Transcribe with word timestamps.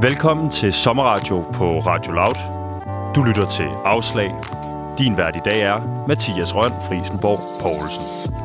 Velkommen 0.00 0.50
til 0.50 0.72
Sommerradio 0.72 1.40
på 1.52 1.80
Radio 1.80 2.12
Loud. 2.12 2.38
Du 3.14 3.22
lytter 3.22 3.48
til 3.50 3.68
Afslag. 3.84 4.30
Din 4.98 5.16
vært 5.16 5.36
i 5.36 5.40
dag 5.44 5.60
er 5.60 6.06
Mathias 6.08 6.54
Røn 6.54 6.72
Frisenborg 6.86 7.42
Poulsen. 7.60 8.37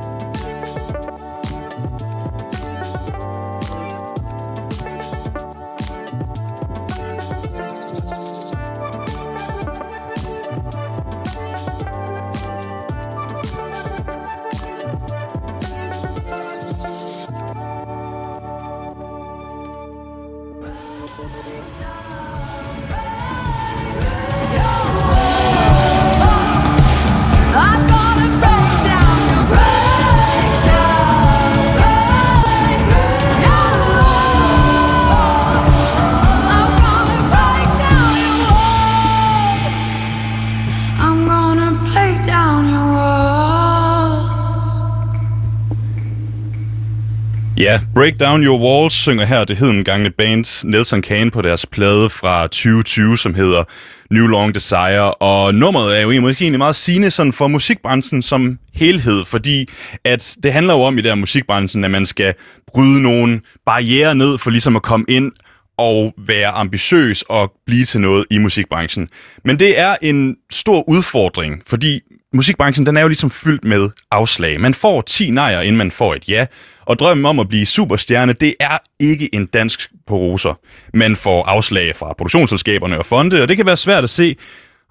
Break 48.04 48.20
Down 48.20 48.44
Your 48.44 48.60
Walls 48.60 48.94
synger 48.94 49.26
her 49.26 49.44
det 49.44 49.58
hedengangne 49.58 50.10
band 50.10 50.68
Nelson 50.68 51.02
Kane 51.02 51.32
på 51.32 51.42
deres 51.42 51.66
plade 51.66 52.10
fra 52.10 52.44
2020, 52.44 53.18
som 53.18 53.34
hedder 53.34 53.64
New 54.12 54.28
Long 54.28 54.56
Desire. 54.56 55.14
Og 55.14 55.56
nummeret 55.56 55.98
er 55.98 56.02
jo 56.02 56.22
måske 56.22 56.42
egentlig 56.42 56.58
meget 56.58 56.76
sigende 56.76 57.12
sådan 57.12 57.34
for 57.34 57.48
musikbranchen 57.48 58.22
som 58.22 58.60
helhed, 58.74 59.26
fordi 59.26 59.70
at 60.04 60.38
det 60.44 60.54
handler 60.54 60.74
jo 60.74 60.82
om 60.82 60.98
i 60.98 61.02
der 61.02 61.16
musikbranchen, 61.16 61.84
at 61.84 61.92
man 61.92 62.06
skal 62.06 62.34
bryde 62.68 63.02
nogle 63.02 63.42
barriere 63.66 64.16
ned 64.16 64.38
for 64.38 64.50
ligesom 64.50 64.76
at 64.76 64.82
komme 64.82 65.06
ind 65.10 65.32
og 65.78 66.14
være 66.18 66.48
ambitiøs 66.48 67.22
og 67.22 67.52
blive 67.66 67.86
til 67.86 68.02
noget 68.02 68.26
i 68.32 68.38
musikbranchen. 68.38 69.10
Men 69.46 69.60
det 69.60 69.80
er 69.80 69.96
en 70.02 70.36
stor 70.52 70.90
udfordring, 70.90 71.64
fordi 71.68 72.00
musikbranchen 72.34 72.86
den 72.86 72.98
er 72.98 73.02
jo 73.02 73.08
ligesom 73.08 73.32
fyldt 73.32 73.64
med 73.64 73.90
afslag. 74.12 74.62
Man 74.62 74.74
får 74.74 75.02
10 75.02 75.32
nejer, 75.32 75.62
inden 75.62 75.78
man 75.78 75.92
får 75.92 76.16
et 76.16 76.30
ja. 76.30 76.46
Og 76.86 77.00
drømmen 77.00 77.26
om 77.26 77.40
at 77.40 77.50
blive 77.50 77.66
superstjerne, 77.66 78.34
det 78.34 78.54
er 78.60 78.78
ikke 79.00 79.36
en 79.36 79.46
dansk 79.46 79.90
på 80.08 80.16
roser. 80.16 80.60
Man 80.94 81.16
får 81.16 81.44
afslag 81.44 81.96
fra 81.96 82.14
produktionsselskaberne 82.18 82.98
og 82.98 83.06
fonde, 83.06 83.42
og 83.42 83.48
det 83.48 83.58
kan 83.58 83.66
være 83.66 83.78
svært 83.78 84.04
at 84.04 84.10
se, 84.10 84.36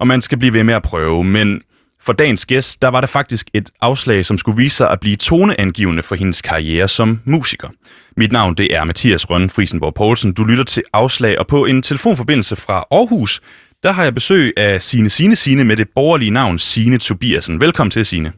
og 0.00 0.06
man 0.06 0.22
skal 0.22 0.38
blive 0.38 0.52
ved 0.52 0.64
med 0.64 0.74
at 0.74 0.82
prøve. 0.82 1.24
Men 1.24 1.62
for 2.00 2.12
dagens 2.12 2.46
gæst, 2.46 2.82
der 2.82 2.88
var 2.88 3.00
der 3.00 3.08
faktisk 3.08 3.50
et 3.54 3.70
afslag, 3.80 4.24
som 4.24 4.38
skulle 4.38 4.56
vise 4.56 4.76
sig 4.76 4.90
at 4.90 5.00
blive 5.00 5.16
toneangivende 5.16 6.02
for 6.02 6.14
hendes 6.14 6.42
karriere 6.42 6.88
som 6.88 7.20
musiker. 7.24 7.68
Mit 8.16 8.32
navn 8.32 8.54
det 8.54 8.74
er 8.74 8.84
Mathias 8.84 9.30
Rønne 9.30 9.50
Frisenborg 9.50 9.94
Poulsen. 9.94 10.32
Du 10.32 10.44
lytter 10.44 10.64
til 10.64 10.82
Afslag, 10.92 11.38
og 11.38 11.46
på 11.46 11.64
en 11.64 11.82
telefonforbindelse 11.82 12.56
fra 12.56 12.84
Aarhus, 12.90 13.40
der 13.82 13.92
har 13.92 14.04
jeg 14.04 14.14
besøg 14.14 14.52
af 14.56 14.82
Sine 14.82 15.10
Sine 15.10 15.36
Sine 15.36 15.64
med 15.64 15.76
det 15.76 15.88
borgerlige 15.94 16.30
navn 16.30 16.58
Sine 16.58 16.98
Tobiasen. 16.98 17.60
Velkommen 17.60 17.90
til, 17.90 18.06
Sine. 18.06 18.32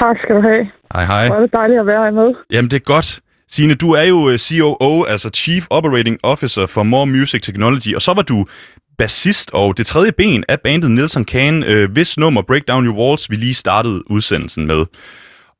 Tak 0.00 0.16
skal 0.24 0.36
du 0.36 0.40
have. 0.40 0.66
Hej, 0.94 1.04
hej. 1.04 1.26
Hvor 1.26 1.36
er 1.36 1.40
det 1.40 1.52
dejligt 1.52 1.80
at 1.80 1.86
være 1.86 2.04
her 2.04 2.10
med. 2.10 2.34
Jamen, 2.50 2.70
det 2.70 2.76
er 2.76 2.84
godt. 2.84 3.20
Signe, 3.48 3.74
du 3.74 3.92
er 3.92 4.02
jo 4.02 4.30
øh, 4.30 4.38
COO, 4.38 5.02
altså 5.04 5.30
Chief 5.34 5.66
Operating 5.70 6.18
Officer 6.22 6.66
for 6.66 6.82
More 6.82 7.06
Music 7.06 7.42
Technology, 7.42 7.94
og 7.94 8.02
så 8.02 8.14
var 8.14 8.22
du 8.22 8.46
bassist 8.98 9.50
og 9.52 9.76
det 9.78 9.86
tredje 9.86 10.12
ben 10.12 10.44
af 10.48 10.60
bandet 10.60 10.90
Nelson 10.90 11.24
Kane, 11.24 11.66
øh, 11.66 11.90
hvis 11.92 12.18
nummer 12.18 12.42
Break 12.42 12.62
Down 12.68 12.86
Your 12.86 12.96
Walls, 12.98 13.30
vi 13.30 13.36
lige 13.36 13.54
startede 13.54 14.10
udsendelsen 14.10 14.66
med. 14.66 14.84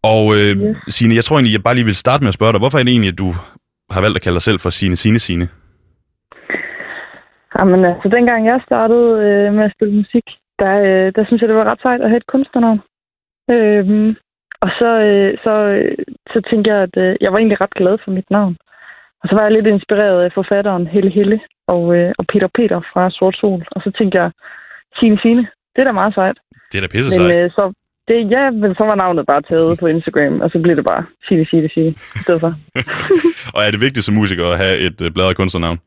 Og 0.02 0.34
øh, 0.36 0.56
Yes. 0.56 0.94
Signe, 0.94 1.14
jeg 1.14 1.24
tror 1.24 1.36
egentlig, 1.36 1.52
jeg 1.52 1.62
bare 1.62 1.74
lige 1.74 1.84
vil 1.84 1.94
starte 1.96 2.24
med 2.24 2.28
at 2.28 2.34
spørge 2.34 2.52
dig, 2.52 2.58
hvorfor 2.58 2.78
er 2.78 2.82
det 2.82 2.90
egentlig, 2.90 3.12
at 3.12 3.18
du 3.18 3.34
har 3.90 4.00
valgt 4.00 4.16
at 4.16 4.22
kalde 4.22 4.34
dig 4.34 4.42
selv 4.42 4.60
for 4.60 4.70
Sine 4.70 4.96
Sine 4.96 5.18
Sine? 5.18 5.48
Jamen 7.58 7.84
altså, 7.84 8.08
dengang 8.16 8.46
jeg 8.46 8.60
startede 8.66 9.10
øh, 9.26 9.54
med 9.54 9.64
at 9.64 9.74
spille 9.76 9.94
musik, 9.94 10.26
der, 10.58 10.74
øh, 10.88 11.12
der 11.16 11.24
synes 11.24 11.40
jeg, 11.40 11.48
det 11.48 11.56
var 11.56 11.70
ret 11.70 11.82
sejt 11.82 12.00
at 12.00 12.10
have 12.10 12.22
et 12.22 12.32
kunstnernavn. 12.32 12.80
Øhm, 13.50 14.16
og 14.64 14.70
så, 14.78 14.90
øh, 15.08 15.30
så, 15.44 15.54
øh, 15.76 15.96
så 16.32 16.38
tænkte 16.50 16.68
jeg, 16.72 16.80
at 16.86 16.94
øh, 17.04 17.16
jeg 17.20 17.32
var 17.32 17.38
egentlig 17.38 17.60
ret 17.60 17.74
glad 17.80 17.96
for 18.04 18.10
mit 18.10 18.30
navn. 18.30 18.56
Og 19.22 19.28
så 19.28 19.34
var 19.36 19.42
jeg 19.42 19.52
lidt 19.52 19.66
inspireret 19.66 20.24
af 20.24 20.30
forfatteren 20.34 20.86
Helle 20.86 21.10
Helle 21.10 21.40
og, 21.74 21.96
øh, 21.96 22.12
og 22.18 22.24
Peter 22.32 22.48
Peter 22.58 22.80
fra 22.92 23.10
Sort 23.10 23.36
Sol. 23.40 23.64
Og 23.70 23.80
så 23.84 23.90
tænkte 23.98 24.18
jeg, 24.20 24.30
Sine 24.98 25.18
Sine, 25.22 25.42
det 25.72 25.80
er 25.80 25.84
da 25.84 25.92
meget 25.92 26.14
sejt. 26.14 26.38
Det 26.72 26.76
er 26.78 26.82
da 26.82 26.88
pisse 26.94 27.20
Men 27.20 27.30
øh, 27.38 27.50
så, 27.50 27.72
det, 28.08 28.30
ja, 28.30 28.50
men 28.50 28.74
så 28.74 28.84
var 28.90 28.94
navnet 28.94 29.26
bare 29.26 29.42
taget 29.42 29.78
på 29.78 29.86
Instagram, 29.86 30.40
og 30.40 30.50
så 30.50 30.58
blev 30.58 30.76
det 30.76 30.84
bare 30.84 31.04
Sine 31.28 31.46
Sine 31.50 31.68
Sine. 31.74 31.90
i 32.18 32.20
stedet 32.24 32.40
for. 32.40 32.52
Og 33.54 33.60
er 33.66 33.70
det 33.70 33.80
vigtigt 33.80 34.04
som 34.04 34.14
musiker 34.14 34.46
at 34.48 34.58
have 34.58 34.76
et 34.78 35.02
øh, 35.02 35.10
bladret 35.10 35.36
kunstnernavn? 35.36 35.78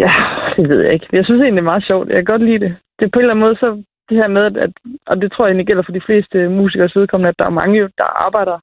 Ja, 0.00 0.12
det 0.56 0.68
ved 0.68 0.80
jeg 0.84 0.92
ikke. 0.92 1.08
Jeg 1.12 1.24
synes 1.24 1.40
egentlig, 1.40 1.62
det 1.62 1.66
er 1.68 1.72
meget 1.72 1.88
sjovt. 1.90 2.08
Jeg 2.08 2.16
kan 2.16 2.32
godt 2.34 2.44
lide 2.48 2.62
det. 2.64 2.72
Det 2.98 3.04
er 3.04 3.12
på 3.12 3.18
en 3.18 3.24
eller 3.24 3.34
anden 3.34 3.46
måde, 3.46 3.56
så 3.64 3.68
det 4.08 4.16
her 4.20 4.28
med, 4.36 4.44
at, 4.50 4.56
at 4.66 4.72
og 5.10 5.14
det 5.22 5.28
tror 5.32 5.44
jeg 5.44 5.50
egentlig 5.50 5.68
gælder 5.70 5.86
for 5.86 5.96
de 5.98 6.06
fleste 6.08 6.48
musikers 6.48 6.96
vedkommende, 6.98 7.32
at 7.32 7.38
der 7.40 7.46
er 7.46 7.58
mange, 7.60 7.78
jo, 7.80 7.86
der 8.00 8.08
arbejder 8.26 8.56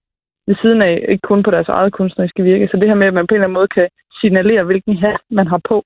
ved 0.48 0.56
siden 0.62 0.82
af, 0.82 0.94
ikke 1.12 1.28
kun 1.32 1.44
på 1.44 1.52
deres 1.52 1.70
eget 1.78 1.94
kunstneriske 1.94 2.44
virke. 2.44 2.68
Så 2.72 2.76
det 2.78 2.90
her 2.90 3.00
med, 3.02 3.08
at 3.08 3.18
man 3.18 3.28
på 3.28 3.34
en 3.34 3.38
eller 3.38 3.48
anden 3.48 3.60
måde 3.60 3.76
kan 3.78 3.88
signalere, 4.22 4.64
hvilken 4.64 4.98
hat 4.98 5.22
man 5.32 5.48
har 5.48 5.62
på, 5.70 5.78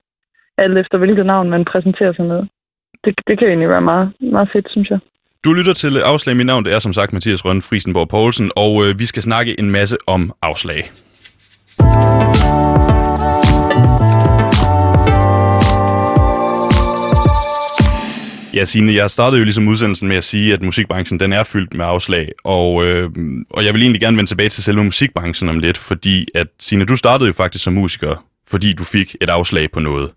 alt 0.58 0.78
efter 0.78 0.98
hvilket 0.98 1.26
navn 1.26 1.50
man 1.50 1.64
præsenterer 1.64 2.12
sig 2.12 2.24
med. 2.24 2.40
Det, 3.04 3.12
det 3.28 3.38
kan 3.38 3.48
egentlig 3.48 3.68
være 3.68 3.88
meget, 3.92 4.12
meget 4.20 4.48
fedt, 4.52 4.68
synes 4.70 4.90
jeg. 4.90 4.98
Du 5.44 5.52
lytter 5.52 5.74
til 5.74 5.98
Afslag. 6.12 6.36
Mit 6.36 6.46
navn 6.46 6.64
det 6.64 6.72
er 6.74 6.78
som 6.78 6.92
sagt 6.92 7.12
Mathias 7.12 7.44
Rønne 7.44 7.62
Friesenborg 7.62 8.08
Poulsen, 8.08 8.50
og 8.56 8.72
øh, 8.84 8.98
vi 8.98 9.04
skal 9.04 9.22
snakke 9.22 9.60
en 9.60 9.70
masse 9.70 9.96
om 10.06 10.32
afslag. 10.42 10.80
Ja, 18.56 18.64
Signe, 18.64 18.92
jeg 18.94 19.10
startede 19.10 19.38
jo 19.40 19.44
ligesom 19.44 19.68
udsendelsen 19.68 20.08
med 20.08 20.16
at 20.16 20.24
sige, 20.24 20.52
at 20.54 20.62
musikbranchen 20.62 21.20
den 21.20 21.32
er 21.32 21.44
fyldt 21.52 21.74
med 21.74 21.84
afslag, 21.94 22.26
og, 22.44 22.68
øh, 22.86 23.10
og 23.50 23.64
jeg 23.64 23.72
vil 23.74 23.82
egentlig 23.82 24.00
gerne 24.00 24.16
vende 24.16 24.30
tilbage 24.30 24.48
til 24.48 24.64
selve 24.64 24.84
musikbranchen 24.84 25.48
om 25.48 25.58
lidt, 25.58 25.78
fordi 25.78 26.26
at, 26.34 26.48
Signe, 26.58 26.84
du 26.84 26.96
startede 26.96 27.26
jo 27.26 27.32
faktisk 27.32 27.64
som 27.64 27.72
musiker, 27.72 28.24
fordi 28.52 28.72
du 28.72 28.84
fik 28.84 29.16
et 29.22 29.30
afslag 29.30 29.70
på 29.70 29.80
noget. 29.80 30.08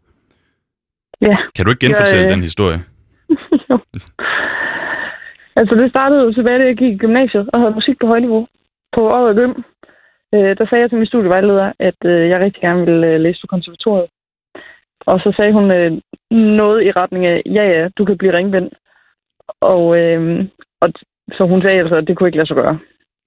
Ja. 1.22 1.38
Kan 1.56 1.66
du 1.66 1.72
ikke 1.72 1.86
genfortælle 1.86 2.26
Ja, 2.26 2.30
øh, 2.30 2.34
den 2.34 2.44
historie? 2.50 2.80
Jo. 3.70 3.80
altså, 5.60 5.76
det 5.76 5.90
startede 5.90 6.22
jo 6.22 6.34
tilbage, 6.34 6.60
da 6.60 6.66
jeg 6.66 6.78
gik 6.78 6.94
i 6.94 6.98
gymnasiet 6.98 7.50
og 7.54 7.60
havde 7.60 7.74
musik 7.80 7.98
på 8.02 8.08
højniveau 8.08 8.48
på 8.98 9.02
året 9.18 9.38
Gym. 9.38 9.54
Øh, 10.36 10.52
der 10.58 10.66
sagde 10.66 10.82
jeg 10.82 10.90
til 10.90 10.98
min 10.98 11.12
studievejleder, 11.12 11.72
at 11.80 12.00
øh, 12.06 12.30
jeg 12.30 12.40
rigtig 12.40 12.62
gerne 12.62 12.86
ville 12.86 13.08
øh, 13.08 13.20
læse 13.20 13.42
på 13.42 13.48
konservatoriet. 13.48 14.10
Og 15.06 15.20
så 15.20 15.34
sagde 15.38 15.54
hun 15.54 15.72
øh, 15.72 15.92
noget 16.32 16.86
i 16.86 16.92
retning 16.92 17.26
af, 17.26 17.42
ja 17.46 17.64
ja, 17.64 17.90
du 17.98 18.06
kan 18.06 18.18
blive 18.18 18.34
ringbind. 18.34 18.70
Og, 19.62 19.98
øh, 20.00 20.46
og 20.82 20.90
så 21.32 21.46
hun 21.46 21.62
sagde 21.62 21.80
altså, 21.80 21.96
at 21.96 22.08
det 22.08 22.18
kunne 22.18 22.28
ikke 22.28 22.38
lade 22.38 22.48
sig 22.48 22.56
gøre. 22.56 22.80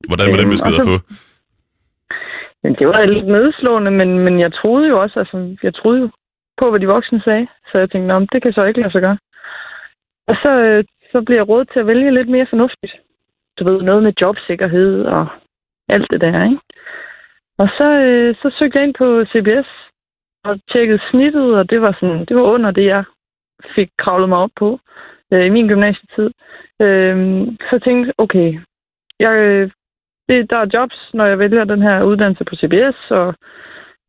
Hvordan 0.09 0.31
var 0.31 0.37
den 0.37 0.50
besked 0.50 0.75
og 0.75 0.81
at 0.81 0.88
få? 0.88 1.15
Men 2.62 2.75
det 2.75 2.88
var 2.88 3.06
lidt 3.06 3.27
nedslående, 3.27 3.91
men, 3.91 4.19
men 4.19 4.41
jeg 4.41 4.53
troede 4.53 4.88
jo 4.88 5.00
også, 5.03 5.19
altså, 5.19 5.56
jeg 5.62 5.75
troede 5.75 6.00
jo 6.00 6.09
på, 6.62 6.71
hvad 6.71 6.81
de 6.81 6.87
voksne 6.87 7.21
sagde. 7.25 7.47
Så 7.66 7.75
jeg 7.81 7.91
tænkte, 7.91 8.12
om 8.12 8.28
det 8.28 8.43
kan 8.43 8.53
så 8.53 8.65
ikke 8.65 8.81
lade 8.81 8.93
sig 8.93 9.00
gøre. 9.00 9.19
Og 10.27 10.37
så, 10.43 10.50
øh, 10.66 10.84
så 11.12 11.22
blev 11.22 11.37
jeg 11.39 11.49
råd 11.49 11.65
til 11.65 11.81
at 11.81 11.87
vælge 11.87 12.15
lidt 12.15 12.28
mere 12.28 12.47
fornuftigt. 12.50 12.95
Du 13.59 13.72
ved, 13.72 13.83
noget 13.83 14.03
med 14.03 14.13
jobsikkerhed 14.22 15.04
og 15.04 15.27
alt 15.89 16.07
det 16.10 16.21
der, 16.21 16.45
ikke? 16.45 16.60
Og 17.59 17.69
så, 17.78 17.89
øh, 18.07 18.34
så 18.34 18.57
søgte 18.59 18.78
jeg 18.78 18.86
ind 18.86 18.95
på 18.95 19.24
CBS 19.33 19.82
og 20.44 20.60
tjekkede 20.72 21.00
snittet, 21.10 21.54
og 21.59 21.71
det 21.71 21.80
var, 21.80 21.92
sådan, 22.00 22.24
det 22.24 22.36
var 22.36 22.42
under 22.42 22.71
det, 22.71 22.84
jeg 22.84 23.04
fik 23.74 23.91
kravlet 23.98 24.28
mig 24.28 24.39
op 24.39 24.50
på 24.56 24.80
øh, 25.33 25.47
i 25.47 25.48
min 25.48 25.68
gymnasietid. 25.68 26.30
Øh, 26.80 27.16
så 27.71 27.80
tænkte 27.84 28.06
jeg, 28.06 28.15
okay, 28.18 28.60
jeg, 29.18 29.34
øh, 29.34 29.71
det, 30.28 30.50
der 30.50 30.59
er 30.59 30.71
jobs, 30.74 31.10
når 31.15 31.27
jeg 31.27 31.39
vælger 31.39 31.65
den 31.65 31.83
her 31.83 32.03
uddannelse 32.03 32.44
på 32.44 32.54
CBS, 32.56 33.10
og, 33.10 33.34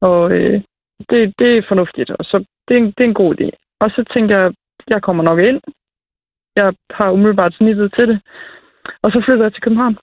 og 0.02 0.32
øh, 0.32 0.62
det, 1.10 1.34
det 1.40 1.58
er 1.58 1.68
fornuftigt, 1.68 2.10
og 2.10 2.26
så 2.26 2.46
det 2.68 2.74
er, 2.78 2.82
en, 2.82 2.86
det 2.86 3.04
er 3.04 3.08
en 3.08 3.22
god 3.24 3.36
idé. 3.36 3.50
Og 3.80 3.90
så 3.90 4.04
tænkte 4.14 4.38
jeg, 4.38 4.54
jeg 4.88 5.02
kommer 5.02 5.24
nok 5.24 5.40
ind. 5.40 5.62
Jeg 6.56 6.74
har 6.92 7.12
umiddelbart 7.12 7.54
snittet 7.54 7.94
til 7.94 8.08
det. 8.08 8.22
Og 9.02 9.12
så 9.12 9.22
flyttede 9.26 9.44
jeg 9.44 9.54
til 9.54 9.62
København. 9.62 9.98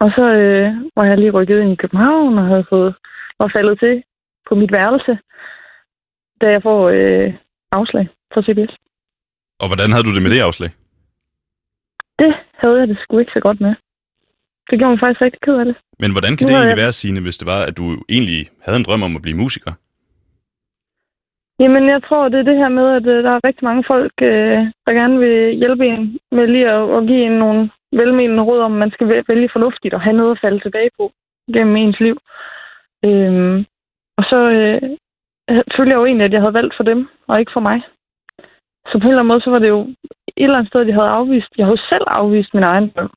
Og 0.00 0.10
så 0.16 0.24
øh, 0.24 0.68
var 0.96 1.04
jeg 1.04 1.18
lige 1.18 1.30
rykket 1.30 1.60
ind 1.60 1.72
i 1.72 1.82
København 1.82 2.38
og 2.38 2.46
havde 2.46 2.66
fået 2.68 2.94
var 3.40 3.52
faldet 3.56 3.78
til 3.78 4.02
på 4.48 4.54
mit 4.54 4.72
værelse, 4.72 5.18
da 6.40 6.46
jeg 6.50 6.62
får 6.62 6.80
øh, 6.88 7.34
afslag 7.72 8.08
fra 8.34 8.42
CBS. 8.42 8.74
Og 9.60 9.66
hvordan 9.68 9.90
havde 9.92 10.04
du 10.04 10.14
det 10.14 10.22
med 10.22 10.30
det 10.30 10.40
afslag? 10.40 10.70
Det 12.18 12.34
havde 12.60 12.78
jeg 12.80 12.88
det 12.88 12.98
sgu 13.02 13.18
ikke 13.18 13.32
så 13.36 13.40
godt 13.40 13.60
med. 13.60 13.74
Det 14.70 14.78
gjorde 14.78 14.90
mig 14.92 15.00
faktisk 15.00 15.20
rigtig 15.22 15.40
ked 15.40 15.54
af 15.62 15.64
det. 15.64 15.76
Men 16.02 16.12
hvordan 16.12 16.36
kan 16.36 16.44
Nu 16.44 16.48
det 16.48 16.54
egentlig 16.54 16.76
jeg- 16.76 16.84
være, 16.84 16.92
Signe, 16.92 17.20
hvis 17.20 17.38
det 17.38 17.46
var, 17.46 17.60
at 17.68 17.76
du 17.76 17.84
egentlig 18.08 18.48
havde 18.64 18.78
en 18.78 18.84
drøm 18.88 19.02
om 19.02 19.16
at 19.16 19.22
blive 19.22 19.36
musiker? 19.42 19.72
Jamen, 21.60 21.84
jeg 21.94 22.00
tror, 22.08 22.28
det 22.28 22.38
er 22.40 22.48
det 22.50 22.56
her 22.62 22.68
med, 22.68 22.86
at 22.98 23.06
øh, 23.06 23.24
der 23.24 23.30
er 23.30 23.40
rigtig 23.48 23.64
mange 23.64 23.84
folk, 23.86 24.12
øh, 24.22 24.58
der 24.86 24.92
gerne 25.00 25.18
vil 25.18 25.54
hjælpe 25.62 25.86
en 25.86 26.18
med 26.36 26.46
lige 26.46 26.68
at, 26.76 26.82
at 26.96 27.02
give 27.10 27.24
en 27.26 27.38
nogle 27.44 27.70
velmenende 27.92 28.42
råd 28.42 28.60
om, 28.60 28.70
man 28.72 28.90
skal 28.90 29.06
væ- 29.08 29.24
vælge 29.28 29.48
fornuftigt 29.52 29.94
og 29.94 30.00
have 30.00 30.16
noget 30.16 30.30
at 30.34 30.40
falde 30.44 30.60
tilbage 30.60 30.90
på 30.98 31.12
gennem 31.54 31.76
ens 31.76 32.00
liv. 32.00 32.16
Øhm, 33.04 33.64
og 34.18 34.24
så 34.30 34.38
øh, 34.56 34.80
følte 35.76 35.92
jeg 35.92 36.00
jo 36.00 36.06
egentlig, 36.06 36.26
at 36.26 36.32
jeg 36.32 36.42
havde 36.44 36.58
valgt 36.60 36.74
for 36.76 36.84
dem, 36.90 37.08
og 37.28 37.40
ikke 37.40 37.52
for 37.56 37.64
mig. 37.68 37.78
Så 38.90 38.94
på 38.98 39.04
en 39.04 39.12
eller 39.12 39.22
anden 39.22 39.32
måde, 39.32 39.44
så 39.44 39.50
var 39.50 39.58
det 39.58 39.68
jo 39.68 39.80
et 40.40 40.46
eller 40.46 40.58
andet 40.58 40.70
sted, 40.70 40.84
de 40.84 40.98
havde 40.98 41.16
afvist. 41.20 41.52
Jeg 41.58 41.66
havde 41.66 41.86
selv 41.92 42.06
afvist 42.06 42.54
min 42.54 42.62
egen 42.72 42.92
drøm. 42.96 43.10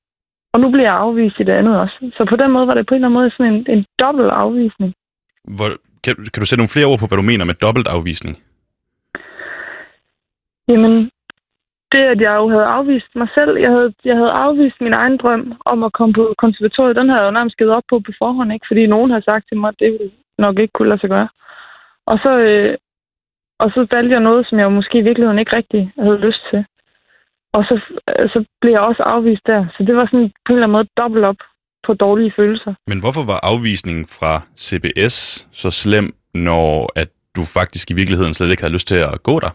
Og 0.53 0.59
nu 0.59 0.71
bliver 0.71 0.87
jeg 0.89 1.01
afvist 1.05 1.39
i 1.39 1.43
det 1.43 1.53
andet 1.59 1.79
også. 1.83 1.97
Så 2.17 2.25
på 2.29 2.35
den 2.35 2.51
måde 2.51 2.67
var 2.67 2.73
det 2.73 2.87
på 2.87 2.93
en 2.93 2.97
eller 2.97 3.07
anden 3.07 3.19
måde 3.19 3.31
sådan 3.31 3.53
en, 3.53 3.65
en 3.75 3.85
dobbelt 3.99 4.31
afvisning. 4.43 4.93
Hvor, 5.57 5.69
kan, 6.03 6.13
kan 6.31 6.41
du 6.41 6.45
sætte 6.45 6.61
nogle 6.61 6.75
flere 6.75 6.89
ord 6.91 6.99
på, 6.99 7.07
hvad 7.07 7.17
du 7.17 7.31
mener 7.31 7.45
med 7.45 7.61
dobbelt 7.65 7.87
afvisning? 7.87 8.33
Jamen, 10.67 10.93
det 11.91 12.03
at 12.13 12.21
jeg 12.21 12.33
jo 12.41 12.49
havde 12.53 12.67
afvist 12.77 13.11
mig 13.15 13.29
selv, 13.37 13.53
jeg 13.65 13.71
havde, 13.75 13.93
jeg 14.05 14.15
havde 14.15 14.33
afvist 14.45 14.81
min 14.81 14.93
egen 14.93 15.17
drøm 15.17 15.43
om 15.65 15.83
at 15.83 15.93
komme 15.93 16.13
på 16.13 16.33
konservatoriet, 16.37 16.95
den 16.95 17.09
havde 17.09 17.21
jeg 17.21 17.29
jo 17.29 17.37
nærmest 17.37 17.57
givet 17.57 17.73
op 17.77 17.83
på 17.89 17.99
på 17.99 18.11
forhånd, 18.21 18.53
ikke? 18.53 18.67
fordi 18.69 18.87
nogen 18.87 19.11
havde 19.11 19.27
sagt 19.29 19.45
til 19.47 19.57
mig, 19.57 19.69
at 19.69 19.79
det 19.79 19.91
ville 19.91 20.11
nok 20.45 20.59
ikke 20.59 20.75
kunne 20.75 20.89
lade 20.89 21.01
sig 21.01 21.09
gøre. 21.09 21.29
Og 22.11 22.17
så, 22.23 22.31
øh, 22.47 22.77
og 23.59 23.67
så 23.73 23.87
valgte 23.91 24.13
jeg 24.13 24.23
noget, 24.29 24.47
som 24.47 24.59
jeg 24.59 24.71
måske 24.71 24.97
i 24.97 25.07
virkeligheden 25.07 25.39
ikke 25.39 25.55
rigtig 25.55 25.91
havde 26.03 26.25
lyst 26.27 26.43
til. 26.49 26.65
Og 27.53 27.63
så, 27.69 27.75
øh, 28.09 28.29
så 28.33 28.45
blev 28.61 28.71
jeg 28.71 28.81
også 28.89 29.03
afvist 29.03 29.45
der. 29.45 29.61
Så 29.75 29.83
det 29.87 29.95
var 29.95 30.05
sådan 30.05 30.31
på 30.45 30.49
en 30.49 30.55
eller 30.55 30.67
anden 30.67 30.77
måde 30.77 30.87
dobbelt 30.97 31.25
op 31.25 31.41
på 31.85 31.93
dårlige 31.93 32.33
følelser. 32.35 32.73
Men 32.87 32.99
hvorfor 32.99 33.23
var 33.31 33.39
afvisningen 33.51 34.05
fra 34.17 34.33
CBS 34.65 35.15
så 35.51 35.71
slem, 35.71 36.07
når 36.33 36.99
at 37.01 37.09
du 37.35 37.43
faktisk 37.43 37.91
i 37.91 37.93
virkeligheden 37.99 38.33
slet 38.33 38.51
ikke 38.51 38.63
havde 38.63 38.77
lyst 38.77 38.87
til 38.87 38.99
at 39.13 39.23
gå 39.23 39.39
der? 39.39 39.51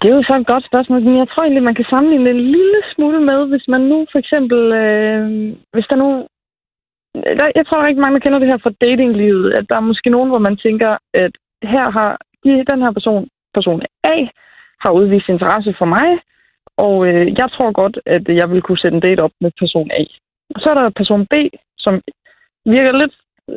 Det 0.00 0.06
er 0.10 0.16
jo 0.18 0.28
så 0.28 0.34
et 0.40 0.52
godt 0.52 0.64
spørgsmål, 0.70 1.00
men 1.02 1.18
jeg 1.18 1.28
tror 1.28 1.42
egentlig, 1.42 1.62
man 1.62 1.78
kan 1.78 1.90
sammenligne 1.92 2.30
en 2.30 2.42
lille 2.56 2.80
smule 2.94 3.20
med, 3.30 3.38
hvis 3.50 3.66
man 3.68 3.80
nu 3.80 4.06
for 4.12 4.18
eksempel, 4.18 4.60
øh, 4.82 5.24
hvis 5.74 5.86
der 5.90 5.96
nu, 5.96 6.08
der, 7.14 7.46
jeg 7.58 7.66
tror 7.66 7.86
rigtig 7.86 8.02
mange, 8.02 8.14
der 8.16 8.24
kender 8.24 8.38
det 8.38 8.48
her 8.52 8.60
fra 8.62 8.76
datinglivet, 8.84 9.54
at 9.58 9.64
der 9.70 9.76
er 9.76 9.88
måske 9.90 10.10
nogen, 10.10 10.28
hvor 10.30 10.42
man 10.48 10.56
tænker, 10.56 10.92
at 11.14 11.32
her 11.62 11.86
har 11.98 12.10
de, 12.44 12.50
den 12.72 12.82
her 12.84 12.92
person, 12.92 13.28
person 13.54 13.82
A, 14.14 14.16
har 14.84 14.90
udvist 14.92 15.28
interesse 15.28 15.74
for 15.78 15.88
mig, 15.96 16.08
og 16.76 17.06
øh, 17.08 17.26
jeg 17.40 17.48
tror 17.54 17.72
godt, 17.82 17.96
at 18.06 18.24
jeg 18.40 18.50
vil 18.50 18.62
kunne 18.62 18.78
sætte 18.78 18.96
en 18.96 19.06
date 19.06 19.20
op 19.20 19.34
med 19.40 19.50
person 19.58 19.90
A. 19.90 20.04
Og 20.54 20.58
så 20.60 20.66
er 20.70 20.74
der 20.74 21.00
person 21.00 21.26
B, 21.26 21.34
som 21.78 21.94
virker 22.64 22.92
lidt 22.92 23.14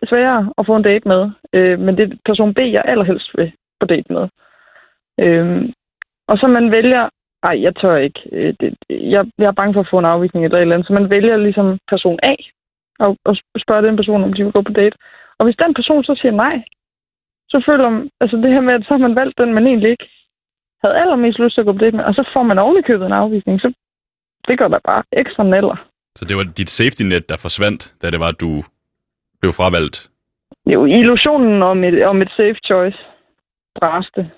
sværere 0.10 0.54
at 0.58 0.66
få 0.66 0.76
en 0.76 0.88
date 0.90 1.08
med, 1.08 1.22
øh, 1.54 1.80
men 1.80 1.98
det 1.98 2.04
er 2.04 2.18
person 2.26 2.54
B, 2.54 2.60
jeg 2.60 2.82
allerhelst 2.86 3.30
vil 3.38 3.52
på 3.80 3.86
date 3.86 4.14
med. 4.14 4.26
Øh, 5.24 5.70
og 6.28 6.38
så 6.38 6.48
man 6.48 6.74
vælger, 6.76 7.10
ej, 7.44 7.62
jeg 7.62 7.76
tør 7.76 7.96
ikke. 7.96 8.20
Øh, 8.32 8.54
det, 8.60 8.76
jeg, 8.90 9.26
jeg 9.38 9.48
er 9.48 9.60
bange 9.60 9.74
for 9.74 9.82
at 9.82 9.92
få 9.92 9.98
en 10.00 10.12
afvisning 10.14 10.46
eller 10.46 10.58
et 10.58 10.62
eller 10.62 10.76
andet. 10.76 10.88
Så 10.88 10.94
man 10.94 11.10
vælger 11.10 11.38
ligesom 11.38 11.80
person 11.92 12.20
A 12.24 12.36
og, 13.00 13.18
og 13.26 13.34
spørger 13.64 13.82
den 13.88 13.96
person, 14.00 14.24
om 14.24 14.34
de 14.34 14.44
vil 14.44 14.58
gå 14.58 14.62
på 14.62 14.74
date. 14.82 14.98
Og 15.38 15.46
hvis 15.46 15.62
den 15.64 15.74
person 15.74 16.04
så 16.04 16.14
siger 16.22 16.32
nej, 16.32 16.56
så 17.50 17.64
føler 17.68 17.90
man, 17.90 18.10
altså 18.22 18.38
det 18.38 18.54
her 18.54 18.62
med, 18.62 18.74
at 18.74 18.86
så 18.88 18.94
har 18.94 19.04
man 19.08 19.16
valgt 19.22 19.38
den, 19.38 19.54
man 19.54 19.68
egentlig 19.68 19.92
ikke 19.92 20.08
havde 20.84 21.00
allermest 21.02 21.40
lyst 21.40 21.54
til 21.56 21.62
at 21.62 21.66
gå 21.66 21.74
på 21.74 21.84
date 21.84 21.98
med, 21.98 22.06
og 22.10 22.14
så 22.14 22.30
får 22.34 22.44
man 22.44 22.60
ovenikøbet 22.60 23.06
en 23.06 23.20
afvisning, 23.24 23.62
så 23.62 23.74
det 24.48 24.60
gør 24.60 24.68
der 24.68 24.80
bare 24.90 25.04
ekstra 25.12 25.44
neller. 25.44 25.78
Så 26.16 26.26
det 26.26 26.38
var 26.38 26.44
dit 26.44 26.70
safety 26.70 27.04
net, 27.04 27.30
der 27.30 27.38
forsvandt, 27.38 27.94
da 28.02 28.12
det 28.12 28.20
var, 28.20 28.28
at 28.28 28.40
du 28.40 28.64
blev 29.42 29.54
fravalgt? 29.54 30.10
Jo, 30.66 30.86
illusionen 30.86 31.64
om 31.64 31.84
et, 31.84 32.06
om 32.06 32.18
et 32.18 32.32
safe 32.38 32.60
choice 32.66 32.98
braste. 33.80 34.32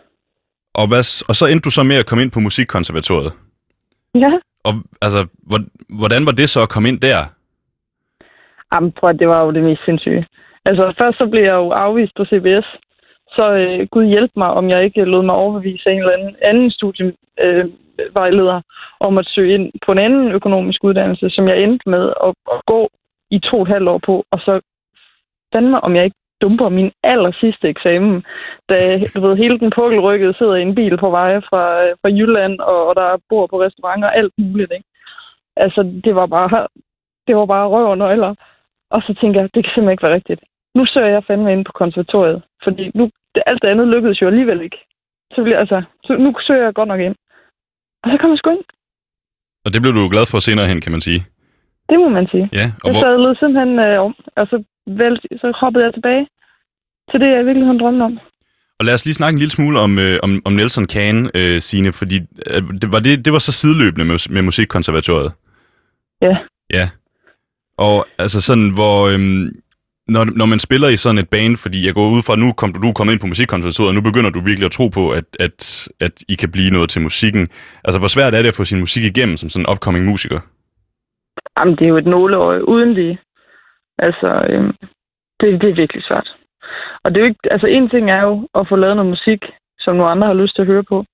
Og, 0.73 0.87
hvad, 0.87 1.03
og 1.29 1.35
så 1.35 1.45
endte 1.45 1.65
du 1.67 1.69
så 1.69 1.83
med 1.83 1.95
at 1.95 2.05
komme 2.05 2.21
ind 2.23 2.31
på 2.31 2.39
Musikkonservatoriet. 2.39 3.33
Ja. 4.15 4.31
Og 4.63 4.73
altså, 5.01 5.27
hvordan 5.89 6.25
var 6.25 6.31
det 6.31 6.49
så 6.49 6.61
at 6.61 6.69
komme 6.69 6.89
ind 6.89 6.99
der? 6.99 7.25
Jamen, 8.73 8.91
prøv 8.91 9.09
at 9.09 9.19
det 9.19 9.27
var 9.27 9.45
jo 9.45 9.51
det 9.51 9.63
mest 9.63 9.85
sindssyge. 9.85 10.25
Altså, 10.65 10.93
først 11.01 11.17
så 11.17 11.27
blev 11.31 11.43
jeg 11.43 11.53
jo 11.53 11.69
afvist 11.69 12.13
på 12.15 12.25
CBS. 12.25 12.67
Så 13.35 13.45
øh, 13.53 13.87
Gud 13.91 14.05
hjælp 14.05 14.31
mig, 14.35 14.49
om 14.49 14.69
jeg 14.69 14.83
ikke 14.83 15.03
lod 15.03 15.23
mig 15.23 15.35
overbevise 15.35 15.89
en 15.89 15.99
eller 15.99 16.17
anden, 16.17 16.35
anden 16.41 16.71
studievejleder 16.71 18.55
øh, 18.55 18.61
om 18.99 19.17
at 19.17 19.27
søge 19.27 19.53
ind 19.53 19.71
på 19.85 19.91
en 19.91 19.97
anden 19.97 20.31
økonomisk 20.31 20.83
uddannelse, 20.83 21.29
som 21.29 21.47
jeg 21.47 21.61
endte 21.63 21.89
med 21.89 22.13
at, 22.23 22.33
at 22.53 22.61
gå 22.65 22.89
i 23.31 23.39
to 23.39 23.55
og 23.57 23.61
et 23.61 23.67
halvt 23.67 23.89
år 23.89 24.01
på, 24.05 24.23
og 24.31 24.39
så 24.39 24.61
fandme, 25.55 25.81
om 25.81 25.95
jeg 25.95 26.03
ikke 26.05 26.19
dumper 26.41 26.69
min 26.69 26.91
aller 27.03 27.31
sidste 27.31 27.67
eksamen, 27.69 28.23
da 28.69 28.75
du 29.15 29.21
ved, 29.21 29.37
hele 29.37 29.59
den 29.59 29.71
pukkelrykkede 29.77 30.33
sidder 30.37 30.55
i 30.55 30.61
en 30.61 30.75
bil 30.75 30.97
på 30.97 31.09
vej 31.09 31.41
fra, 31.49 31.63
øh, 31.83 31.95
fra 32.01 32.09
Jylland, 32.09 32.59
og, 32.59 32.87
og 32.87 32.95
der 32.95 33.21
bor 33.29 33.47
på 33.47 33.61
restauranter 33.61 34.07
og 34.07 34.17
alt 34.17 34.33
muligt. 34.37 34.71
Ikke? 34.71 34.85
Altså, 35.55 36.01
det 36.03 36.15
var 36.15 36.25
bare, 36.25 36.67
det 37.27 37.35
var 37.35 37.45
bare 37.45 37.67
røv 37.67 37.85
og 37.85 37.97
nøgler. 37.97 38.35
Og 38.95 38.99
så 39.05 39.11
tænker 39.21 39.39
jeg, 39.39 39.49
det 39.53 39.61
kan 39.63 39.71
simpelthen 39.71 39.95
ikke 39.95 40.07
være 40.07 40.17
rigtigt. 40.19 40.41
Nu 40.77 40.83
søger 40.85 41.11
jeg 41.15 41.23
fandme 41.27 41.51
ind 41.53 41.65
på 41.65 41.73
konservatoriet, 41.81 42.39
fordi 42.63 42.83
nu, 42.97 43.03
det, 43.35 43.41
alt 43.45 43.61
det 43.61 43.69
andet 43.73 43.87
lykkedes 43.87 44.21
jo 44.21 44.27
alligevel 44.27 44.61
ikke. 44.61 44.79
Så, 45.33 45.39
bliver, 45.43 45.59
altså, 45.63 45.77
så 46.05 46.11
nu 46.23 46.29
søger 46.47 46.63
jeg 46.63 46.73
godt 46.73 46.87
nok 46.93 47.01
ind. 47.07 47.15
Og 48.03 48.07
så 48.11 48.17
kom 48.17 48.29
jeg 48.31 48.37
sgu 48.37 48.49
ind. 48.49 48.65
Og 49.65 49.69
det 49.73 49.81
blev 49.81 49.93
du 49.93 50.09
glad 50.13 50.25
for 50.31 50.39
senere 50.39 50.67
hen, 50.67 50.81
kan 50.81 50.91
man 50.91 51.01
sige. 51.01 51.21
Det 51.89 51.97
må 52.03 52.09
man 52.09 52.27
sige. 52.33 52.49
Ja, 52.59 52.65
og 52.83 52.87
jeg 52.87 52.93
hvor... 52.93 53.01
sadlede 53.03 53.35
simpelthen 53.39 53.73
øh, 53.87 54.05
om, 54.05 54.13
og 54.39 54.47
så, 54.51 54.57
vel, 55.01 55.15
så 55.41 55.47
hoppede 55.61 55.85
jeg 55.85 55.93
tilbage 55.93 56.27
til 57.09 57.19
det, 57.19 57.29
jeg 57.35 57.45
virkelig 57.45 57.67
har 57.67 57.77
drømt 57.81 58.01
om. 58.01 58.19
Og 58.79 58.85
lad 58.85 58.93
os 58.93 59.05
lige 59.05 59.19
snakke 59.19 59.35
en 59.35 59.39
lille 59.39 59.51
smule 59.51 59.79
om, 59.79 59.99
øh, 59.99 60.19
om, 60.23 60.31
om 60.45 60.53
Nelson 60.53 60.87
Kahn, 60.93 61.17
øh, 61.39 61.61
Signe, 61.61 61.91
fordi 61.93 62.17
øh, 62.51 62.61
det, 62.81 62.91
var 62.93 62.99
det, 62.99 63.25
det 63.25 63.33
var 63.33 63.39
så 63.39 63.51
sideløbende 63.51 64.05
med, 64.05 64.17
med 64.33 64.41
Musikkonservatoriet. 64.41 65.31
Ja. 66.21 66.37
Ja. 66.73 66.85
Og 67.87 67.97
altså 68.23 68.39
sådan, 68.41 68.69
hvor... 68.77 68.95
Øhm, 69.11 69.45
når, 70.15 70.23
når 70.39 70.47
man 70.53 70.59
spiller 70.67 70.89
i 70.89 70.97
sådan 71.03 71.21
et 71.23 71.29
band, 71.29 71.57
fordi 71.63 71.79
jeg 71.87 71.93
går 71.93 72.07
ud 72.17 72.23
fra, 72.27 72.35
nu 72.35 72.47
kom 72.59 72.73
du, 72.73 72.77
du 72.81 72.89
er 72.89 72.97
kommet 72.97 73.13
ind 73.13 73.21
på 73.21 73.31
musikkonservatoriet, 73.33 73.91
og 73.91 73.95
nu 73.95 74.01
begynder 74.09 74.29
du 74.29 74.39
virkelig 74.39 74.65
at 74.65 74.77
tro 74.77 74.87
på, 74.87 75.03
at, 75.19 75.27
at, 75.39 75.59
at 75.99 76.15
I 76.33 76.35
kan 76.41 76.51
blive 76.55 76.71
noget 76.71 76.89
til 76.89 77.01
musikken. 77.01 77.43
Altså, 77.85 77.99
hvor 77.99 78.11
svært 78.15 78.33
er 78.33 78.41
det 78.41 78.51
at 78.53 78.59
få 78.59 78.65
sin 78.65 78.79
musik 78.79 79.03
igennem 79.03 79.37
som 79.37 79.49
sådan 79.49 79.65
en 79.65 79.71
upcoming 79.71 80.05
musiker? 80.05 80.39
Jamen, 81.59 81.75
det 81.75 81.83
er 81.85 81.93
jo 81.93 81.97
et 81.97 82.11
nåleøje 82.15 82.67
uden 82.67 82.93
lige. 82.93 83.19
Altså, 84.05 84.29
øhm, 84.49 84.73
det, 85.39 85.47
det 85.61 85.69
er 85.69 85.81
virkelig 85.81 86.03
svært. 86.03 86.29
Og 87.03 87.07
det 87.09 87.17
er 87.17 87.23
jo 87.25 87.31
ikke, 87.31 87.45
altså 87.51 87.67
en 87.67 87.89
ting 87.89 88.05
er 88.11 88.21
jo 88.29 88.47
at 88.59 88.67
få 88.69 88.75
lavet 88.75 88.95
noget 88.95 89.13
musik, 89.15 89.41
som 89.79 89.95
nogle 89.95 90.11
andre 90.11 90.27
har 90.27 90.41
lyst 90.41 90.55
til 90.55 90.61
at 90.61 90.71
høre 90.73 90.83
på. 90.83 91.05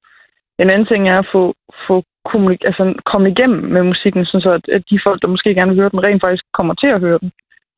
En 0.60 0.70
anden 0.70 0.88
ting 0.88 1.10
er 1.10 1.20
at 1.20 1.32
få, 1.32 1.54
få 1.88 2.04
kommunik- 2.30 2.66
altså, 2.70 2.84
komme 3.06 3.30
igennem 3.30 3.62
med 3.76 3.84
musikken, 3.84 4.26
så 4.26 4.50
at, 4.58 4.76
at 4.76 4.84
de 4.90 5.00
folk, 5.08 5.22
der 5.22 5.28
måske 5.28 5.56
gerne 5.56 5.72
vil 5.72 5.80
høre 5.82 5.90
den, 5.90 6.04
rent 6.04 6.24
faktisk 6.26 6.44
kommer 6.54 6.74
til 6.74 6.90
at 6.90 7.00
høre 7.00 7.20
den. 7.22 7.32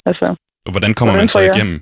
Altså, 0.06 0.36
og 0.66 0.72
hvordan 0.72 0.94
kommer 0.94 1.12
hvordan 1.14 1.24
man 1.24 1.36
så 1.36 1.40
igennem? 1.40 1.78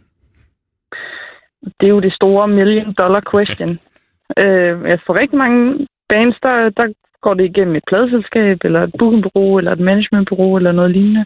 Det 1.79 1.85
er 1.85 1.95
jo 1.97 1.99
det 1.99 2.13
store 2.13 2.47
million 2.47 2.93
dollar 2.93 3.21
question. 3.31 3.71
øh, 4.43 4.99
for 5.05 5.13
rigtig 5.21 5.37
mange 5.37 5.87
bands, 6.09 6.37
der, 6.43 6.69
der 6.69 6.85
går 7.21 7.33
det 7.33 7.45
igennem 7.45 7.75
et 7.75 7.83
pladselskab, 7.87 8.57
eller 8.63 8.81
et 8.83 8.93
bookingbureau, 8.99 9.57
eller 9.57 9.71
et 9.71 9.79
managementbureau, 9.89 10.57
eller 10.57 10.71
noget 10.71 10.91
lignende, 10.91 11.25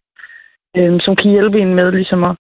øh, 0.78 1.00
som 1.06 1.16
kan 1.16 1.32
hjælpe 1.32 1.60
en 1.60 1.76
med 1.76 1.92
ligesom 1.92 2.24
at, 2.24 2.36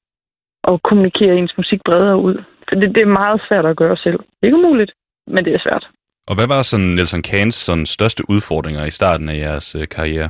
at 0.69 0.83
kommunikere 0.83 1.37
ens 1.37 1.57
musik 1.57 1.79
bredere 1.85 2.17
ud. 2.17 2.35
For 2.67 2.75
det, 2.75 2.95
det 2.95 3.01
er 3.01 3.17
meget 3.21 3.41
svært 3.47 3.65
at 3.65 3.77
gøre 3.77 3.97
selv. 3.97 4.19
Det 4.19 4.41
er 4.41 4.47
ikke 4.47 4.57
umuligt, 4.57 4.91
men 5.27 5.45
det 5.45 5.53
er 5.53 5.59
svært. 5.59 5.85
Og 6.29 6.35
hvad 6.35 6.47
var 6.47 6.61
sådan 6.61 6.93
Nelson 6.95 7.21
Kahns 7.21 7.55
sådan 7.55 7.85
største 7.85 8.23
udfordringer 8.29 8.85
i 8.85 8.97
starten 8.99 9.29
af 9.29 9.37
jeres 9.45 9.75
øh, 9.75 9.87
karriere? 9.87 10.29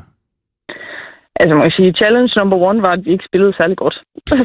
Altså 1.42 1.54
man 1.56 1.66
kan 1.66 1.78
sige, 1.78 2.00
challenge 2.02 2.34
number 2.40 2.58
one 2.70 2.82
var, 2.86 2.94
at 2.94 3.06
vi 3.06 3.12
ikke 3.12 3.30
spillede 3.30 3.54
særlig 3.54 3.78
godt. 3.78 3.98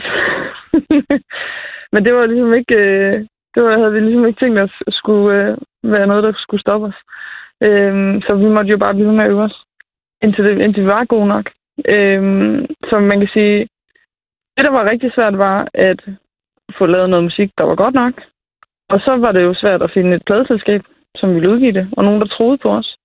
Men 1.92 2.00
det 2.06 2.14
var 2.14 2.26
ligesom 2.26 2.54
ikke, 2.54 2.78
øh, 2.78 3.14
det 3.54 3.62
var, 3.62 3.78
havde 3.78 3.92
vi 3.92 4.00
ligesom 4.00 4.26
ikke 4.26 4.40
tænkt 4.42 4.58
os 4.58 4.76
skulle 4.88 5.26
øh, 5.36 5.56
være 5.94 6.06
noget, 6.06 6.24
der 6.24 6.32
skulle 6.36 6.60
stoppe 6.60 6.86
os. 6.86 6.98
Øh, 7.66 8.22
så 8.26 8.36
vi 8.36 8.48
måtte 8.54 8.70
jo 8.70 8.78
bare 8.78 8.94
blive 8.94 9.12
med 9.12 9.24
at 9.24 9.30
øve 9.30 9.42
os, 9.42 9.56
indtil, 10.22 10.44
det, 10.44 10.62
indtil 10.64 10.82
vi 10.82 10.88
var 10.88 11.04
gode 11.04 11.28
nok. 11.34 11.46
Øh, 11.94 12.22
så 12.88 12.94
man 13.00 13.18
kan 13.20 13.30
sige, 13.36 13.58
det 14.56 14.64
der 14.64 14.70
var 14.70 14.90
rigtig 14.90 15.10
svært 15.14 15.38
var 15.38 15.68
at 15.74 16.00
få 16.78 16.86
lavet 16.86 17.10
noget 17.10 17.24
musik, 17.24 17.50
der 17.58 17.64
var 17.64 17.74
godt 17.74 17.94
nok. 17.94 18.14
Og 18.88 19.00
så 19.00 19.16
var 19.16 19.32
det 19.32 19.42
jo 19.42 19.54
svært 19.54 19.82
at 19.82 19.90
finde 19.94 20.16
et 20.16 20.24
pladeselskab, 20.26 20.82
som 21.16 21.34
ville 21.34 21.50
udgive 21.50 21.72
det, 21.72 21.88
og 21.96 22.04
nogen, 22.04 22.20
der 22.20 22.26
troede 22.26 22.58
på 22.58 22.68
os. 22.70 22.96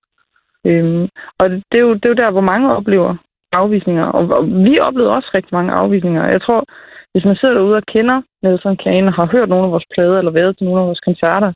Øhm, 0.66 1.08
og 1.40 1.50
det 1.50 1.78
er, 1.80 1.86
jo, 1.88 1.94
det 1.94 2.06
er 2.06 2.14
jo 2.14 2.22
der, 2.24 2.32
hvor 2.32 2.42
mange 2.52 2.76
oplever 2.76 3.16
afvisninger. 3.52 4.06
Og, 4.06 4.24
og 4.38 4.48
vi 4.48 4.80
oplevede 4.80 5.16
også 5.16 5.30
rigtig 5.34 5.54
mange 5.54 5.72
afvisninger. 5.72 6.28
Jeg 6.28 6.42
tror, 6.42 6.64
hvis 7.12 7.26
man 7.26 7.36
sidder 7.36 7.56
derude 7.56 7.76
og 7.76 7.84
kender 7.96 8.22
Nelson 8.44 8.78
Kane 8.78 9.08
og 9.08 9.14
har 9.14 9.26
hørt 9.26 9.50
nogle 9.50 9.66
af 9.66 9.72
vores 9.72 9.88
plader 9.94 10.18
eller 10.18 10.32
været 10.32 10.58
til 10.58 10.66
nogle 10.66 10.82
af 10.82 10.88
vores 10.88 11.00
koncerter, 11.00 11.52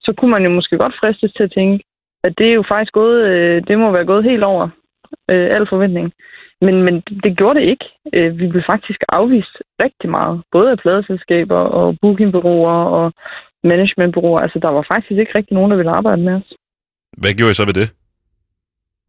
så 0.00 0.12
kunne 0.16 0.30
man 0.30 0.44
jo 0.44 0.50
måske 0.50 0.78
godt 0.78 0.98
fristes 1.00 1.32
til 1.32 1.42
at 1.42 1.52
tænke, 1.52 1.84
at 2.24 2.32
det 2.38 2.48
er 2.48 2.54
jo 2.54 2.64
faktisk 2.68 2.92
gået, 2.92 3.18
øh, 3.30 3.62
det 3.68 3.78
må 3.78 3.90
være 3.90 4.10
gået 4.12 4.24
helt 4.24 4.44
over 4.44 4.68
øh, 5.30 5.48
al 5.56 5.66
forventning. 5.68 6.12
Men, 6.60 6.82
men 6.82 6.94
det 7.24 7.36
gjorde 7.38 7.60
det 7.60 7.66
ikke. 7.66 7.86
Øh, 8.14 8.38
vi 8.38 8.46
blev 8.48 8.62
faktisk 8.66 9.00
afvist 9.08 9.54
rigtig 9.84 10.10
meget, 10.10 10.42
både 10.52 10.70
af 10.70 10.78
pladeselskaber 10.78 11.58
og 11.58 11.96
bookingbureauer 12.02 12.78
og 12.98 13.12
managementbureauer. 13.72 14.40
Altså, 14.40 14.58
der 14.58 14.68
var 14.68 14.84
faktisk 14.92 15.18
ikke 15.20 15.34
rigtig 15.38 15.54
nogen, 15.54 15.70
der 15.70 15.76
ville 15.76 15.96
arbejde 15.98 16.22
med 16.22 16.34
os. 16.40 16.48
Hvad 17.20 17.32
gjorde 17.34 17.50
I 17.50 17.54
så 17.60 17.64
ved 17.64 17.74
det? 17.80 17.88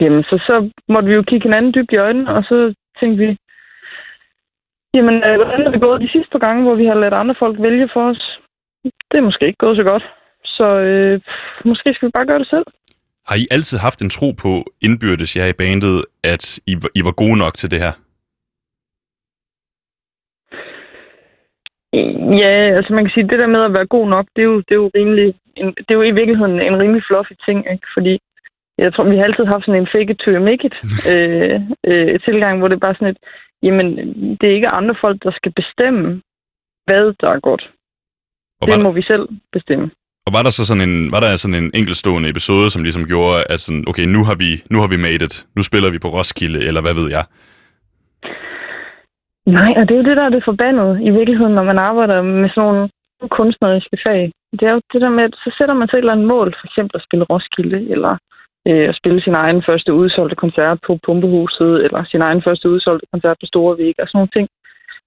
Jamen, 0.02 0.24
så, 0.24 0.36
så 0.48 0.56
måtte 0.94 1.08
vi 1.10 1.16
jo 1.16 1.22
kigge 1.22 1.48
hinanden 1.48 1.74
dybt 1.74 1.92
i 1.92 2.04
øjnene, 2.08 2.34
og 2.36 2.44
så 2.44 2.74
tænkte 3.00 3.18
vi, 3.24 3.38
jamen, 4.96 5.16
øh, 5.28 5.36
hvordan 5.40 5.62
er 5.68 5.72
det 5.72 5.82
gået 5.82 6.02
de 6.02 6.12
sidste 6.12 6.32
par 6.32 6.44
gange, 6.48 6.64
hvor 6.64 6.76
vi 6.76 6.86
har 6.86 6.96
ladet 6.96 7.18
andre 7.22 7.36
folk 7.40 7.56
vælge 7.60 7.90
for 7.94 8.04
os? 8.12 8.40
Det 8.84 9.18
er 9.18 9.28
måske 9.30 9.48
ikke 9.48 9.64
gået 9.66 9.78
så 9.78 9.84
godt. 9.84 10.06
Så 10.46 10.68
øh, 10.90 11.22
måske 11.66 11.94
skal 11.94 12.08
vi 12.08 12.12
bare 12.16 12.26
gøre 12.26 12.40
det 12.40 12.50
selv. 12.50 12.66
Har 13.28 13.36
I 13.36 13.48
altid 13.52 13.78
haft 13.78 14.02
en 14.02 14.10
tro 14.10 14.32
på 14.32 14.52
indbyrdes 14.82 15.36
jer 15.36 15.46
i 15.46 15.54
bandet, 15.54 16.06
at 16.24 16.60
I, 16.68 16.74
I 16.96 17.02
var 17.04 17.12
gode 17.12 17.38
nok 17.38 17.54
til 17.54 17.72
det 17.72 17.80
her? 17.80 17.94
Ja, 22.44 22.53
altså 22.77 22.94
man 22.94 23.03
kan 23.03 23.13
sige, 23.13 23.27
det 23.27 23.39
der 23.39 23.48
med 23.56 23.62
at 23.63 23.75
være 23.77 23.94
god 23.96 24.08
nok, 24.10 24.25
det 24.36 24.41
er 24.41 24.50
jo, 24.53 24.58
det 24.58 24.72
er 24.72 24.82
jo, 24.84 24.91
rimelig, 24.96 25.36
en, 25.56 25.67
det 25.67 25.91
er 25.91 26.00
jo 26.00 26.01
i 26.01 26.17
virkeligheden 26.20 26.62
en 26.62 26.79
rimelig 26.79 27.03
fluffy 27.08 27.34
ting, 27.46 27.60
ikke? 27.74 27.88
Fordi 27.96 28.20
jeg 28.77 28.94
tror, 28.94 29.03
vi 29.03 29.17
har 29.17 29.24
altid 29.24 29.46
haft 29.46 29.65
sådan 29.65 29.82
en 29.82 29.91
fake 29.94 30.12
it 30.13 30.20
to 30.24 30.32
make 30.50 30.63
it 30.67 30.75
øh, 31.12 31.56
øh, 31.89 32.20
tilgang, 32.27 32.53
hvor 32.58 32.67
det 32.67 32.75
er 32.75 32.86
bare 32.88 32.96
sådan 32.96 33.13
et, 33.13 33.20
jamen, 33.63 33.88
det 34.38 34.46
er 34.50 34.56
ikke 34.56 34.74
andre 34.79 34.96
folk, 35.01 35.24
der 35.24 35.32
skal 35.32 35.51
bestemme, 35.60 36.22
hvad 36.88 37.13
der 37.22 37.29
er 37.36 37.39
godt. 37.39 37.63
Og 38.62 38.67
Det 38.67 38.77
var, 38.77 38.84
må 38.84 38.91
vi 38.91 39.01
selv 39.01 39.25
bestemme. 39.51 39.86
og 40.27 40.34
var 40.34 40.44
der 40.44 40.50
så 40.50 40.65
sådan 40.65 40.89
en, 40.89 41.12
var 41.12 41.20
der 41.20 41.36
sådan 41.36 41.63
en 41.63 41.72
enkeltstående 41.74 42.29
episode, 42.29 42.72
som 42.72 42.84
ligesom 42.84 43.06
gjorde, 43.08 43.44
at 43.50 43.60
sådan, 43.60 43.84
okay, 43.88 44.06
nu 44.15 44.24
har 44.24 44.36
vi, 44.36 44.50
nu 44.72 44.77
har 44.79 44.88
vi 44.88 44.98
made 44.98 45.25
it. 45.27 45.46
Nu 45.56 45.62
spiller 45.62 45.89
vi 45.91 46.00
på 46.00 46.08
Roskilde, 46.08 46.60
eller 46.67 46.82
hvad 46.82 46.94
ved 46.94 47.10
jeg. 47.10 47.25
Nej, 49.56 49.72
og 49.77 49.84
det 49.84 49.94
er 49.94 50.01
jo 50.01 50.10
det, 50.10 50.18
der 50.18 50.25
er 50.25 50.34
det 50.36 50.50
forbandede 50.51 50.94
i 51.08 51.10
virkeligheden, 51.10 51.54
når 51.56 51.63
man 51.72 51.80
arbejder 51.89 52.22
med 52.22 52.50
sådan 52.50 52.68
nogle 52.68 52.89
kunstneriske 53.38 53.98
fag. 54.08 54.32
Det 54.60 54.66
er 54.68 54.74
jo 54.74 54.82
det 54.94 55.01
der 55.01 55.10
med, 55.10 55.24
at 55.24 55.36
så 55.44 55.50
sætter 55.58 55.75
man 55.75 55.88
sig 55.88 55.98
et 55.98 56.04
eller 56.04 56.16
andet 56.16 56.27
mål, 56.36 56.48
for 56.60 56.66
eksempel 56.68 56.96
at 56.98 57.06
spille 57.08 57.25
Roskilde, 57.32 57.80
eller 57.94 58.13
øh, 58.68 58.89
at 58.89 58.96
spille 59.00 59.22
sin 59.22 59.36
egen 59.44 59.63
første 59.68 59.94
udsolgte 59.94 60.36
koncert 60.44 60.77
på 60.88 61.00
Pumpehuset, 61.06 61.74
eller 61.86 62.01
sin 62.04 62.22
egen 62.22 62.42
første 62.46 62.70
udsolgte 62.70 63.08
koncert 63.13 63.38
på 63.39 63.46
Store 63.51 63.74
og 64.01 64.08
sådan 64.08 64.18
nogle 64.20 64.36
ting. 64.36 64.48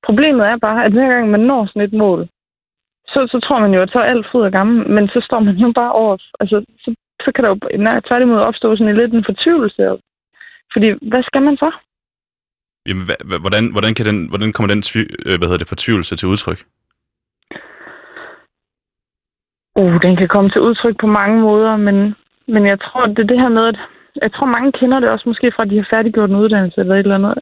Problemet 0.06 0.44
er 0.46 0.56
bare, 0.66 0.84
at 0.84 0.92
hver 0.92 1.08
gang 1.14 1.30
man 1.30 1.40
når 1.40 1.66
sådan 1.66 1.82
et 1.82 1.92
mål, 1.92 2.28
så, 3.12 3.20
så 3.32 3.38
tror 3.44 3.58
man 3.60 3.74
jo, 3.74 3.80
at 3.82 3.90
så 3.92 3.98
er 4.00 4.12
alt 4.12 4.26
fryd 4.30 4.42
og 4.48 4.52
gammel, 4.52 4.90
men 4.96 5.08
så 5.08 5.20
står 5.28 5.40
man 5.40 5.56
jo 5.56 5.72
bare 5.80 5.92
over. 5.92 6.16
Altså, 6.40 6.56
så, 6.82 6.94
så 7.24 7.32
kan 7.32 7.44
der 7.44 7.50
jo 7.50 7.58
nej, 7.78 8.00
tværtimod 8.00 8.48
opstå 8.50 8.76
sådan 8.76 8.88
en 8.88 8.96
lidt 8.96 9.12
en 9.14 9.28
fortvivlelse. 9.28 9.82
Fordi, 10.72 10.88
hvad 11.10 11.22
skal 11.22 11.42
man 11.42 11.56
så? 11.56 11.70
Jamen, 12.88 13.04
hva, 13.08 13.38
hvordan, 13.44 13.72
hvordan, 13.72 13.94
kan 13.94 14.06
den, 14.06 14.28
hvordan 14.28 14.52
kommer 14.52 14.74
den 14.74 14.82
tvi, 14.82 15.00
øh, 15.26 15.36
hvad 15.38 15.46
hedder 15.48 15.62
det, 15.62 15.68
fortvivlelse 15.68 16.16
til 16.16 16.28
udtryk? 16.28 16.60
Uh, 19.80 19.96
den 20.04 20.16
kan 20.16 20.28
komme 20.28 20.50
til 20.50 20.60
udtryk 20.68 20.96
på 21.00 21.06
mange 21.06 21.40
måder, 21.40 21.76
men, 21.76 21.96
men 22.54 22.66
jeg 22.66 22.80
tror, 22.80 23.06
det 23.06 23.18
er 23.18 23.30
det 23.32 23.40
her 23.40 23.48
med, 23.48 23.66
at 23.72 23.78
jeg 24.24 24.32
tror, 24.32 24.46
mange 24.56 24.72
kender 24.72 25.00
det 25.00 25.10
også 25.10 25.28
måske 25.28 25.52
fra, 25.52 25.64
at 25.64 25.70
de 25.70 25.76
har 25.76 25.88
færdiggjort 25.90 26.30
en 26.30 26.36
uddannelse 26.42 26.80
eller 26.80 26.94
et 26.94 26.98
eller 26.98 27.14
andet, 27.14 27.34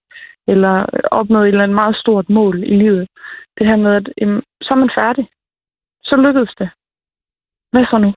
eller 0.52 0.74
opnået 1.10 1.44
et 1.44 1.48
eller 1.48 1.62
andet 1.64 1.80
meget 1.82 1.96
stort 1.96 2.28
mål 2.30 2.62
i 2.62 2.74
livet. 2.82 3.08
Det 3.58 3.66
her 3.70 3.76
med, 3.76 3.92
at 4.00 4.08
jamen, 4.20 4.42
så 4.62 4.68
er 4.74 4.78
man 4.78 4.90
færdig. 4.98 5.28
Så 6.02 6.16
lykkedes 6.16 6.54
det. 6.58 6.70
Hvad 7.72 7.84
så 7.90 7.98
nu? 7.98 8.12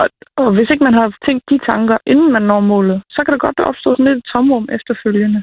Og, 0.00 0.06
og 0.36 0.48
hvis 0.54 0.70
ikke 0.70 0.84
man 0.84 0.94
har 0.94 1.16
tænkt 1.26 1.44
de 1.50 1.58
tanker, 1.70 1.96
inden 2.06 2.32
man 2.32 2.42
når 2.42 2.60
målet, 2.60 3.02
så 3.10 3.24
kan 3.24 3.32
der 3.32 3.46
godt 3.46 3.60
opstå 3.60 3.88
sådan 3.92 4.04
lidt 4.04 4.18
et 4.18 4.30
tomrum 4.32 4.68
efterfølgende. 4.72 5.42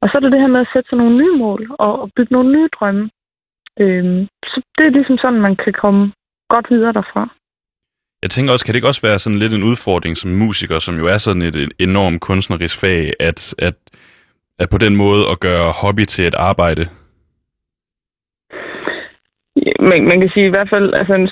Og 0.00 0.06
så 0.08 0.12
er 0.16 0.22
det 0.22 0.32
det 0.32 0.40
her 0.40 0.54
med 0.54 0.60
at 0.60 0.72
sætte 0.72 0.88
sig 0.88 0.98
nogle 0.98 1.16
nye 1.20 1.36
mål 1.44 1.60
og, 1.78 1.92
og 2.02 2.10
bygge 2.16 2.32
nogle 2.34 2.52
nye 2.56 2.68
drømme. 2.76 3.10
Øhm, 3.80 4.26
så 4.50 4.56
det 4.78 4.86
er 4.86 4.96
ligesom 4.98 5.18
sådan, 5.18 5.40
man 5.40 5.56
kan 5.56 5.72
komme 5.72 6.12
godt 6.48 6.66
videre 6.70 6.92
derfra. 6.92 7.22
Jeg 8.22 8.30
tænker 8.30 8.52
også, 8.52 8.64
kan 8.64 8.72
det 8.72 8.78
ikke 8.78 8.92
også 8.92 9.06
være 9.08 9.18
sådan 9.18 9.38
lidt 9.38 9.54
en 9.54 9.68
udfordring 9.70 10.16
som 10.16 10.30
musiker, 10.30 10.78
som 10.78 10.94
jo 11.00 11.06
er 11.06 11.18
sådan 11.18 11.42
et, 11.42 11.56
et 11.56 11.72
enormt 11.80 12.20
kunstnerisk 12.20 12.80
fag, 12.80 13.12
at, 13.20 13.54
at, 13.58 13.74
at 14.58 14.68
på 14.70 14.78
den 14.78 14.96
måde 14.96 15.22
at 15.32 15.40
gøre 15.40 15.72
hobby 15.82 16.04
til 16.04 16.26
et 16.26 16.34
arbejde? 16.34 16.84
Man, 19.90 20.00
man 20.10 20.20
kan 20.20 20.30
sige 20.34 20.46
i 20.46 20.54
hvert 20.54 20.70
fald, 20.74 20.88
altså, 21.00 21.14
en 21.14 21.26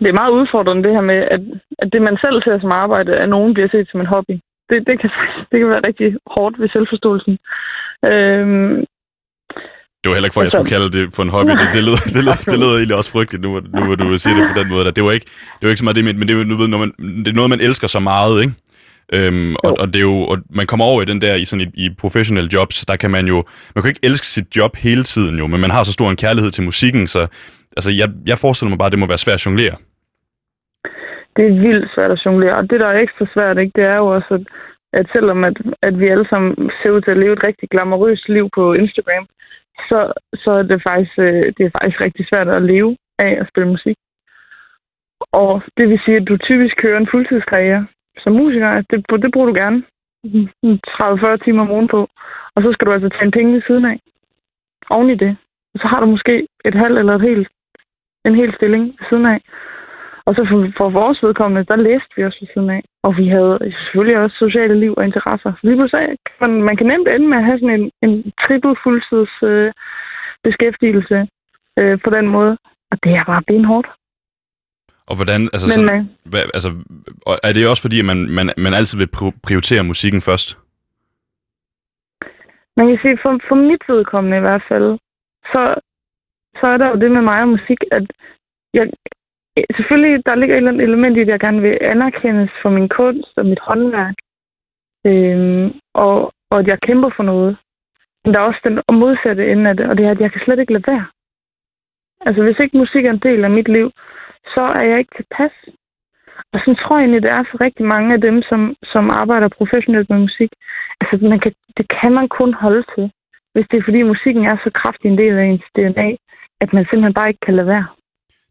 det 0.00 0.08
er 0.08 0.20
meget 0.20 0.36
udfordrende 0.40 0.84
det 0.86 0.92
her 0.96 1.04
med, 1.12 1.20
at, 1.34 1.42
at 1.82 1.88
det 1.92 2.02
man 2.02 2.16
selv 2.24 2.42
ser 2.42 2.60
som 2.60 2.72
arbejde, 2.84 3.12
at 3.22 3.28
nogen 3.28 3.54
bliver 3.54 3.68
set 3.72 3.88
som 3.90 4.00
en 4.00 4.12
hobby. 4.14 4.36
Det, 4.70 4.78
det, 4.88 5.00
kan, 5.00 5.10
det 5.50 5.56
kan 5.58 5.68
være 5.68 5.86
rigtig 5.88 6.08
hårdt 6.34 6.60
ved 6.60 6.68
selvforståelsen. 6.68 7.38
Øhm, 8.04 8.84
Det 10.04 10.10
var 10.10 10.14
heller 10.14 10.26
ikke 10.26 10.34
for, 10.34 10.40
at 10.40 10.44
jeg 10.44 10.58
Altså- 10.58 10.70
skulle 10.70 10.74
kalde 10.74 10.90
det 10.98 11.14
for 11.14 11.22
en 11.22 11.28
hobby. 11.28 11.50
Det, 11.50 11.68
det, 11.74 11.84
lød, 11.84 11.96
det, 12.14 12.24
lød, 12.24 12.52
det 12.52 12.58
lød 12.58 12.76
egentlig 12.76 12.96
også 12.96 13.10
frygteligt, 13.10 13.42
nu, 13.42 13.60
nu 13.60 13.84
hvor 13.86 13.94
du 13.94 14.18
siger 14.18 14.34
det 14.36 14.50
på 14.54 14.60
den 14.60 14.68
måde. 14.68 14.84
Der. 14.84 14.90
Det 14.90 15.04
var 15.04 15.12
ikke, 15.12 15.26
det 15.26 15.62
var 15.62 15.68
ikke 15.68 15.78
så 15.78 15.84
meget 15.84 15.96
det, 15.96 16.04
men 16.04 16.28
det 16.28 16.40
er, 16.40 16.44
du 16.44 16.56
ved, 16.56 16.68
når 16.68 16.78
man, 16.78 16.92
det 16.98 17.28
er 17.28 17.32
noget, 17.32 17.50
man 17.50 17.60
elsker 17.60 17.86
så 17.86 18.00
meget, 18.00 18.42
ikke? 18.42 18.54
Øhm, 19.12 19.54
og, 19.64 19.76
og, 19.80 19.86
det 19.86 19.96
er 19.96 20.00
jo, 20.00 20.16
og 20.22 20.38
man 20.50 20.66
kommer 20.66 20.84
over 20.86 21.02
i 21.02 21.04
den 21.04 21.20
der, 21.20 21.34
i 21.34 21.44
sådan 21.44 21.72
i, 21.74 21.84
i 21.86 21.90
professionelle 21.98 22.50
jobs, 22.52 22.84
der 22.86 22.96
kan 22.96 23.10
man 23.10 23.26
jo, 23.26 23.44
man 23.74 23.82
kan 23.82 23.88
ikke 23.88 24.00
elske 24.02 24.26
sit 24.26 24.56
job 24.56 24.76
hele 24.76 25.02
tiden 25.02 25.38
jo, 25.38 25.46
men 25.46 25.60
man 25.60 25.70
har 25.70 25.84
så 25.84 25.92
stor 25.92 26.10
en 26.10 26.16
kærlighed 26.16 26.50
til 26.50 26.64
musikken, 26.64 27.06
så 27.06 27.26
altså, 27.76 27.90
jeg, 27.90 28.08
jeg 28.26 28.38
forestiller 28.38 28.70
mig 28.70 28.78
bare, 28.78 28.86
at 28.86 28.92
det 28.92 28.98
må 28.98 29.06
være 29.06 29.18
svært 29.18 29.34
at 29.40 29.46
jonglere. 29.46 29.76
det 31.36 31.44
er 31.46 31.60
vildt 31.66 31.90
svært 31.94 32.10
at 32.10 32.20
jonglere. 32.26 32.56
Og 32.56 32.70
det, 32.70 32.80
der 32.80 32.86
er 32.88 32.98
ekstra 33.00 33.26
svært, 33.34 33.58
ikke, 33.58 33.72
det 33.76 33.84
er 33.84 33.96
jo 33.96 34.06
også, 34.06 34.34
at, 34.34 34.40
at 34.98 35.06
selvom 35.14 35.44
at, 35.44 35.56
at 35.82 35.94
vi 36.00 36.06
alle 36.06 36.26
sammen 36.30 36.70
ser 36.78 36.90
ud 36.94 37.00
til 37.00 37.14
at 37.14 37.22
leve 37.22 37.32
et 37.36 37.44
rigtig 37.48 37.68
glamorøst 37.68 38.28
liv 38.28 38.46
på 38.58 38.64
Instagram, 38.82 39.26
så, 39.88 39.98
så 40.42 40.50
er 40.60 40.62
det 40.62 40.82
faktisk, 40.88 41.14
øh, 41.18 41.42
det 41.56 41.62
er 41.64 41.76
faktisk 41.76 42.00
rigtig 42.00 42.24
svært 42.30 42.48
at 42.48 42.62
leve 42.72 42.96
af 43.18 43.32
at 43.40 43.48
spille 43.50 43.68
musik. 43.74 43.96
Og 45.32 45.62
det 45.76 45.88
vil 45.88 46.00
sige, 46.04 46.16
at 46.16 46.28
du 46.28 46.36
typisk 46.36 46.74
kører 46.76 46.98
en 46.98 47.10
fuldtidskarriere 47.12 47.86
som 48.22 48.32
musiker. 48.40 48.82
Det, 48.90 48.98
det 49.24 49.32
bruger 49.32 49.48
du 49.50 49.54
gerne 49.62 49.82
30-40 50.24 51.44
timer 51.44 51.62
om 51.62 51.70
ugen 51.70 51.88
på. 51.88 52.00
Og 52.54 52.62
så 52.62 52.68
skal 52.72 52.86
du 52.86 52.92
altså 52.92 53.08
tjene 53.08 53.30
penge 53.30 53.54
ved 53.54 53.62
siden 53.66 53.84
af. 53.84 53.98
Oven 54.90 55.10
i 55.10 55.14
det. 55.14 55.36
Og 55.74 55.80
så 55.80 55.86
har 55.86 56.00
du 56.00 56.06
måske 56.06 56.46
et 56.64 56.74
halvt 56.74 56.98
eller 56.98 57.14
et 57.14 57.28
helt, 57.28 57.48
en 58.24 58.34
hel 58.34 58.54
stilling 58.54 58.84
ved 58.84 59.06
siden 59.08 59.26
af. 59.26 59.40
Og 60.26 60.32
så 60.36 60.42
for, 60.50 60.58
for 60.78 60.88
vores 61.00 61.18
vedkommende, 61.26 61.68
der 61.70 61.84
læste 61.88 62.12
vi 62.16 62.24
også 62.24 62.38
ved 62.42 62.48
siden 62.54 62.70
af. 62.70 62.82
Og 63.06 63.10
vi 63.20 63.26
havde 63.28 63.54
selvfølgelig 63.78 64.18
også 64.22 64.36
sociale 64.36 64.76
liv 64.80 64.92
og 64.96 65.04
interesser. 65.04 65.50
Så 65.52 65.62
lige 65.62 65.78
pludselig 65.78 66.16
man, 66.40 66.52
man 66.68 66.76
kan 66.76 66.86
nemt 66.86 67.08
ende 67.08 67.28
med 67.28 67.38
at 67.38 67.46
have 67.48 67.58
sådan 67.60 67.76
en, 67.80 67.86
en 68.06 68.32
triple 68.42 68.76
fuldtids 68.82 69.34
øh, 69.50 69.72
beskæftigelse 70.46 71.18
øh, 71.78 71.96
på 72.04 72.10
den 72.16 72.26
måde. 72.36 72.52
Og 72.90 72.96
det 73.04 73.12
er 73.12 73.24
bare 73.24 73.42
benhårdt. 73.50 73.88
Og 75.10 75.14
hvordan, 75.16 75.40
altså, 75.52 75.66
Men 75.66 75.76
sådan, 75.78 75.96
øh, 75.96 76.04
hvad, 76.30 76.42
altså, 76.58 76.70
er 77.48 77.52
det 77.52 77.68
også 77.68 77.82
fordi, 77.82 77.98
at 77.98 78.08
man, 78.12 78.20
man, 78.38 78.46
man 78.64 78.74
altid 78.74 78.98
vil 78.98 79.14
pri- 79.16 79.38
prioritere 79.46 79.84
musikken 79.84 80.22
først? 80.22 80.48
man 82.76 82.86
kan 82.88 82.98
sige, 83.02 83.18
for, 83.22 83.32
for 83.48 83.56
mit 83.70 83.82
vedkommende 83.88 84.36
i 84.36 84.46
hvert 84.46 84.64
fald, 84.70 84.88
så, 85.52 85.62
så 86.58 86.64
er 86.72 86.76
der 86.76 86.88
jo 86.88 86.96
det 87.02 87.10
med 87.16 87.22
mig 87.30 87.38
og 87.42 87.48
musik, 87.48 87.80
at 87.98 88.06
jeg, 88.74 88.86
selvfølgelig, 89.76 90.26
der 90.26 90.34
ligger 90.34 90.54
et 90.54 90.56
eller 90.56 90.72
andet 90.72 90.88
element 90.88 91.16
i 91.16 91.20
det, 91.20 91.28
jeg 91.28 91.40
gerne 91.40 91.60
vil 91.60 91.78
anerkendes 91.80 92.50
for 92.62 92.70
min 92.70 92.88
kunst 92.88 93.32
og 93.36 93.46
mit 93.46 93.62
håndværk. 93.68 94.16
Øhm, 95.06 95.66
og, 95.94 96.32
og 96.50 96.58
at 96.60 96.66
jeg 96.66 96.80
kæmper 96.80 97.10
for 97.16 97.22
noget. 97.22 97.56
Men 98.24 98.34
der 98.34 98.40
er 98.40 98.50
også 98.50 98.62
den 98.68 98.76
modsatte 99.02 99.50
ende 99.52 99.70
af 99.70 99.76
det, 99.76 99.86
og 99.90 99.98
det 99.98 100.06
er, 100.06 100.10
at 100.10 100.20
jeg 100.20 100.32
kan 100.32 100.40
slet 100.44 100.58
ikke 100.58 100.72
lade 100.72 100.88
være. 100.92 101.06
Altså, 102.26 102.40
hvis 102.42 102.58
ikke 102.60 102.78
musik 102.78 103.04
er 103.06 103.12
en 103.12 103.26
del 103.28 103.44
af 103.44 103.50
mit 103.50 103.68
liv, 103.68 103.90
så 104.54 104.62
er 104.78 104.84
jeg 104.90 104.98
ikke 104.98 105.16
tilpas. 105.16 105.54
Og 106.52 106.56
sådan 106.60 106.76
tror 106.76 106.96
jeg 106.96 107.02
egentlig, 107.02 107.22
det 107.22 107.30
er 107.30 107.44
for 107.50 107.60
rigtig 107.66 107.86
mange 107.94 108.14
af 108.14 108.20
dem, 108.20 108.42
som, 108.50 108.60
som 108.92 109.04
arbejder 109.20 109.56
professionelt 109.58 110.10
med 110.10 110.18
musik. 110.18 110.50
Altså, 111.00 111.14
man 111.30 111.40
kan, 111.40 111.52
det 111.78 111.86
kan 112.00 112.12
man 112.18 112.28
kun 112.28 112.54
holde 112.54 112.84
til, 112.94 113.04
hvis 113.52 113.66
det 113.70 113.76
er 113.78 113.86
fordi 113.88 114.02
musikken 114.02 114.44
er 114.44 114.56
så 114.64 114.70
kraftig 114.80 115.08
en 115.08 115.18
del 115.18 115.38
af 115.38 115.44
ens 115.44 115.68
DNA, 115.76 116.08
at 116.62 116.72
man 116.72 116.84
simpelthen 116.84 117.14
bare 117.14 117.28
ikke 117.28 117.44
kan 117.46 117.56
lade 117.56 117.68
være. 117.74 117.86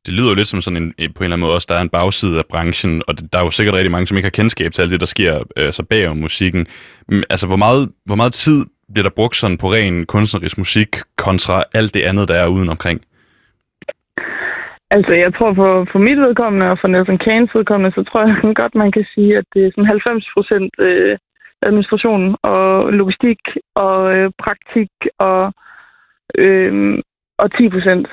Det 0.05 0.13
lyder 0.13 0.29
jo 0.29 0.35
lidt 0.35 0.47
som 0.47 0.61
sådan 0.61 0.81
en, 0.83 0.93
eh, 0.99 1.09
på 1.15 1.19
en 1.19 1.23
eller 1.23 1.35
anden 1.35 1.45
måde 1.45 1.55
også, 1.57 1.67
der 1.69 1.75
er 1.77 1.81
en 1.81 1.89
bagside 1.97 2.37
af 2.39 2.45
branchen, 2.49 3.01
og 3.07 3.17
det- 3.17 3.33
der 3.33 3.39
er 3.39 3.43
jo 3.43 3.51
sikkert 3.51 3.75
rigtig 3.75 3.91
mange, 3.91 4.07
som 4.07 4.17
ikke 4.17 4.25
har 4.31 4.39
kendskab 4.41 4.71
til 4.71 4.81
alt 4.81 4.91
det, 4.91 4.99
der 4.99 5.05
sker 5.15 5.33
øh, 5.57 5.71
så 5.73 5.83
bag 5.83 6.07
om 6.07 6.17
musikken. 6.17 6.67
Men, 7.07 7.23
altså, 7.29 7.47
hvor 7.47 7.55
meget, 7.65 7.91
hvor 8.05 8.15
meget 8.15 8.33
tid 8.33 8.65
bliver 8.93 9.03
der 9.03 9.15
brugt 9.19 9.35
sådan 9.35 9.57
på 9.57 9.67
ren 9.73 10.05
kunstnerisk 10.05 10.57
musik 10.57 10.89
kontra 11.17 11.63
alt 11.73 11.93
det 11.93 12.01
andet, 12.09 12.27
der 12.29 12.35
er 12.35 12.47
uden 12.47 12.69
omkring? 12.69 13.01
Altså, 14.95 15.13
jeg 15.23 15.31
tror 15.37 15.51
for, 15.61 15.71
for 15.91 15.99
mit 15.99 16.19
vedkommende 16.27 16.65
og 16.71 16.77
for 16.81 16.87
Nelson 16.87 17.17
Kanes 17.25 17.55
vedkommende, 17.55 17.95
så 17.95 18.01
tror 18.03 18.21
jeg 18.21 18.55
godt, 18.61 18.75
man 18.75 18.91
kan 18.91 19.05
sige, 19.13 19.31
at 19.37 19.45
det 19.53 19.61
er 19.65 19.71
sådan 19.71 19.85
90 19.85 20.25
procent 20.35 20.71
øh, 20.79 21.17
administration 21.67 22.35
og 22.43 22.93
logistik 22.93 23.39
og 23.75 23.97
øh, 24.15 24.31
praktik 24.43 24.91
og, 25.19 25.53
øh, 26.37 26.97
og 27.41 27.47
10 27.57 27.69
procent 27.69 28.07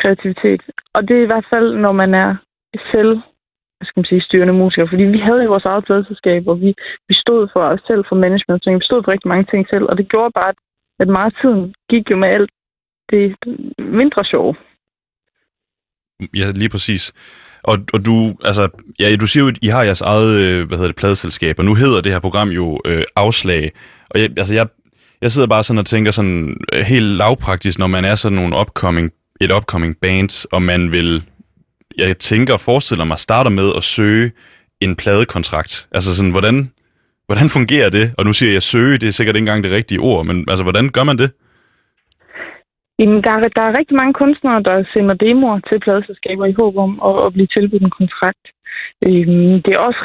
kreativitet. 0.00 0.62
Og 0.94 1.08
det 1.08 1.16
er 1.16 1.22
i 1.22 1.30
hvert 1.32 1.46
fald, 1.52 1.76
når 1.84 1.92
man 1.92 2.14
er 2.14 2.36
selv 2.92 3.20
hvad 3.84 3.86
skal 3.86 4.00
man 4.00 4.10
sige, 4.10 4.28
styrende 4.28 4.54
musiker. 4.62 4.86
Fordi 4.92 5.04
vi 5.14 5.20
havde 5.26 5.42
jo 5.44 5.50
vores 5.50 5.64
eget 5.64 5.84
pladselskab, 5.84 6.42
og 6.52 6.56
vi, 6.60 6.70
vi 7.08 7.14
stod 7.24 7.48
for 7.52 7.62
os 7.72 7.82
selv, 7.88 8.02
for 8.08 8.16
management, 8.26 8.60
så 8.64 8.70
vi 8.70 8.88
stod 8.90 9.00
for 9.02 9.12
rigtig 9.12 9.28
mange 9.28 9.46
ting 9.52 9.62
selv. 9.72 9.84
Og 9.90 9.94
det 9.98 10.06
gjorde 10.12 10.32
bare, 10.40 10.52
at, 11.00 11.08
meget 11.08 11.32
af 11.32 11.36
tiden 11.40 11.74
gik 11.90 12.10
jo 12.10 12.16
med 12.16 12.28
alt 12.36 12.50
det 13.12 13.24
mindre 13.78 14.24
sjove. 14.24 14.54
Ja, 16.40 16.46
lige 16.60 16.68
præcis. 16.74 17.12
Og, 17.62 17.76
og 17.94 18.06
du, 18.06 18.14
altså, 18.44 18.68
ja, 19.00 19.16
du 19.16 19.26
siger 19.26 19.44
jo, 19.44 19.48
at 19.48 19.58
I 19.62 19.66
har 19.66 19.82
jeres 19.82 20.00
eget, 20.00 20.30
øh, 20.44 20.66
hvad 20.66 20.76
hedder 20.78 20.92
det, 20.92 21.02
pladeselskab, 21.02 21.58
og 21.58 21.64
nu 21.64 21.74
hedder 21.74 22.00
det 22.00 22.12
her 22.12 22.18
program 22.26 22.48
jo 22.48 22.80
øh, 22.84 23.04
Afslag. 23.16 23.72
Og 24.10 24.20
jeg, 24.20 24.28
altså, 24.38 24.54
jeg, 24.54 24.66
jeg 25.22 25.30
sidder 25.32 25.48
bare 25.48 25.64
sådan 25.64 25.78
og 25.78 25.86
tænker 25.86 26.10
sådan 26.10 26.56
øh, 26.72 26.80
helt 26.80 27.10
lavpraktisk, 27.22 27.78
når 27.78 27.86
man 27.86 28.04
er 28.04 28.14
sådan 28.14 28.36
nogle 28.36 28.56
upcoming, 28.60 29.12
et 29.40 29.50
upcoming 29.52 29.96
band, 30.02 30.46
og 30.52 30.62
man 30.62 30.92
vil, 30.92 31.24
jeg 31.98 32.18
tænker 32.18 32.54
og 32.54 32.60
forestiller 32.60 33.04
mig, 33.04 33.18
starter 33.18 33.50
med 33.50 33.72
at 33.76 33.84
søge 33.84 34.32
en 34.80 34.96
pladekontrakt. 34.96 35.88
Altså 35.92 36.16
sådan, 36.16 36.30
hvordan, 36.30 36.56
hvordan 37.26 37.48
fungerer 37.56 37.90
det? 37.90 38.14
Og 38.18 38.24
nu 38.24 38.32
siger 38.32 38.52
jeg 38.52 38.62
søge, 38.62 38.98
det 38.98 39.08
er 39.08 39.16
sikkert 39.18 39.36
ikke 39.36 39.44
engang 39.46 39.64
det 39.64 39.72
rigtige 39.72 40.00
ord, 40.00 40.26
men 40.26 40.36
altså, 40.48 40.62
hvordan 40.62 40.88
gør 40.88 41.04
man 41.04 41.18
det? 41.18 41.30
Jamen, 42.98 43.22
der, 43.26 43.32
er, 43.32 43.40
der 43.58 43.64
er 43.66 43.78
rigtig 43.78 43.96
mange 44.00 44.14
kunstnere, 44.22 44.62
der 44.68 44.84
sender 44.94 45.14
demoer 45.14 45.58
til 45.58 45.80
pladeselskaber 45.80 46.46
i 46.46 46.56
håb 46.60 46.76
om 46.76 46.92
at, 47.08 47.26
at 47.26 47.32
blive 47.32 47.48
tilbudt 47.56 47.82
en 47.82 47.98
kontrakt. 48.00 48.44
Øhm, 49.06 49.54
det 49.64 49.72
er 49.74 49.78
også, 49.88 50.02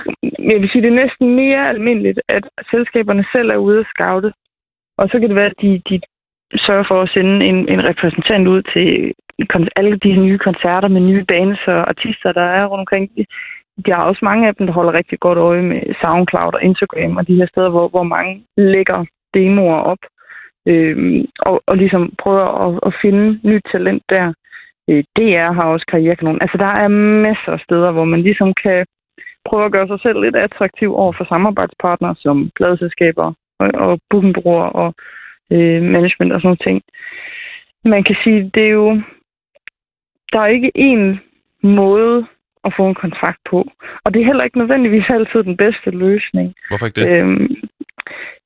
jeg 0.50 0.58
vil 0.62 0.70
sige, 0.70 0.82
det 0.84 0.92
er 0.92 1.04
næsten 1.04 1.36
mere 1.42 1.70
almindeligt, 1.74 2.20
at 2.38 2.44
selskaberne 2.72 3.26
selv 3.34 3.50
er 3.50 3.66
ude 3.68 3.80
at 3.80 3.92
scoute. 3.94 4.30
Og 5.00 5.06
så 5.10 5.16
kan 5.20 5.30
det 5.30 5.36
være, 5.36 5.52
at 5.54 5.62
de, 5.62 5.72
de 5.90 5.96
sørge 6.56 6.86
for 6.90 7.02
at 7.02 7.10
sende 7.10 7.46
en, 7.46 7.70
en 7.74 7.84
repræsentant 7.90 8.48
ud 8.48 8.62
til 8.74 9.14
alle 9.76 9.96
de 9.98 10.12
nye 10.26 10.38
koncerter 10.38 10.88
med 10.88 11.02
nye 11.02 11.26
bands 11.28 11.60
og 11.68 11.90
artister, 11.90 12.32
der 12.32 12.48
er 12.60 12.66
rundt 12.66 12.80
omkring. 12.80 13.10
Der 13.86 13.96
er 13.96 14.10
også 14.10 14.20
mange 14.24 14.48
af 14.48 14.56
dem, 14.56 14.66
der 14.68 14.74
holder 14.74 14.94
rigtig 14.94 15.20
godt 15.20 15.38
øje 15.38 15.62
med 15.62 15.82
SoundCloud 16.02 16.54
og 16.54 16.64
Instagram 16.64 17.18
og 17.18 17.28
de 17.28 17.36
her 17.36 17.48
steder, 17.48 17.70
hvor, 17.70 17.88
hvor 17.88 18.04
mange 18.04 18.44
lægger 18.58 19.06
demoer 19.34 19.80
op 19.92 20.04
øh, 20.72 21.24
og, 21.40 21.62
og 21.68 21.78
ligesom 21.78 22.14
prøver 22.24 22.48
at, 22.66 22.80
at 22.88 22.94
finde 23.02 23.40
nyt 23.44 23.66
talent 23.72 24.04
der. 24.10 24.34
Øh, 24.90 25.04
DR 25.18 25.52
har 25.58 25.66
også 25.74 25.86
karrierekanonen. 25.92 26.42
Altså, 26.42 26.58
der 26.58 26.72
er 26.84 26.88
masser 27.28 27.52
af 27.52 27.60
steder, 27.60 27.92
hvor 27.92 28.06
man 28.06 28.22
ligesom 28.22 28.54
kan 28.64 28.86
prøve 29.46 29.66
at 29.66 29.72
gøre 29.72 29.88
sig 29.88 30.00
selv 30.02 30.22
lidt 30.22 30.36
attraktiv 30.36 30.96
over 30.96 31.14
for 31.18 31.26
samarbejdspartnere 31.30 32.16
som 32.20 32.50
pladeselskaber 32.56 33.34
og, 33.60 33.68
og 33.74 34.00
bookingbureauer 34.10 34.70
og 34.84 34.94
øh, 35.52 35.82
management 35.96 36.34
og 36.34 36.42
sådan 36.42 36.48
noget 36.48 36.62
ting. 36.68 36.82
Man 37.86 38.04
kan 38.04 38.16
sige, 38.24 38.52
det 38.54 38.64
er 38.64 38.74
jo... 38.82 39.02
Der 40.34 40.40
er 40.42 40.48
ikke 40.48 40.72
én 40.78 41.04
måde 41.64 42.28
at 42.66 42.74
få 42.78 42.88
en 42.88 42.96
kontrakt 42.96 43.40
på. 43.50 43.60
Og 44.04 44.14
det 44.14 44.22
er 44.22 44.26
heller 44.26 44.44
ikke 44.44 44.58
nødvendigvis 44.58 45.10
altid 45.10 45.44
den 45.44 45.58
bedste 45.58 45.90
løsning. 45.90 46.56
Hvorfor 46.70 46.86
ikke 46.86 47.02
det? 47.02 47.10
Øhm, 47.10 47.56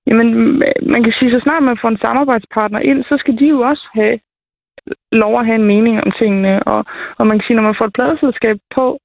Jamen, 0.07 0.59
man 0.93 1.03
kan 1.03 1.13
sige, 1.19 1.31
så 1.31 1.39
snart 1.43 1.63
man 1.63 1.77
får 1.81 1.89
en 1.89 2.03
samarbejdspartner 2.05 2.79
ind, 2.79 3.03
så 3.03 3.15
skal 3.19 3.39
de 3.39 3.47
jo 3.47 3.59
også 3.61 3.87
have 3.93 4.19
lov 5.11 5.39
at 5.39 5.45
have 5.45 5.55
en 5.55 5.71
mening 5.73 5.95
om 6.03 6.11
tingene. 6.21 6.63
Og, 6.63 6.85
og 7.17 7.27
man 7.27 7.39
kan 7.39 7.45
sige, 7.45 7.55
når 7.55 7.69
man 7.69 7.75
får 7.77 7.85
et 7.85 7.93
pladeselskab 7.93 8.57
på, 8.75 8.99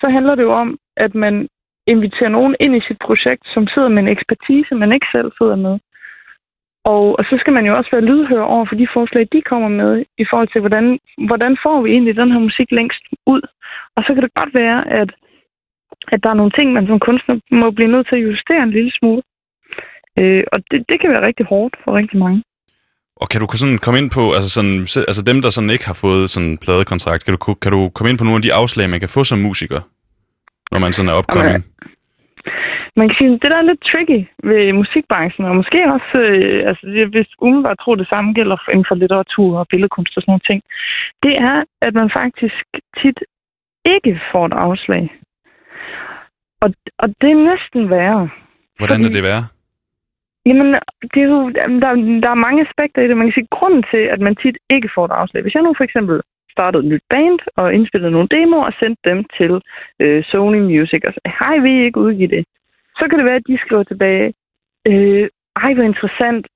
så 0.00 0.06
handler 0.08 0.34
det 0.34 0.42
jo 0.42 0.52
om, 0.52 0.78
at 0.96 1.14
man 1.14 1.48
inviterer 1.86 2.28
nogen 2.28 2.54
ind 2.60 2.76
i 2.76 2.86
sit 2.88 2.98
projekt, 3.06 3.44
som 3.54 3.66
sidder 3.66 3.88
med 3.88 4.02
en 4.02 4.14
ekspertise, 4.16 4.74
man 4.74 4.92
ikke 4.92 5.06
selv 5.12 5.32
sidder 5.38 5.56
med. 5.56 5.78
Og, 6.84 7.04
og 7.18 7.24
så 7.24 7.34
skal 7.40 7.52
man 7.52 7.66
jo 7.66 7.76
også 7.76 7.90
være 7.92 8.08
lydhør 8.10 8.42
over 8.54 8.66
for 8.68 8.74
de 8.74 8.88
forslag, 8.94 9.28
de 9.32 9.42
kommer 9.50 9.68
med, 9.68 10.04
i 10.22 10.24
forhold 10.30 10.48
til, 10.52 10.60
hvordan, 10.60 10.98
hvordan 11.28 11.56
får 11.64 11.82
vi 11.82 11.90
egentlig 11.90 12.16
den 12.16 12.32
her 12.32 12.38
musik 12.48 12.68
længst 12.70 13.02
ud. 13.26 13.42
Og 13.96 14.00
så 14.04 14.10
kan 14.14 14.22
det 14.22 14.38
godt 14.40 14.54
være, 14.54 14.78
at, 15.00 15.10
at 16.12 16.22
der 16.22 16.30
er 16.30 16.40
nogle 16.40 16.56
ting, 16.58 16.72
man 16.72 16.86
som 16.86 16.98
kunstner 17.08 17.34
må 17.60 17.70
blive 17.70 17.92
nødt 17.94 18.06
til 18.08 18.16
at 18.18 18.26
justere 18.30 18.62
en 18.62 18.76
lille 18.76 18.92
smule. 18.98 19.22
Øh, 20.20 20.44
og 20.52 20.58
det, 20.70 20.78
det 20.90 21.00
kan 21.00 21.10
være 21.10 21.26
rigtig 21.26 21.46
hårdt 21.46 21.74
for 21.84 21.96
rigtig 22.00 22.18
mange. 22.18 22.42
Og 23.16 23.28
kan 23.28 23.40
du 23.40 23.46
sådan 23.56 23.78
komme 23.78 23.98
ind 24.00 24.10
på, 24.10 24.32
altså, 24.36 24.50
sådan, 24.56 24.80
altså 25.10 25.22
dem, 25.30 25.42
der 25.42 25.50
sådan 25.50 25.70
ikke 25.70 25.86
har 25.86 25.98
fået 26.04 26.30
sådan 26.30 26.48
en 26.48 26.58
pladekontrakt, 26.58 27.24
kan 27.24 27.34
du, 27.36 27.54
kan 27.54 27.72
du 27.72 27.88
komme 27.88 28.10
ind 28.10 28.18
på 28.18 28.24
nogle 28.24 28.40
af 28.40 28.42
de 28.42 28.54
afslag, 28.54 28.90
man 28.90 29.00
kan 29.00 29.08
få 29.08 29.24
som 29.24 29.38
musiker, 29.38 29.80
når 30.72 30.78
man 30.78 30.92
sådan 30.92 31.08
er 31.08 31.12
opkommet? 31.12 31.64
Man 32.96 33.08
kan 33.08 33.16
sige, 33.18 33.30
det 33.30 33.50
der 33.52 33.58
er 33.60 33.70
lidt 33.70 33.82
tricky 33.90 34.20
ved 34.48 34.72
musikbranchen, 34.72 35.44
og 35.44 35.56
måske 35.56 35.80
også, 35.96 36.18
øh, 36.18 36.68
altså 36.68 36.84
hvis 37.14 37.30
umiddelbart 37.38 37.78
tror 37.78 37.94
det 37.94 38.08
samme 38.08 38.32
gælder 38.32 38.56
inden 38.72 38.86
for 38.88 38.94
litteratur 38.94 39.58
og 39.58 39.68
billedkunst 39.68 40.16
og 40.16 40.22
sådan 40.22 40.32
nogle 40.32 40.48
ting, 40.50 40.60
det 41.22 41.34
er, 41.48 41.64
at 41.86 41.94
man 41.94 42.10
faktisk 42.20 42.64
tit 43.00 43.18
ikke 43.84 44.20
får 44.32 44.46
et 44.46 44.52
afslag. 44.52 45.04
Og, 46.62 46.68
og 46.98 47.08
det 47.20 47.30
er 47.30 47.48
næsten 47.52 47.90
værre. 47.90 48.28
Hvordan 48.78 49.00
fordi, 49.02 49.06
er 49.06 49.16
det 49.16 49.28
værre? 49.30 49.44
Jamen, 50.46 50.68
det 51.12 51.20
er 51.22 51.28
jo, 51.34 51.50
der, 51.82 51.94
der 52.24 52.30
er 52.30 52.44
mange 52.46 52.66
aspekter 52.66 53.02
i 53.02 53.08
det. 53.08 53.16
Man 53.16 53.26
kan 53.26 53.36
sige, 53.36 53.54
grunden 53.56 53.84
til, 53.92 54.02
at 54.14 54.20
man 54.20 54.36
tit 54.36 54.58
ikke 54.70 54.90
får 54.94 55.04
et 55.04 55.18
afslag. 55.20 55.42
Hvis 55.42 55.54
jeg 55.54 55.62
nu 55.62 55.74
for 55.76 55.84
eksempel 55.84 56.20
startede 56.50 56.82
et 56.84 56.90
nyt 56.92 57.04
band 57.10 57.38
og 57.56 57.74
indspillede 57.74 58.12
nogle 58.12 58.28
demoer 58.36 58.64
og 58.64 58.74
sendte 58.80 59.02
dem 59.10 59.18
til 59.38 59.52
øh, 60.02 60.24
Sony 60.30 60.60
Music 60.72 61.00
og 61.08 61.12
sagde, 61.12 61.36
hej, 61.40 61.56
vil 61.58 61.72
I 61.72 61.84
ikke 61.84 62.00
udgive 62.06 62.34
det? 62.36 62.44
Så 63.02 63.08
kan 63.08 63.18
det 63.18 63.26
være, 63.26 63.42
at 63.42 63.50
de 63.50 63.58
skriver 63.64 63.82
tilbage, 63.82 64.34
øh, 64.90 65.28
ej, 65.64 65.70
hvor 65.74 65.82
interessant. 65.82 66.46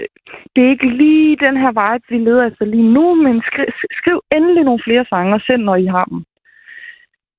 Det 0.52 0.60
er 0.64 0.70
ikke 0.74 0.88
lige 1.02 1.36
den 1.46 1.56
her 1.62 1.72
vibe, 1.80 2.04
vi 2.08 2.18
leder 2.18 2.46
efter 2.46 2.64
lige 2.64 2.92
nu, 2.96 3.14
men 3.14 3.42
skriv, 3.48 3.66
skriv 4.00 4.20
endelig 4.36 4.64
nogle 4.64 4.84
flere 4.84 5.04
sange 5.08 5.34
og 5.34 5.40
send, 5.40 5.62
når 5.62 5.76
I 5.76 5.86
har 5.86 6.04
dem. 6.04 6.24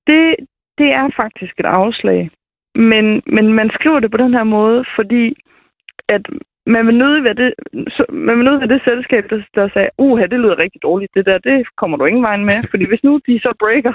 Det, 0.08 0.36
det 0.78 0.90
er 1.00 1.10
faktisk 1.22 1.54
et 1.60 1.66
afslag. 1.66 2.30
Men, 2.76 3.06
men 3.36 3.54
man 3.54 3.70
skriver 3.70 4.00
det 4.00 4.12
på 4.12 4.18
den 4.18 4.34
her 4.34 4.44
måde, 4.44 4.86
fordi 4.96 5.36
at 6.10 6.24
man 6.66 6.88
vil 6.88 6.98
nøde 6.98 7.24
ved 7.24 7.36
det, 7.36 7.54
man 8.10 8.38
vil 8.38 8.46
nøde 8.46 8.62
ved 8.62 8.68
det 8.68 8.82
selskab, 8.88 9.30
der, 9.30 9.40
der 9.56 9.70
sagde, 9.74 9.90
uha, 9.98 10.26
det 10.26 10.40
lyder 10.40 10.60
rigtig 10.60 10.82
dårligt, 10.84 11.12
det 11.16 11.26
der, 11.26 11.38
det 11.38 11.68
kommer 11.78 11.98
du 11.98 12.06
ingen 12.06 12.24
vejen 12.24 12.46
med. 12.46 12.58
Fordi 12.72 12.86
hvis 12.88 13.04
nu 13.04 13.20
de 13.28 13.40
så 13.40 13.52
breaker 13.60 13.94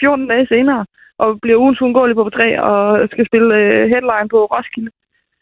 14 0.00 0.28
dage 0.28 0.46
senere, 0.46 0.86
og 1.18 1.40
bliver 1.42 1.58
ugens 1.58 1.80
uundgåelig 1.80 2.16
på 2.16 2.30
tre 2.30 2.62
og 2.62 3.08
skal 3.12 3.26
spille 3.26 3.56
øh, 3.56 3.82
headline 3.92 4.28
på 4.30 4.38
Roskilde, 4.44 4.90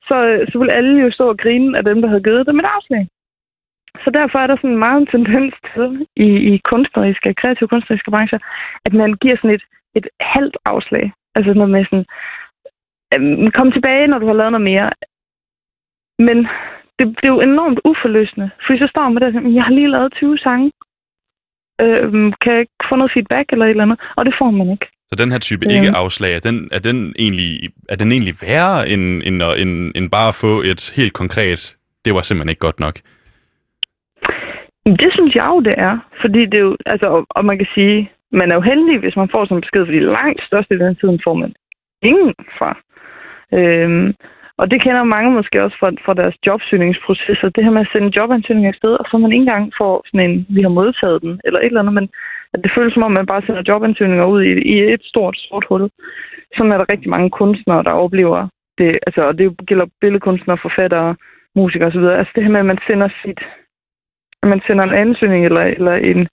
så, 0.09 0.16
øh, 0.26 0.52
så 0.52 0.59
vil 0.59 0.70
alle 0.70 1.00
jo 1.04 1.11
stå 1.11 1.28
og 1.28 1.38
grine 1.38 1.78
af 1.78 1.85
dem, 1.85 2.02
der 2.02 2.09
havde 2.09 2.26
givet 2.28 2.46
dem 2.48 2.59
et 2.59 2.72
afslag. 2.76 3.09
Så 4.04 4.11
derfor 4.18 4.38
er 4.38 4.46
der 4.46 4.56
sådan 4.56 4.78
meget 4.78 5.00
en 5.00 5.06
tendens 5.06 5.54
til 5.74 6.06
i, 6.16 6.28
i 6.52 6.61
kunstneriske, 6.70 7.35
kreative 7.35 7.68
kunstneriske 7.68 8.11
brancher, 8.11 8.38
at 8.85 8.92
man 8.92 9.12
giver 9.22 9.37
sådan 9.37 9.56
et, 9.59 9.64
et 9.94 10.09
halvt 10.20 10.56
afslag. 10.64 11.12
Altså 11.35 11.54
noget 11.54 11.70
med 11.70 11.85
sådan, 11.85 12.06
øhm, 13.14 13.50
kom 13.50 13.72
tilbage, 13.72 14.06
når 14.06 14.18
du 14.18 14.26
har 14.26 14.38
lavet 14.40 14.52
noget 14.52 14.68
mere. 14.72 14.90
Men 16.18 16.37
det, 16.96 17.04
det 17.20 17.24
er 17.24 17.35
jo 17.37 17.40
enormt 17.40 17.80
uforløsende, 17.90 18.50
fordi 18.66 18.78
så 18.78 18.87
står 18.87 19.09
man 19.09 19.22
der 19.22 19.40
og 19.40 19.54
jeg 19.54 19.64
har 19.64 19.72
lige 19.72 19.90
lavet 19.90 20.12
20 20.12 20.38
sange. 20.38 20.72
Øhm, 21.83 22.33
kan 22.40 22.52
jeg 22.52 22.61
ikke 22.61 22.88
få 22.88 22.96
noget 22.96 23.12
feedback 23.14 23.46
eller 23.52 23.64
et 23.64 23.70
eller 23.70 23.83
andet? 23.83 24.00
Og 24.16 24.26
det 24.26 24.35
får 24.38 24.50
man 24.50 24.70
ikke. 24.70 24.87
Så 25.12 25.16
den 25.23 25.33
her 25.33 25.38
type 25.38 25.66
ja. 25.68 25.75
ikke-afslag, 25.75 26.35
er 26.37 26.40
den, 26.40 26.68
er, 26.73 26.79
den 26.79 27.14
egentlig, 27.18 27.70
er 27.88 27.96
den 27.96 28.12
egentlig 28.12 28.35
værre 28.42 28.88
end, 28.88 29.23
end, 29.27 29.42
end, 29.42 29.92
end 29.96 30.11
bare 30.11 30.29
at 30.29 30.35
få 30.35 30.62
et 30.62 30.92
helt 30.96 31.12
konkret, 31.12 31.77
det 32.05 32.14
var 32.14 32.23
simpelthen 32.23 32.49
ikke 32.49 32.66
godt 32.68 32.81
nok? 32.81 32.96
Det 34.87 35.11
synes 35.16 35.35
jeg 35.35 35.46
jo, 35.51 35.61
det 35.61 35.75
er. 35.77 35.94
Fordi 36.20 36.40
det 36.51 36.55
er 36.55 36.66
jo, 36.68 36.77
altså, 36.87 37.09
og, 37.09 37.27
og 37.31 37.44
man 37.44 37.59
kan 37.59 37.66
sige, 37.75 38.11
man 38.33 38.51
er 38.51 38.55
jo 38.55 38.61
heldig, 38.61 38.99
hvis 38.99 39.16
man 39.16 39.29
får 39.33 39.44
sådan 39.44 39.57
en 39.57 39.61
besked, 39.61 39.87
fordi 39.87 40.01
langt 40.01 40.42
største 40.49 40.79
den 40.79 40.96
tiden 40.96 41.20
får 41.25 41.35
man 41.35 41.53
ingen 42.03 42.35
fra. 42.59 42.70
Øhm, 43.59 44.14
og 44.61 44.70
det 44.70 44.83
kender 44.83 45.12
mange 45.16 45.31
måske 45.38 45.62
også 45.64 45.77
fra, 45.81 45.90
fra 46.05 46.14
deres 46.14 46.37
jobsøgningsprocesser. 46.46 47.49
Det 47.49 47.64
her 47.64 47.70
med 47.77 47.87
at 47.87 47.92
sende 47.92 48.16
jobansøgning 48.16 48.66
afsted, 48.66 48.92
og 49.01 49.05
så 49.11 49.18
man 49.18 49.33
ikke 49.33 49.44
engang 49.46 49.73
får 49.81 49.94
sådan 50.07 50.31
en, 50.31 50.46
vi 50.49 50.61
har 50.62 50.79
modtaget 50.81 51.23
den, 51.23 51.40
eller 51.44 51.61
et 51.61 51.66
eller 51.66 51.81
andet, 51.81 51.94
men 51.94 52.09
at 52.55 52.61
det 52.65 52.73
føles 52.77 52.95
som 52.95 53.05
om, 53.07 53.13
man 53.13 53.27
bare 53.27 53.43
sender 53.43 53.69
jobansøgninger 53.69 54.27
ud 54.35 54.43
i, 54.43 54.53
i 54.73 54.75
et 54.95 55.03
stort 55.05 55.37
sort 55.39 55.65
hul. 55.69 55.91
Sådan 56.57 56.73
er 56.73 56.79
der 56.79 56.93
rigtig 56.93 57.11
mange 57.11 57.31
kunstnere, 57.31 57.83
der 57.83 58.03
oplever 58.05 58.49
det. 58.79 58.99
Altså, 59.07 59.21
og 59.29 59.39
det 59.39 59.47
gælder 59.67 59.87
billedkunstnere, 60.01 60.59
forfattere, 60.63 61.17
musikere 61.55 61.89
osv. 61.89 62.05
Altså 62.21 62.33
det 62.35 62.43
her 62.43 62.51
med, 62.51 62.61
at 62.61 62.73
man 62.73 62.79
sender 62.87 63.09
sit 63.23 63.41
at 64.43 64.49
man 64.49 64.61
sender 64.67 64.85
en 64.85 64.99
ansøgning 65.05 65.45
eller, 65.45 65.61
eller 65.61 65.93
en, 65.93 66.29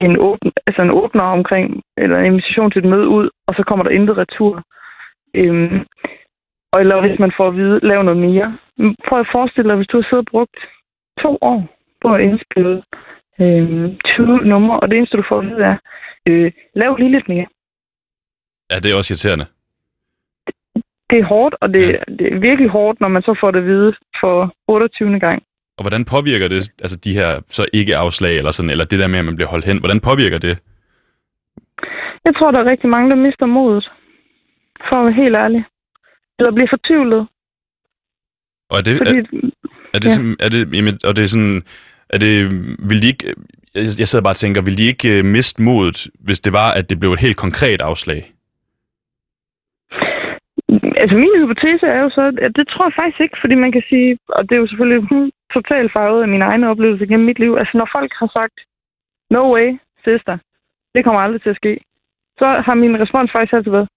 en, 0.00 0.16
åben, 0.28 0.52
altså 0.66 0.82
en 0.82 0.90
åbner 0.90 1.22
omkring, 1.22 1.82
eller 1.96 2.16
en 2.18 2.26
invitation 2.26 2.70
til 2.70 2.78
et 2.78 2.90
møde 2.90 3.08
ud, 3.08 3.30
og 3.46 3.54
så 3.54 3.62
kommer 3.66 3.84
der 3.84 3.90
intet 3.90 4.16
retur. 4.16 4.62
Øhm, 5.34 5.80
og 6.72 6.80
eller 6.80 7.00
hvis 7.00 7.18
man 7.18 7.32
får 7.36 7.48
at 7.48 7.56
vide, 7.56 7.80
lav 7.82 8.02
noget 8.02 8.20
mere. 8.28 8.58
Prøv 9.08 9.20
at 9.20 9.32
forestille 9.32 9.68
dig, 9.68 9.76
hvis 9.76 9.88
du 9.88 9.96
har 9.96 10.06
siddet 10.06 10.26
og 10.26 10.30
brugt 10.30 10.56
to 11.22 11.38
år 11.40 11.60
på 12.02 12.14
at 12.14 12.20
indspille 12.20 12.82
øh, 13.40 13.96
20 14.04 14.36
numre, 14.52 14.80
og 14.80 14.90
det 14.90 14.96
eneste, 14.96 15.16
du 15.16 15.24
får 15.28 15.38
at 15.38 15.46
vide 15.46 15.64
er, 15.64 15.76
øh, 16.28 16.52
lav 16.74 16.96
lige 16.96 17.12
lidt 17.12 17.28
mere. 17.28 17.46
Ja, 18.70 18.76
det 18.78 18.90
er 18.90 18.96
også 18.96 19.12
irriterende. 19.12 19.46
Det 21.10 21.18
er 21.18 21.24
hårdt, 21.24 21.54
og 21.60 21.68
det, 21.74 21.86
ja. 21.86 21.98
det 22.18 22.26
er 22.32 22.38
virkelig 22.38 22.70
hårdt, 22.70 23.00
når 23.00 23.08
man 23.08 23.22
så 23.22 23.38
får 23.40 23.50
det 23.50 23.58
at 23.58 23.66
vide 23.66 23.94
for 24.20 24.54
28. 24.68 25.18
gang. 25.18 25.42
Og 25.78 25.82
hvordan 25.82 26.04
påvirker 26.04 26.48
det, 26.48 26.70
altså 26.84 26.96
de 27.04 27.12
her 27.12 27.40
så 27.46 27.66
ikke 27.72 27.96
afslag, 27.96 28.38
eller 28.38 28.50
sådan, 28.50 28.70
eller 28.70 28.84
det 28.84 28.98
der 28.98 29.06
med, 29.06 29.18
at 29.18 29.24
man 29.24 29.36
bliver 29.36 29.48
holdt 29.48 29.64
hen, 29.64 29.78
hvordan 29.78 30.00
påvirker 30.00 30.38
det? 30.38 30.58
Jeg 32.26 32.34
tror, 32.34 32.50
der 32.50 32.60
er 32.60 32.70
rigtig 32.70 32.90
mange, 32.90 33.10
der 33.10 33.16
mister 33.16 33.46
modet. 33.46 33.90
For 34.88 34.96
at 34.96 35.04
være 35.04 35.20
helt 35.22 35.36
ærlig. 35.36 35.64
Eller 36.38 36.52
bliver 36.52 36.68
fortvivlet. 36.70 37.28
Og 38.70 38.78
er 38.78 38.82
det, 38.82 38.96
Fordi, 38.98 39.18
er, 39.18 39.50
er 39.94 39.98
det, 39.98 40.10
ja. 40.18 40.44
er 40.44 40.48
det, 40.48 40.74
jamen, 40.76 40.98
og 41.04 41.16
det 41.16 41.24
er 41.24 41.28
sådan, 41.28 41.62
er 42.10 42.18
det, 42.18 42.50
vil 42.88 43.02
de 43.02 43.08
ikke, 43.12 43.34
jeg, 43.74 44.08
sidder 44.08 44.22
bare 44.22 44.38
og 44.38 44.42
tænker, 44.44 44.62
vil 44.62 44.78
de 44.78 44.86
ikke 44.92 45.18
øh, 45.18 45.24
miste 45.24 45.62
modet, 45.62 45.98
hvis 46.26 46.40
det 46.40 46.52
var, 46.52 46.70
at 46.72 46.90
det 46.90 47.00
blev 47.00 47.12
et 47.12 47.20
helt 47.26 47.36
konkret 47.36 47.80
afslag? 47.80 48.32
Altså 51.02 51.16
min 51.16 51.40
hypotese 51.40 51.86
er 51.86 52.00
jo 52.00 52.10
så, 52.10 52.24
at 52.46 52.52
det 52.56 52.68
tror 52.68 52.86
jeg 52.86 52.98
faktisk 53.00 53.20
ikke, 53.20 53.38
fordi 53.40 53.54
man 53.54 53.72
kan 53.72 53.84
sige, 53.88 54.18
og 54.28 54.42
det 54.42 54.52
er 54.54 54.60
jo 54.62 54.66
selvfølgelig 54.66 55.02
hmm, 55.10 55.30
totalt 55.56 55.92
farvet 55.92 56.22
af 56.22 56.28
min 56.28 56.42
egen 56.42 56.64
oplevelse 56.64 57.06
gennem 57.06 57.26
mit 57.26 57.38
liv, 57.38 57.52
altså 57.60 57.74
når 57.78 57.88
folk 57.96 58.12
har 58.20 58.30
sagt, 58.38 58.56
no 59.30 59.42
way, 59.54 59.68
sister, 60.04 60.38
det 60.94 61.04
kommer 61.04 61.20
aldrig 61.20 61.42
til 61.42 61.50
at 61.50 61.60
ske, 61.62 61.72
så 62.38 62.46
har 62.66 62.74
min 62.74 63.00
respons 63.02 63.32
faktisk 63.32 63.52
altid 63.52 63.70
været, 63.70 63.88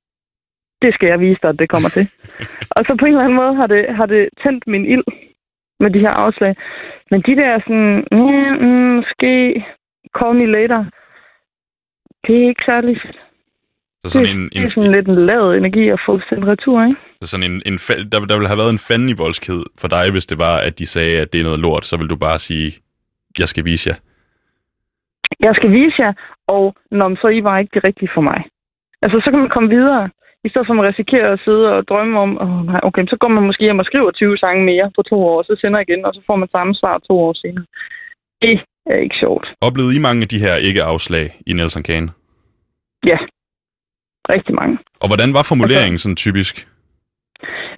det 0.81 0.93
skal 0.93 1.07
jeg 1.07 1.19
vise 1.19 1.39
dig, 1.41 1.49
at 1.49 1.59
det 1.59 1.69
kommer 1.69 1.89
til. 1.89 2.05
og 2.75 2.81
så 2.87 2.95
på 2.99 3.05
en 3.05 3.11
eller 3.11 3.23
anden 3.25 3.41
måde 3.41 3.55
har 3.55 3.67
det, 3.67 3.95
har 3.95 4.05
det 4.05 4.29
tændt 4.43 4.67
min 4.67 4.85
ild 4.85 5.03
med 5.79 5.89
de 5.89 5.99
her 5.99 6.09
afslag. 6.09 6.55
Men 7.11 7.21
de 7.21 7.35
der 7.35 7.59
sådan, 7.59 8.07
mm, 8.11 8.65
mm, 8.65 8.95
måske 8.95 9.65
call 10.17 10.33
me 10.39 10.45
later, 10.45 10.85
det 12.27 12.35
er 12.43 12.47
ikke 12.47 12.63
særlig. 12.65 13.01
Så 14.03 14.09
sådan 14.09 14.27
det, 14.27 14.33
en, 14.35 14.43
det 14.49 14.57
er 14.57 14.61
en, 14.61 14.69
sådan 14.69 14.91
lidt 14.91 15.07
en 15.07 15.25
lavet 15.25 15.57
energi 15.57 15.89
at 15.89 15.99
få 16.05 16.19
sendt 16.29 16.45
retur, 16.45 16.83
ikke? 16.85 17.01
så 17.21 17.27
sådan 17.27 17.51
en, 17.51 17.61
en 17.65 17.77
der, 18.11 18.19
der 18.25 18.35
ville 18.35 18.47
have 18.47 18.57
været 18.57 18.73
en 18.73 18.85
fanden 18.87 19.09
i 19.09 19.19
voldsked 19.23 19.61
for 19.77 19.87
dig, 19.87 20.11
hvis 20.11 20.25
det 20.25 20.37
var, 20.37 20.57
at 20.57 20.79
de 20.79 20.85
sagde, 20.87 21.21
at 21.21 21.33
det 21.33 21.39
er 21.39 21.43
noget 21.43 21.59
lort, 21.59 21.85
så 21.85 21.97
vil 21.97 22.09
du 22.09 22.15
bare 22.15 22.39
sige, 22.39 22.77
jeg 23.39 23.47
skal 23.47 23.65
vise 23.65 23.89
jer. 23.89 23.95
Jeg 25.39 25.55
skal 25.55 25.71
vise 25.71 25.95
jer, 25.99 26.13
og 26.47 26.75
når 26.91 27.15
så 27.21 27.27
I 27.27 27.43
var 27.43 27.59
ikke 27.59 27.71
det 27.73 27.83
rigtige 27.83 28.09
for 28.13 28.21
mig. 28.21 28.43
Altså, 29.01 29.21
så 29.23 29.31
kan 29.31 29.39
man 29.39 29.49
komme 29.49 29.69
videre, 29.69 30.09
i 30.45 30.49
stedet 30.49 30.67
for 30.67 30.73
at 30.73 30.79
man 30.79 30.89
risikerer 30.91 31.29
at 31.33 31.43
sidde 31.45 31.67
og 31.75 31.87
drømme 31.89 32.19
om, 32.25 32.31
oh, 32.43 32.65
nej, 32.71 32.79
okay, 32.83 33.03
så 33.07 33.17
går 33.21 33.27
man 33.27 33.43
måske 33.43 33.63
hjem 33.63 33.79
og 33.79 33.85
skriver 33.85 34.11
20 34.11 34.37
sange 34.37 34.63
mere 34.71 34.91
på 34.95 35.01
to 35.01 35.17
år, 35.31 35.37
og 35.37 35.45
så 35.45 35.53
sender 35.61 35.79
igen, 35.79 36.05
og 36.05 36.13
så 36.13 36.21
får 36.27 36.35
man 36.35 36.49
samme 36.51 36.75
svar 36.75 36.97
to 36.97 37.13
år 37.25 37.33
senere. 37.33 37.65
Det 38.41 38.55
er 38.85 38.99
ikke 39.05 39.15
sjovt. 39.19 39.47
Oplevede 39.61 39.95
I 39.95 39.99
mange 40.07 40.21
af 40.21 40.27
de 40.27 40.39
her 40.45 40.55
ikke-afslag 40.55 41.25
i 41.47 41.53
Nelson 41.53 41.83
Kane? 41.83 42.09
Ja, 43.11 43.17
rigtig 44.29 44.55
mange. 44.55 44.77
Og 45.01 45.07
hvordan 45.09 45.33
var 45.33 45.43
formuleringen 45.49 45.97
sådan 45.97 46.15
typisk? 46.25 46.67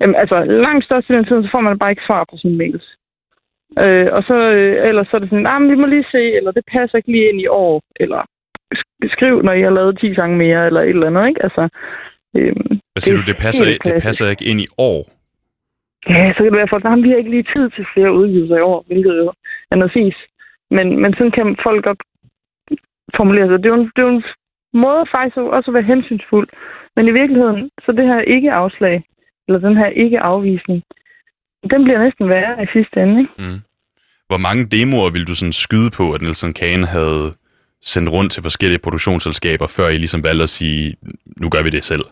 Jamen, 0.01 0.15
altså, 0.15 0.37
langt 0.43 0.85
størstedelen 0.85 1.23
af 1.23 1.27
tiden, 1.27 1.43
så 1.43 1.49
får 1.51 1.61
man 1.61 1.79
bare 1.79 1.91
ikke 1.91 2.07
svar 2.07 2.23
på 2.31 2.35
sine 2.37 2.57
mails. 2.57 2.85
Øh, 3.83 4.07
og 4.17 4.21
så, 4.29 4.37
øh, 4.57 4.87
ellers 4.89 5.07
så 5.07 5.15
er 5.15 5.21
det 5.21 5.29
sådan, 5.29 5.43
nah, 5.43 5.61
men 5.61 5.71
vi 5.71 5.75
må 5.81 5.85
lige 5.87 6.11
se, 6.15 6.23
eller 6.37 6.51
det 6.51 6.63
passer 6.75 6.97
ikke 6.97 7.11
lige 7.11 7.29
ind 7.29 7.41
i 7.41 7.47
år, 7.47 7.81
eller 8.03 8.21
sk- 8.79 9.09
skriv, 9.15 9.41
når 9.41 9.53
I 9.53 9.61
har 9.61 9.73
lavet 9.77 9.99
10 9.99 10.07
gange 10.19 10.37
mere, 10.37 10.65
eller 10.67 10.81
et 10.81 10.89
eller 10.89 11.07
andet, 11.07 11.27
ikke? 11.27 11.43
Altså, 11.43 11.63
øh, 12.37 12.55
Hvad 12.93 13.01
siger 13.01 13.17
Det 13.17 13.27
du, 13.27 13.31
det 13.31 13.37
passer, 13.45 13.65
det 13.65 13.81
klassisk. 13.83 14.05
passer 14.05 14.29
ikke 14.29 14.45
ind 14.45 14.61
i 14.61 14.67
år? 14.77 14.99
ja, 16.09 16.23
så 16.33 16.37
kan 16.37 16.51
det 16.51 16.59
være, 16.61 16.75
at 16.75 16.83
nah, 16.83 17.03
vi 17.03 17.09
har 17.09 17.17
ikke 17.21 17.33
lige 17.35 17.47
tid 17.55 17.65
til 17.75 17.85
flere 17.93 18.11
udgivelser 18.19 18.57
i 18.57 18.65
år, 18.71 18.83
hvilket 18.87 19.13
jo 19.21 19.33
er 19.71 19.75
noget 19.75 19.93
fis. 19.97 20.17
Men, 20.75 20.87
men 21.01 21.13
sådan 21.13 21.31
kan 21.37 21.47
folk 21.67 21.83
godt 21.89 22.01
formulere 23.17 23.47
sig. 23.47 23.57
Det 23.63 23.65
er 23.69 23.75
jo 23.75 23.81
en, 23.81 23.87
det 23.95 24.01
er 24.01 24.07
jo 24.09 24.15
en 24.17 24.23
måde 24.85 25.03
faktisk 25.15 25.37
også 25.57 25.67
at 25.71 25.73
være 25.77 25.91
hensynsfuld. 25.93 26.47
Men 26.95 27.03
i 27.07 27.13
virkeligheden, 27.19 27.69
så 27.85 27.89
det 27.91 28.05
her 28.11 28.21
ikke-afslag, 28.35 29.03
eller 29.47 29.59
den 29.67 29.77
her 29.77 29.89
ikke-afvisning, 30.03 30.79
den 31.71 31.83
bliver 31.83 32.03
næsten 32.03 32.29
værre 32.29 32.63
i 32.63 32.67
sidste 32.73 32.95
ende, 33.03 33.19
ikke? 33.21 33.33
Mm. 33.37 33.59
Hvor 34.29 34.37
mange 34.47 34.65
demoer 34.65 35.09
ville 35.11 35.25
du 35.25 35.35
sådan 35.35 35.53
skyde 35.65 35.89
på, 35.97 36.13
at 36.13 36.21
Nelson 36.21 36.53
Kane 36.53 36.85
havde 36.87 37.33
sendt 37.81 38.09
rundt 38.11 38.31
til 38.31 38.43
forskellige 38.43 38.79
produktionsselskaber, 38.79 39.67
før 39.67 39.87
I 39.89 39.97
ligesom 39.97 40.23
valgte 40.23 40.43
at 40.43 40.49
sige, 40.49 40.95
nu 41.37 41.49
gør 41.49 41.63
vi 41.63 41.69
det 41.69 41.83
selv? 41.83 42.05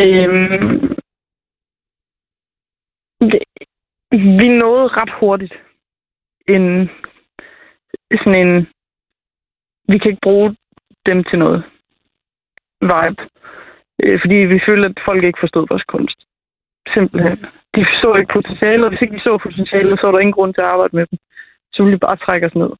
Øhm, 0.00 0.96
det, 3.20 3.42
vi 4.10 4.48
nåede 4.48 4.88
ret 4.88 5.12
hurtigt 5.20 5.54
en 6.48 6.90
sådan 8.22 8.46
en 8.46 8.66
vi 9.88 9.98
kan 9.98 10.10
ikke 10.10 10.26
bruge 10.28 10.56
dem 11.08 11.24
til 11.24 11.38
noget 11.38 11.64
vibe. 12.80 13.22
Øh, 14.02 14.20
fordi 14.20 14.36
vi 14.36 14.60
følte, 14.68 14.88
at 14.88 15.04
folk 15.04 15.24
ikke 15.24 15.42
forstod 15.42 15.66
vores 15.70 15.84
kunst. 15.84 16.18
Simpelthen. 16.94 17.38
De 17.76 17.84
så 18.02 18.14
ikke 18.14 18.32
potentiale, 18.32 18.84
og 18.84 18.90
hvis 18.90 19.02
ikke 19.02 19.16
de 19.16 19.26
så 19.28 19.38
potentiale, 19.38 19.96
så 19.96 20.02
var 20.04 20.12
der 20.12 20.18
ingen 20.18 20.38
grund 20.38 20.54
til 20.54 20.60
at 20.60 20.72
arbejde 20.74 20.96
med 20.96 21.06
dem. 21.10 21.18
Så 21.72 21.82
ville 21.82 21.96
de 21.96 22.06
bare 22.06 22.16
trække 22.16 22.46
os 22.46 22.54
ned. 22.54 22.70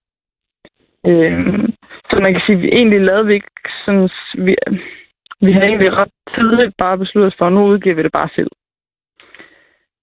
Øh, 1.10 1.68
så 2.10 2.14
man 2.24 2.32
kan 2.32 2.42
sige, 2.46 2.56
at 2.56 2.62
vi 2.62 2.68
egentlig 2.68 3.00
lavede 3.00 3.26
vi 3.26 3.34
ikke 3.34 3.50
sådan... 3.84 4.08
Vi, 4.46 4.56
vi 5.46 5.52
havde 5.52 5.66
egentlig 5.66 5.92
ret 5.92 6.12
tidligt 6.34 6.74
bare 6.78 6.98
besluttet 6.98 7.32
os 7.32 7.38
for, 7.38 7.46
at 7.46 7.52
nu 7.52 7.62
udgiver 7.66 7.94
vi 7.94 8.02
det 8.02 8.12
bare 8.12 8.30
selv. 8.34 8.50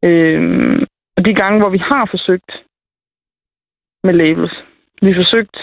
Øhm, 0.04 0.82
og 1.18 1.26
de 1.26 1.34
gange, 1.42 1.60
hvor 1.60 1.70
vi 1.70 1.78
har 1.78 2.08
forsøgt 2.12 2.52
med 4.04 4.14
labels, 4.14 4.56
vi 5.02 5.12
har 5.12 5.20
forsøgt 5.24 5.58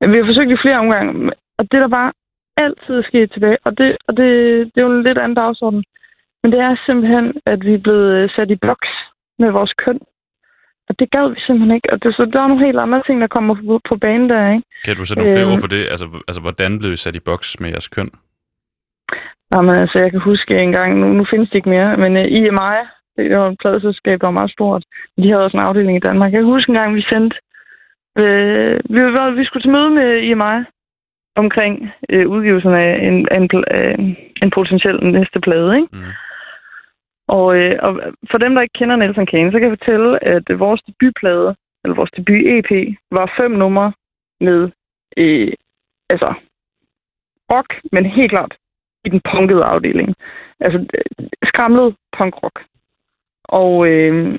Ja, 0.00 0.06
vi 0.06 0.16
har 0.18 0.26
forsøgt 0.26 0.50
i 0.50 0.62
flere 0.62 0.78
omgange, 0.78 1.32
og 1.58 1.64
det 1.70 1.80
der 1.82 1.88
bare 1.88 2.12
altid 2.56 2.94
er 2.98 3.02
sket 3.02 3.32
tilbage, 3.32 3.58
og 3.64 3.78
det, 3.78 3.96
og 4.06 4.16
det, 4.16 4.28
det 4.74 4.78
er 4.80 4.86
jo 4.86 4.92
en 4.92 5.02
lidt 5.02 5.18
anden 5.18 5.36
dagsorden, 5.36 5.84
men 6.42 6.52
det 6.52 6.60
er 6.60 6.82
simpelthen, 6.86 7.26
at 7.46 7.64
vi 7.66 7.74
er 7.74 7.78
blevet 7.78 8.30
sat 8.30 8.50
i 8.50 8.56
boks 8.56 8.88
med 9.38 9.50
vores 9.50 9.72
køn. 9.72 10.00
Og 10.88 10.94
det 10.98 11.10
gad 11.14 11.28
vi 11.34 11.40
simpelthen 11.46 11.74
ikke. 11.76 11.88
Og 11.92 12.02
det, 12.02 12.14
så 12.14 12.22
der 12.32 12.40
er 12.42 12.48
nogle 12.48 12.66
helt 12.66 12.80
andre 12.84 13.02
ting, 13.06 13.16
der 13.20 13.26
kommer 13.36 13.54
på, 13.54 13.80
på 13.88 13.94
banen 14.04 14.28
der, 14.30 14.52
ikke? 14.54 14.64
Kan 14.84 14.96
du 14.96 15.04
sætte 15.04 15.20
nogle 15.22 15.34
flere 15.36 15.46
Øhm. 15.48 15.54
ord 15.56 15.60
på 15.66 15.70
det? 15.76 15.82
Altså, 15.92 16.06
altså, 16.28 16.40
hvordan 16.46 16.78
blev 16.78 16.92
I 16.92 16.96
sat 17.04 17.16
i 17.16 17.26
boks 17.28 17.60
med 17.60 17.68
jeres 17.70 17.88
køn? 17.88 18.10
Jamen, 19.54 19.74
altså, 19.82 19.96
jeg 20.04 20.10
kan 20.10 20.20
huske 20.20 20.52
en 20.58 20.72
gang, 20.78 20.90
nu, 21.00 21.06
nu 21.18 21.24
findes 21.32 21.48
det 21.50 21.56
ikke 21.58 21.74
mere, 21.76 21.96
men 22.02 22.12
uh, 22.16 22.24
IMI, 22.38 22.74
det 23.16 23.38
var 23.38 23.48
et 23.50 23.58
pladeselskab, 23.62 24.20
der 24.20 24.26
var 24.26 24.38
meget 24.40 24.52
stort. 24.56 24.82
De 25.22 25.28
havde 25.30 25.44
også 25.44 25.56
en 25.56 25.62
afdeling 25.68 25.96
i 25.96 26.06
Danmark. 26.08 26.30
Jeg 26.32 26.38
kan 26.40 26.52
huske 26.54 26.70
en 26.70 26.78
gang, 26.80 26.94
vi 26.94 27.04
sendte, 27.12 27.36
øh, 28.22 28.74
vi, 28.94 29.00
var, 29.18 29.30
vi 29.38 29.44
skulle 29.44 29.62
til 29.64 29.74
møde 29.76 29.90
med 29.90 30.08
IMI 30.30 30.56
omkring 31.42 31.90
øh, 32.10 32.26
udgivelsen 32.28 32.74
af 32.74 32.90
en, 33.08 33.16
en, 33.38 33.44
pl- 33.52 33.68
øh, 33.76 33.98
en 34.42 34.50
potentiel 34.58 34.98
næste 35.16 35.40
plade, 35.40 35.76
ikke? 35.76 35.88
Mm. 35.92 36.12
Og, 37.28 37.56
øh, 37.56 37.78
og 37.82 37.92
for 38.30 38.38
dem, 38.38 38.54
der 38.54 38.62
ikke 38.62 38.78
kender 38.78 38.96
Nelson 38.96 39.26
Kane, 39.26 39.52
så 39.52 39.58
kan 39.58 39.68
jeg 39.70 39.78
fortælle, 39.78 40.24
at 40.24 40.44
vores 40.58 40.82
debutplade, 40.82 41.56
eller 41.84 41.94
vores 41.96 42.10
debut-EP, 42.10 42.96
var 43.10 43.34
fem 43.40 43.50
numre 43.50 43.92
med, 44.40 44.70
øh, 45.16 45.52
altså, 46.10 46.34
rock, 47.52 47.80
men 47.92 48.06
helt 48.06 48.30
klart 48.30 48.54
i 49.04 49.08
den 49.08 49.20
punkede 49.32 49.64
afdeling. 49.64 50.14
Altså, 50.60 50.78
øh, 50.78 51.26
skramlet 51.44 51.96
punkrock. 52.18 52.64
Og 53.44 53.86
øh, 53.88 54.38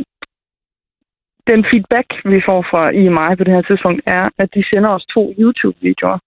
den 1.47 1.65
feedback, 1.71 2.07
vi 2.25 2.41
får 2.47 2.61
fra 2.71 2.89
IMI 2.89 3.35
på 3.37 3.43
det 3.43 3.53
her 3.53 3.61
tidspunkt, 3.61 4.01
er, 4.05 4.29
at 4.37 4.49
de 4.55 4.63
sender 4.69 4.89
os 4.89 5.05
to 5.05 5.33
YouTube-videoer 5.39 6.19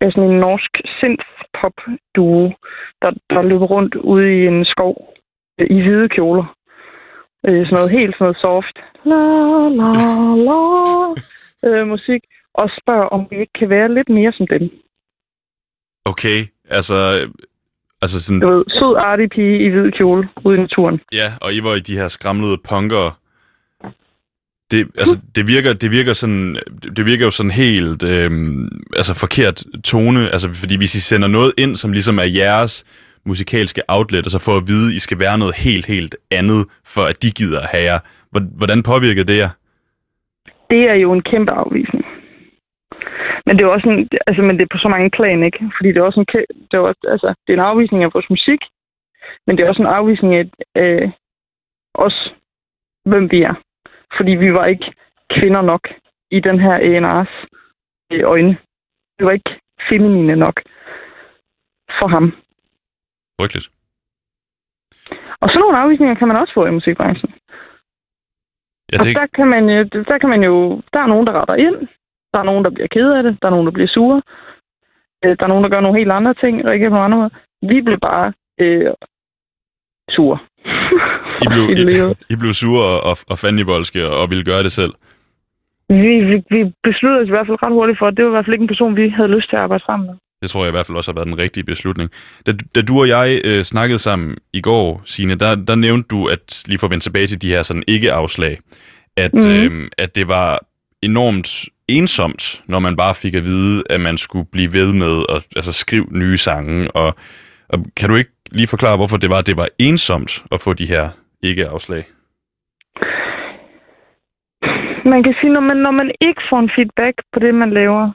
af 0.00 0.12
sådan 0.12 0.30
en 0.30 0.40
norsk 0.40 0.72
synth-pop-duo, 0.98 2.52
der, 3.02 3.10
der 3.30 3.42
løber 3.42 3.66
rundt 3.66 3.94
ude 3.94 4.26
i 4.38 4.46
en 4.46 4.64
skov 4.64 5.14
i 5.58 5.80
hvide 5.82 6.08
kjoler. 6.08 6.56
Øh, 7.46 7.66
sådan 7.66 7.74
noget 7.74 7.90
helt 7.90 8.14
sådan 8.14 8.24
noget 8.24 8.36
soft. 8.44 8.76
La, 9.10 9.20
la, 9.80 9.90
la, 10.48 10.60
øh, 11.66 11.86
musik. 11.88 12.22
Og 12.54 12.70
spørger, 12.80 13.06
om 13.06 13.26
vi 13.30 13.36
ikke 13.40 13.52
kan 13.58 13.70
være 13.70 13.94
lidt 13.94 14.08
mere 14.08 14.32
som 14.32 14.46
dem. 14.46 14.70
Okay, 16.04 16.38
altså... 16.70 17.28
Altså 18.02 18.20
sådan, 18.24 18.40
Du 18.40 18.48
ved, 18.48 18.64
sød 18.68 18.96
artig 18.98 19.28
pige 19.30 19.64
i 19.66 19.68
hvid 19.68 19.92
kjole 19.92 20.28
ude 20.44 20.56
i 20.56 20.60
naturen. 20.60 21.00
ja, 21.12 21.32
og 21.40 21.54
I 21.54 21.62
var 21.62 21.74
i 21.74 21.80
de 21.80 21.96
her 21.98 22.08
skramlede 22.08 22.58
punkere. 22.68 23.12
Det, 24.70 24.88
altså, 24.98 25.18
det, 25.34 25.46
virker, 25.46 25.72
det 25.72 25.90
virker 25.90 26.12
sådan, 26.12 26.56
det 26.96 27.06
virker 27.06 27.24
jo 27.24 27.30
sådan 27.30 27.50
helt 27.50 28.02
øhm, 28.04 28.68
altså 28.96 29.14
forkert 29.14 29.64
tone, 29.84 30.30
altså 30.30 30.52
fordi 30.52 30.76
hvis 30.76 30.94
I 30.94 31.00
sender 31.00 31.28
noget 31.28 31.52
ind, 31.58 31.76
som 31.76 31.92
ligesom 31.92 32.18
er 32.18 32.22
jeres 32.24 32.84
musikalske 33.26 33.82
outlet, 33.88 34.26
og 34.26 34.30
så 34.30 34.38
for 34.38 34.56
at 34.56 34.66
vide, 34.66 34.88
at 34.90 34.96
I 34.96 34.98
skal 34.98 35.18
være 35.18 35.38
noget 35.38 35.54
helt, 35.56 35.86
helt 35.86 36.16
andet, 36.30 36.62
for 36.94 37.04
at 37.10 37.22
de 37.22 37.30
gider 37.30 37.60
at 37.60 37.70
have 37.74 37.84
jer. 37.90 37.98
Hvordan 38.60 38.82
påvirker 38.82 39.24
det 39.24 39.38
jer? 39.38 39.50
Det 40.70 40.82
er 40.92 40.94
jo 40.94 41.12
en 41.12 41.22
kæmpe 41.22 41.52
afvisning. 41.54 42.04
Men 43.46 43.52
det 43.56 43.62
er 43.64 43.68
også 43.76 43.88
en, 43.88 44.08
altså, 44.26 44.42
men 44.42 44.56
det 44.56 44.62
er 44.62 44.74
på 44.74 44.78
så 44.78 44.88
mange 44.88 45.10
plan, 45.10 45.42
ikke? 45.42 45.60
Fordi 45.76 45.88
det 45.88 45.98
er 45.98 46.08
også 46.08 46.20
en, 46.20 46.26
det 46.70 46.76
er, 46.76 46.84
også, 46.90 47.04
altså, 47.14 47.34
det 47.44 47.50
er 47.52 47.58
en 47.58 47.70
afvisning 47.70 48.02
af 48.04 48.10
vores 48.14 48.30
musik, 48.30 48.60
men 49.46 49.56
det 49.56 49.64
er 49.64 49.68
også 49.68 49.82
en 49.82 49.96
afvisning 49.98 50.34
af 50.34 50.46
øh, 50.82 51.10
os, 51.94 52.32
hvem 53.04 53.30
vi 53.30 53.42
er. 53.42 53.54
Fordi 54.16 54.32
vi 54.44 54.50
var 54.58 54.64
ikke 54.64 54.92
kvinder 55.34 55.62
nok 55.62 55.88
i 56.30 56.40
den 56.40 56.60
her 56.60 56.74
A&R's 56.90 57.34
øh, 58.12 58.20
øjne. 58.24 58.56
Vi 59.18 59.24
var 59.26 59.30
ikke 59.30 59.54
feminine 59.90 60.36
nok 60.36 60.56
for 61.98 62.08
ham. 62.08 62.43
Frygteligt. 63.40 63.68
Og 65.42 65.46
sådan 65.48 65.60
nogle 65.64 65.78
afvisninger 65.78 66.14
kan 66.14 66.28
man 66.28 66.36
også 66.36 66.52
få 66.54 66.66
i 66.66 66.70
musikbranchen. 66.70 67.30
Ja, 68.92 68.98
Og 68.98 69.04
det, 69.04 69.16
der 69.16 69.26
kan, 69.38 69.46
man, 69.54 69.64
jo- 69.76 70.02
der 70.10 70.18
kan 70.18 70.28
man 70.34 70.42
jo... 70.44 70.54
Der 70.92 71.00
er 71.00 71.06
nogen, 71.12 71.26
der 71.26 71.32
retter 71.40 71.54
ind. 71.66 71.76
Der 72.32 72.38
er 72.40 72.48
nogen, 72.50 72.64
der 72.64 72.70
bliver 72.70 72.88
ked 72.96 73.08
af 73.18 73.22
det. 73.22 73.38
Der 73.42 73.46
er 73.48 73.50
nogen, 73.54 73.66
der 73.66 73.72
bliver 73.72 73.88
sure. 73.96 74.22
Øh, 75.24 75.36
Der 75.38 75.44
er 75.44 75.48
nogen, 75.52 75.64
der 75.64 75.70
gør 75.70 75.80
nogle 75.80 75.98
helt 75.98 76.12
andre 76.12 76.34
ting, 76.34 76.54
og 76.66 76.74
ikke 76.74 76.90
på 76.90 76.96
andre 76.96 77.18
måder. 77.18 77.34
Vi 77.70 77.80
blev 77.86 77.98
bare 78.00 78.32
øh, 78.62 78.90
sure. 80.10 80.38
I 81.44 81.46
blev, 81.52 81.64
I. 81.70 82.32
I, 82.32 82.36
blev 82.42 82.52
sure 82.62 82.82
og, 82.92 82.98
og, 83.10 83.16
og 83.30 83.38
fandenivoldske 83.38 84.00
og, 84.08 84.14
og 84.22 84.30
ville 84.30 84.44
gøre 84.44 84.62
det 84.62 84.72
selv. 84.72 84.94
Vi, 85.88 86.12
vi, 86.30 86.36
vi 86.54 86.60
besluttede 86.82 87.22
os 87.22 87.28
i 87.28 87.34
hvert 87.34 87.46
fald 87.46 87.62
ret 87.62 87.72
hurtigt 87.78 87.98
for, 87.98 88.06
at 88.06 88.16
det 88.16 88.24
var 88.24 88.30
i 88.30 88.34
hvert 88.34 88.44
fald 88.46 88.54
ikke 88.54 88.62
en 88.68 88.72
person, 88.74 88.96
vi 88.96 89.08
havde 89.08 89.34
lyst 89.36 89.48
til 89.48 89.56
at 89.56 89.62
arbejde 89.62 89.84
sammen 89.84 90.06
med. 90.08 90.16
Det 90.44 90.50
tror 90.50 90.64
jeg 90.64 90.68
i 90.68 90.76
hvert 90.76 90.86
fald 90.86 90.96
også 90.96 91.10
har 91.10 91.14
været 91.14 91.26
den 91.26 91.38
rigtige 91.38 91.64
beslutning. 91.64 92.10
Da, 92.46 92.52
da 92.74 92.82
du 92.82 93.00
og 93.00 93.08
jeg 93.08 93.40
øh, 93.44 93.64
snakkede 93.64 93.98
sammen 93.98 94.36
i 94.52 94.60
går, 94.60 95.02
Signe, 95.04 95.34
der, 95.34 95.54
der 95.54 95.74
nævnte 95.74 96.08
du, 96.08 96.26
at 96.26 96.62
lige 96.66 96.78
for 96.78 96.86
at 96.86 96.90
vende 96.90 97.04
tilbage 97.04 97.26
til 97.26 97.42
de 97.42 97.48
her 97.48 97.62
sådan 97.62 97.84
ikke-afslag, 97.86 98.58
at, 99.16 99.34
mm. 99.34 99.52
øh, 99.52 99.90
at 99.98 100.16
det 100.16 100.28
var 100.28 100.66
enormt 101.02 101.64
ensomt, 101.88 102.62
når 102.66 102.78
man 102.78 102.96
bare 102.96 103.14
fik 103.14 103.34
at 103.34 103.44
vide, 103.44 103.82
at 103.90 104.00
man 104.00 104.16
skulle 104.16 104.48
blive 104.52 104.72
ved 104.72 104.92
med 104.92 105.24
at 105.28 105.46
altså, 105.56 105.72
skrive 105.72 106.06
nye 106.10 106.38
sange. 106.38 106.90
Og, 106.90 107.14
og 107.68 107.78
kan 107.96 108.08
du 108.08 108.16
ikke 108.16 108.30
lige 108.52 108.66
forklare, 108.66 108.96
hvorfor 108.96 109.16
det 109.16 109.30
var, 109.30 109.40
det 109.40 109.56
var 109.56 109.68
ensomt 109.78 110.44
at 110.52 110.60
få 110.60 110.72
de 110.72 110.86
her 110.86 111.08
ikke-afslag? 111.42 112.04
Man 115.12 115.22
kan 115.22 115.34
sige, 115.40 115.52
når 115.52 115.60
man, 115.60 115.76
når 115.76 115.90
man 115.90 116.10
ikke 116.20 116.42
får 116.50 116.58
en 116.58 116.70
feedback 116.76 117.16
på 117.32 117.38
det, 117.40 117.54
man 117.54 117.70
laver, 117.70 118.10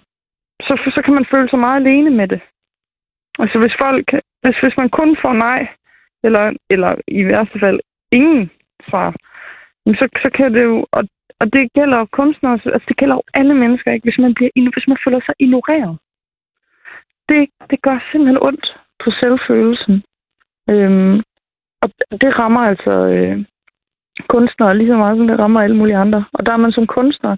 så, 0.61 0.91
så 0.95 1.01
kan 1.05 1.13
man 1.13 1.25
føle 1.31 1.49
sig 1.49 1.59
meget 1.59 1.79
alene 1.81 2.09
med 2.09 2.27
det. 2.27 2.41
Altså 3.39 3.57
hvis 3.59 3.75
folk, 3.79 4.07
hvis, 4.43 4.59
hvis 4.63 4.77
man 4.77 4.89
kun 4.89 5.17
får 5.23 5.33
nej, 5.33 5.67
eller, 6.23 6.53
eller 6.69 6.95
i 7.07 7.23
værste 7.25 7.59
fald 7.59 7.79
ingen 8.11 8.51
svar, 8.89 9.15
så, 9.99 10.05
så 10.23 10.29
kan 10.37 10.53
det 10.53 10.63
jo, 10.63 10.85
og, 10.91 11.03
og 11.39 11.53
det 11.53 11.73
gælder 11.73 12.05
kunstnere, 12.05 12.53
altså 12.53 12.85
det 12.87 12.97
gælder 12.97 13.15
jo 13.15 13.23
alle 13.33 13.55
mennesker, 13.55 13.91
ikke? 13.91 14.05
Hvis 14.05 14.19
man, 14.19 14.33
bliver, 14.33 14.51
hvis 14.73 14.87
man 14.87 14.97
føler 15.03 15.19
sig 15.25 15.35
ignoreret. 15.39 15.97
Det, 17.29 17.49
det 17.69 17.81
gør 17.81 17.97
simpelthen 18.11 18.43
ondt 18.47 18.65
på 19.03 19.11
selvfølelsen. 19.11 20.03
Øhm, 20.69 21.23
og 21.81 21.89
det 22.21 22.39
rammer 22.39 22.61
altså 22.61 22.93
øh, 23.13 23.45
kunstnere 24.27 24.77
lige 24.77 24.89
så 24.89 24.97
meget, 24.97 25.17
som 25.17 25.27
det 25.27 25.39
rammer 25.39 25.61
alle 25.61 25.77
mulige 25.77 25.97
andre. 25.97 26.25
Og 26.33 26.45
der 26.45 26.51
er 26.53 26.57
man 26.57 26.71
som 26.71 26.87
kunstner 26.87 27.35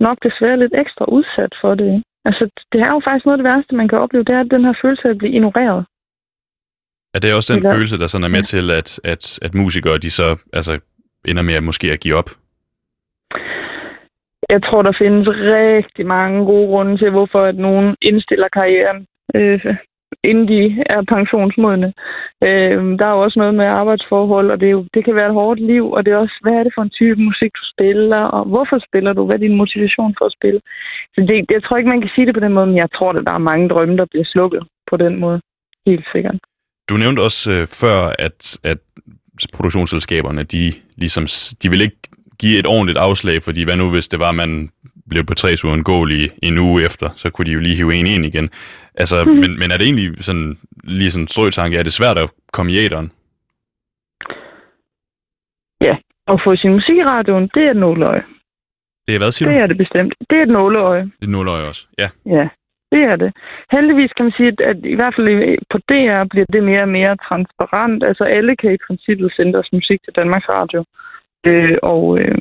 nok 0.00 0.18
desværre 0.22 0.60
lidt 0.60 0.74
ekstra 0.74 1.04
udsat 1.04 1.54
for 1.60 1.74
det. 1.74 1.86
Ikke? 1.94 2.04
Altså, 2.28 2.44
det 2.72 2.80
er 2.80 2.90
jo 2.94 3.00
faktisk 3.04 3.26
noget 3.26 3.38
af 3.38 3.42
det 3.42 3.50
værste, 3.52 3.74
man 3.74 3.88
kan 3.88 3.98
opleve, 3.98 4.24
det 4.24 4.34
er 4.34 4.42
den 4.42 4.64
her 4.64 4.74
følelse 4.82 5.04
af 5.08 5.10
at 5.10 5.18
blive 5.18 5.32
ignoreret. 5.32 5.86
Er 7.14 7.18
det 7.18 7.34
også 7.34 7.54
den 7.54 7.62
ja. 7.62 7.74
følelse, 7.74 7.98
der 7.98 8.06
sådan 8.06 8.24
er 8.24 8.34
med 8.36 8.44
ja. 8.44 8.50
til, 8.52 8.70
at, 8.70 9.00
at, 9.04 9.38
at 9.42 9.54
musikere, 9.54 9.98
de 9.98 10.10
så 10.10 10.36
altså, 10.52 10.72
ender 11.24 11.42
med 11.42 11.54
at 11.54 11.62
måske 11.62 11.92
at 11.92 12.00
give 12.00 12.16
op? 12.16 12.30
Jeg 14.50 14.60
tror, 14.62 14.82
der 14.82 15.00
findes 15.02 15.28
rigtig 15.28 16.06
mange 16.06 16.44
gode 16.44 16.66
grunde 16.66 16.98
til, 16.98 17.10
hvorfor 17.10 17.38
at 17.38 17.56
nogen 17.56 17.96
indstiller 18.02 18.48
karrieren. 18.52 19.06
Øh, 19.36 19.76
inden 20.30 20.48
de 20.48 20.62
er 20.94 21.02
pensionsmodne. 21.14 21.92
Øh, 22.48 22.78
der 22.98 23.06
er 23.06 23.14
jo 23.16 23.20
også 23.26 23.38
noget 23.38 23.54
med 23.54 23.66
arbejdsforhold, 23.80 24.50
og 24.50 24.60
det, 24.60 24.66
er 24.66 24.76
jo, 24.78 24.84
det 24.94 25.04
kan 25.04 25.14
være 25.14 25.28
et 25.28 25.38
hårdt 25.40 25.60
liv, 25.72 25.84
og 25.92 26.00
det 26.04 26.12
er 26.12 26.16
også, 26.24 26.38
hvad 26.42 26.52
er 26.52 26.62
det 26.64 26.72
for 26.74 26.82
en 26.82 26.96
type 27.00 27.20
musik, 27.28 27.50
du 27.60 27.64
spiller, 27.74 28.22
og 28.36 28.42
hvorfor 28.52 28.78
spiller 28.88 29.12
du? 29.12 29.24
Hvad 29.24 29.34
er 29.34 29.46
din 29.46 29.60
motivation 29.62 30.14
for 30.18 30.24
at 30.26 30.36
spille? 30.38 30.60
Så 31.14 31.18
det, 31.28 31.36
jeg 31.50 31.62
tror 31.62 31.76
ikke, 31.76 31.94
man 31.94 32.00
kan 32.00 32.10
sige 32.14 32.26
det 32.26 32.34
på 32.34 32.44
den 32.44 32.52
måde, 32.52 32.66
men 32.66 32.76
jeg 32.76 32.90
tror, 32.96 33.10
at 33.12 33.26
der 33.26 33.32
er 33.32 33.48
mange 33.50 33.68
drømme, 33.68 33.96
der 33.96 34.06
bliver 34.10 34.24
slukket 34.24 34.62
på 34.90 34.96
den 34.96 35.20
måde. 35.20 35.40
Helt 35.86 36.06
sikkert. 36.12 36.38
Du 36.88 36.96
nævnte 36.96 37.20
også 37.20 37.52
øh, 37.52 37.66
før, 37.66 37.98
at, 38.18 38.58
at 38.64 38.78
produktionsselskaberne, 39.52 40.42
de, 40.42 40.72
ligesom, 40.96 41.26
de 41.62 41.70
vil 41.70 41.80
ikke 41.80 41.96
give 42.38 42.58
et 42.58 42.66
ordentligt 42.66 42.98
afslag, 42.98 43.42
fordi 43.42 43.64
hvad 43.64 43.76
nu, 43.76 43.90
hvis 43.90 44.08
det 44.08 44.20
var, 44.20 44.32
man 44.32 44.70
blev 45.10 45.24
på 45.24 45.34
tres 45.34 45.64
uundgåelig 45.64 46.30
en 46.42 46.58
uge 46.58 46.84
efter, 46.84 47.08
så 47.16 47.30
kunne 47.30 47.46
de 47.46 47.52
jo 47.52 47.60
lige 47.60 47.76
hive 47.76 47.94
en 47.94 48.06
ind 48.06 48.24
igen. 48.24 48.50
Altså, 48.94 49.24
mm. 49.24 49.30
men, 49.30 49.58
men 49.58 49.70
er 49.70 49.76
det 49.76 49.84
egentlig 49.84 50.24
sådan, 50.24 50.58
lige 50.84 51.10
sådan 51.10 51.28
strøtanke, 51.28 51.78
er 51.78 51.82
det 51.82 51.92
svært 51.92 52.18
at 52.18 52.30
komme 52.52 52.72
i 52.72 52.78
æderen? 52.78 53.12
Ja, 55.80 55.96
og 56.26 56.40
få 56.44 56.56
sin 56.56 56.72
musik 56.72 56.96
i 56.96 57.04
radioen, 57.04 57.50
det 57.54 57.62
er 57.62 57.70
et 57.70 57.76
nåleøje. 57.76 58.24
Det 59.06 59.14
er 59.14 59.18
hvad, 59.18 59.32
siger 59.32 59.46
du? 59.48 59.54
Det 59.54 59.62
er 59.62 59.66
det 59.66 59.78
bestemt. 59.78 60.14
Det 60.30 60.38
er 60.38 60.42
et 60.42 60.52
nåleøje. 60.52 61.02
Det 61.02 61.22
er 61.22 61.26
et 61.26 61.36
nåleøje 61.36 61.68
også, 61.68 61.86
ja. 61.98 62.08
Ja, 62.26 62.48
det 62.92 63.02
er 63.10 63.16
det. 63.16 63.30
Heldigvis 63.74 64.12
kan 64.12 64.24
man 64.24 64.36
sige, 64.36 64.48
at, 64.48 64.60
at 64.60 64.78
i 64.94 64.96
hvert 64.98 65.14
fald 65.16 65.58
på 65.72 65.78
DR 65.88 66.24
bliver 66.32 66.46
det 66.52 66.62
mere 66.70 66.82
og 66.82 66.94
mere 66.98 67.16
transparent. 67.28 68.04
Altså 68.08 68.24
alle 68.24 68.56
kan 68.56 68.72
i 68.72 68.84
princippet 68.86 69.32
sende 69.36 69.52
deres 69.52 69.72
musik 69.72 69.98
til 70.02 70.12
Danmarks 70.20 70.48
Radio. 70.48 70.84
Øh, 71.46 71.78
og, 71.82 72.18
øh, 72.20 72.38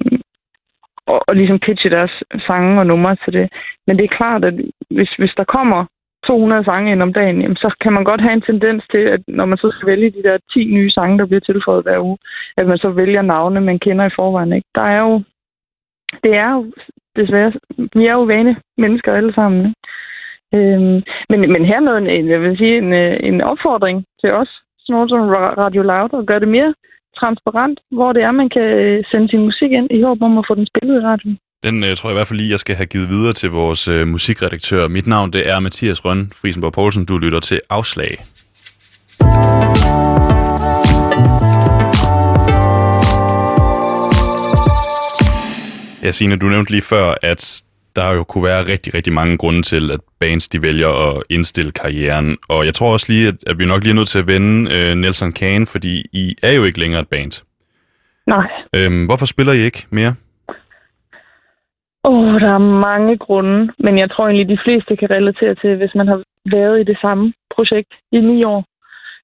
og, 1.07 1.19
og 1.27 1.35
ligesom 1.35 1.59
pitche 1.59 1.89
deres 1.89 2.23
sange 2.47 2.79
og 2.79 2.87
numre 2.87 3.15
til 3.15 3.33
det. 3.33 3.47
Men 3.87 3.97
det 3.97 4.03
er 4.03 4.17
klart, 4.17 4.45
at 4.45 4.53
hvis, 4.89 5.11
hvis 5.19 5.33
der 5.37 5.43
kommer 5.43 5.85
200 6.27 6.63
sange 6.63 6.91
ind 6.91 7.01
om 7.01 7.13
dagen, 7.13 7.41
jamen, 7.41 7.55
så 7.55 7.75
kan 7.81 7.93
man 7.93 8.03
godt 8.03 8.21
have 8.21 8.33
en 8.33 8.41
tendens 8.41 8.83
til, 8.91 9.03
at 9.15 9.21
når 9.27 9.45
man 9.45 9.57
så 9.57 9.71
skal 9.71 9.87
vælge 9.87 10.09
de 10.09 10.23
der 10.23 10.37
10 10.53 10.63
nye 10.63 10.91
sange, 10.91 11.17
der 11.17 11.25
bliver 11.25 11.39
tilføjet 11.39 11.83
hver 11.83 11.99
uge, 11.99 12.17
at 12.57 12.67
man 12.67 12.77
så 12.77 12.89
vælger 12.89 13.21
navne, 13.21 13.61
man 13.61 13.79
kender 13.79 14.05
i 14.05 14.15
forvejen. 14.15 14.53
Ikke? 14.53 14.67
Der 14.75 14.81
er 14.81 14.99
jo, 14.99 15.23
det 16.23 16.33
er 16.35 16.51
jo 16.51 16.71
desværre, 17.15 17.51
vi 17.77 18.05
er 18.05 18.13
jo 18.13 18.23
vane 18.33 18.55
mennesker 18.77 19.13
alle 19.13 19.33
sammen. 19.33 19.61
Ikke? 19.65 19.79
Øhm, 20.55 21.01
men, 21.29 21.39
men 21.53 21.65
hermed 21.65 21.95
en, 21.97 22.29
jeg 22.29 22.41
vil 22.41 22.57
sige, 22.57 22.77
en, 22.77 22.93
øh, 22.93 23.19
en 23.23 23.41
opfordring 23.41 24.05
til 24.21 24.33
os, 24.33 24.51
Snorton 24.79 25.19
som 25.19 25.29
Radio 25.63 25.81
Loud, 25.81 26.09
at 26.13 26.25
gøre 26.25 26.39
det 26.39 26.47
mere 26.47 26.73
transparent, 27.19 27.77
hvor 27.97 28.13
det 28.13 28.21
er, 28.27 28.31
man 28.31 28.49
kan 28.55 28.67
øh, 28.83 29.03
sende 29.11 29.27
sin 29.29 29.41
musik 29.49 29.71
ind 29.79 29.87
i 29.91 30.01
håb 30.01 30.21
om 30.21 30.37
at 30.37 30.45
få 30.49 30.55
den 30.55 30.67
spillet 30.71 30.95
i 31.01 31.05
radioen. 31.09 31.37
Den 31.63 31.83
øh, 31.83 31.95
tror 31.95 32.09
jeg 32.09 32.15
i 32.15 32.19
hvert 32.19 32.27
fald 32.27 32.39
lige, 32.39 32.51
jeg 32.51 32.59
skal 32.59 32.75
have 32.75 32.91
givet 32.93 33.09
videre 33.09 33.33
til 33.33 33.49
vores 33.49 33.87
øh, 33.87 34.07
musikredaktør. 34.07 34.87
Mit 34.87 35.07
navn 35.07 35.33
det 35.33 35.49
er 35.49 35.59
Mathias 35.59 36.05
Røn 36.05 36.31
Frisenborg 36.41 36.73
Poulsen. 36.73 37.05
Du 37.05 37.17
lytter 37.17 37.39
til 37.39 37.59
Afslag. 37.69 38.13
Ja, 46.03 46.11
Signe, 46.11 46.35
du 46.35 46.45
nævnte 46.45 46.71
lige 46.71 46.81
før, 46.81 47.15
at 47.21 47.63
der 47.95 48.11
jo 48.11 48.23
kunne 48.23 48.43
være 48.43 48.67
rigtig, 48.67 48.93
rigtig 48.93 49.13
mange 49.13 49.37
grunde 49.37 49.61
til, 49.61 49.91
at 49.91 49.99
bands 50.19 50.47
de 50.47 50.61
vælger 50.61 50.89
at 51.09 51.23
indstille 51.29 51.71
karrieren. 51.71 52.37
Og 52.49 52.65
jeg 52.65 52.73
tror 52.73 52.93
også 52.93 53.05
lige, 53.09 53.27
at, 53.27 53.35
at 53.47 53.59
vi 53.59 53.65
nok 53.65 53.83
lige 53.83 53.91
er 53.91 53.95
nødt 53.95 54.07
til 54.07 54.19
at 54.19 54.27
vende 54.27 54.75
øh, 54.75 54.95
Nelson 54.95 55.31
Kane, 55.31 55.67
fordi 55.67 56.05
I 56.11 56.35
er 56.43 56.51
jo 56.51 56.63
ikke 56.63 56.79
længere 56.79 57.01
et 57.01 57.07
band. 57.07 57.43
Nej. 58.27 58.47
Øhm, 58.75 59.05
hvorfor 59.05 59.25
spiller 59.25 59.53
I 59.53 59.59
ikke 59.59 59.85
mere? 59.89 60.15
Åh, 62.05 62.13
oh, 62.13 62.41
der 62.41 62.51
er 62.53 62.57
mange 62.89 63.17
grunde, 63.17 63.73
men 63.79 63.97
jeg 63.97 64.11
tror 64.11 64.25
egentlig, 64.27 64.57
de 64.57 64.63
fleste 64.65 64.95
kan 64.95 65.09
relatere 65.09 65.55
til, 65.55 65.75
hvis 65.75 65.95
man 65.95 66.07
har 66.07 66.23
været 66.45 66.79
i 66.79 66.83
det 66.83 66.97
samme 67.01 67.33
projekt 67.55 67.91
i 68.11 68.19
ni 68.19 68.43
år. 68.43 68.65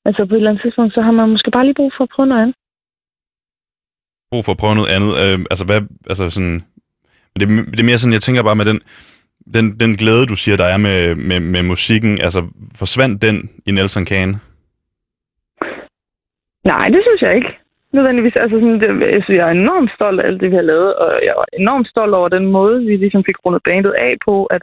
Altså 0.06 0.26
på 0.26 0.34
et 0.34 0.38
eller 0.38 0.50
andet 0.50 0.64
tidspunkt, 0.64 0.94
så 0.94 1.02
har 1.02 1.12
man 1.12 1.30
måske 1.30 1.52
bare 1.52 1.66
lige 1.66 1.80
brug 1.80 1.92
for 1.98 2.04
at 2.04 2.10
prøve 2.16 2.28
noget 2.28 2.42
andet. 2.42 2.56
Brug 4.32 4.46
for 4.46 4.52
at 4.52 4.58
prøve 4.58 4.76
noget 4.76 4.94
andet? 4.96 5.12
Øh, 5.24 5.40
altså 5.52 5.66
hvad, 5.66 5.82
altså 6.10 6.30
sådan, 6.30 6.64
det, 7.40 7.48
det 7.72 7.80
er 7.80 7.90
mere 7.90 7.98
sådan, 7.98 8.14
jeg 8.14 8.22
tænker 8.22 8.44
bare 8.44 8.56
med 8.56 8.66
den, 8.66 8.80
den, 9.56 9.80
den 9.80 9.96
glæde, 9.96 10.26
du 10.26 10.36
siger, 10.36 10.58
der 10.58 10.66
er 10.66 10.78
med, 10.78 11.16
med, 11.16 11.40
med 11.40 11.64
musikken, 11.64 12.22
altså 12.22 12.42
forsvandt 12.76 13.22
den 13.22 13.50
i 13.66 13.72
Nelson 13.72 14.06
Kane? 14.06 14.34
Nej, 16.64 16.90
det 16.90 17.02
synes 17.04 17.22
jeg 17.22 17.36
ikke 17.36 17.54
nødvendigvis. 17.94 18.36
Altså 18.36 18.56
sådan, 18.60 18.80
det, 18.82 18.90
jeg, 19.14 19.24
synes, 19.24 19.38
jeg 19.40 19.48
er 19.48 19.52
enormt 19.64 19.92
stolt 19.98 20.20
af 20.20 20.28
alt 20.28 20.42
det, 20.42 20.52
vi 20.52 20.56
har 20.56 20.70
lavet, 20.72 20.96
og 20.96 21.10
jeg 21.28 21.34
er 21.38 21.60
enormt 21.60 21.88
stolt 21.88 22.14
over 22.14 22.30
den 22.30 22.46
måde, 22.46 22.86
vi 22.86 22.96
ligesom 22.96 23.24
fik 23.24 23.40
rundet 23.46 23.62
bandet 23.64 23.94
af 24.08 24.14
på, 24.28 24.46
at, 24.46 24.62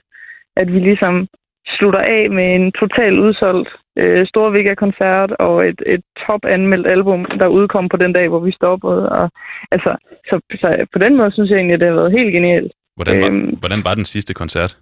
at 0.56 0.72
vi 0.74 0.78
ligesom 0.78 1.28
slutter 1.76 2.00
af 2.00 2.30
med 2.30 2.54
en 2.54 2.72
total 2.72 3.18
udsolgt 3.18 3.70
øh, 3.96 4.26
Storvika-koncert 4.26 5.30
og 5.32 5.68
et, 5.68 5.82
et 5.86 6.04
top-anmeldt 6.26 6.86
album, 6.86 7.24
der 7.24 7.46
udkom 7.46 7.88
på 7.88 7.96
den 7.96 8.12
dag, 8.12 8.28
hvor 8.28 8.38
vi 8.38 8.52
stoppede. 8.52 9.08
Og, 9.08 9.30
altså, 9.70 9.96
så, 10.28 10.40
så 10.60 10.86
på 10.92 10.98
den 10.98 11.16
måde 11.16 11.32
synes 11.32 11.50
jeg 11.50 11.56
egentlig, 11.56 11.74
at 11.74 11.80
det 11.80 11.88
har 11.88 12.00
været 12.00 12.18
helt 12.18 12.32
genialt. 12.32 12.72
Hvordan 12.96 13.20
var, 13.20 13.28
øhm, 13.28 13.56
hvordan 13.62 13.84
var 13.84 13.94
den 13.94 14.04
sidste 14.04 14.34
koncert? 14.34 14.78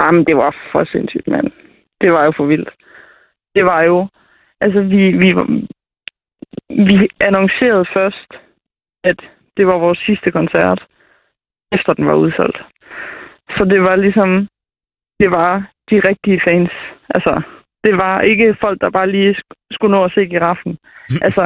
Jamen, 0.00 0.24
det 0.24 0.36
var 0.36 0.56
for 0.72 0.84
sindssygt, 0.84 1.28
mand. 1.28 1.50
Det 2.00 2.12
var 2.12 2.24
jo 2.24 2.32
for 2.36 2.46
vildt. 2.46 2.70
Det 3.54 3.64
var 3.64 3.82
jo... 3.82 4.08
Altså, 4.60 4.80
vi, 4.80 5.02
vi, 5.22 5.28
vi 6.68 7.08
annoncerede 7.20 7.86
først, 7.96 8.30
at 9.04 9.18
det 9.56 9.66
var 9.66 9.78
vores 9.78 9.98
sidste 9.98 10.30
koncert, 10.30 10.86
efter 11.72 11.92
den 11.92 12.06
var 12.06 12.14
udsolgt. 12.14 12.58
Så 13.56 13.64
det 13.64 13.80
var 13.80 13.96
ligesom, 13.96 14.48
det 15.20 15.30
var 15.30 15.70
de 15.90 16.00
rigtige 16.08 16.40
fans. 16.44 16.70
Altså, 17.14 17.42
det 17.86 17.94
var 17.96 18.20
ikke 18.20 18.56
folk, 18.60 18.80
der 18.80 18.90
bare 18.90 19.10
lige 19.10 19.36
skulle 19.70 19.96
nå 19.96 20.04
at 20.04 20.12
se 20.14 20.26
giraffen. 20.26 20.78
altså, 21.26 21.44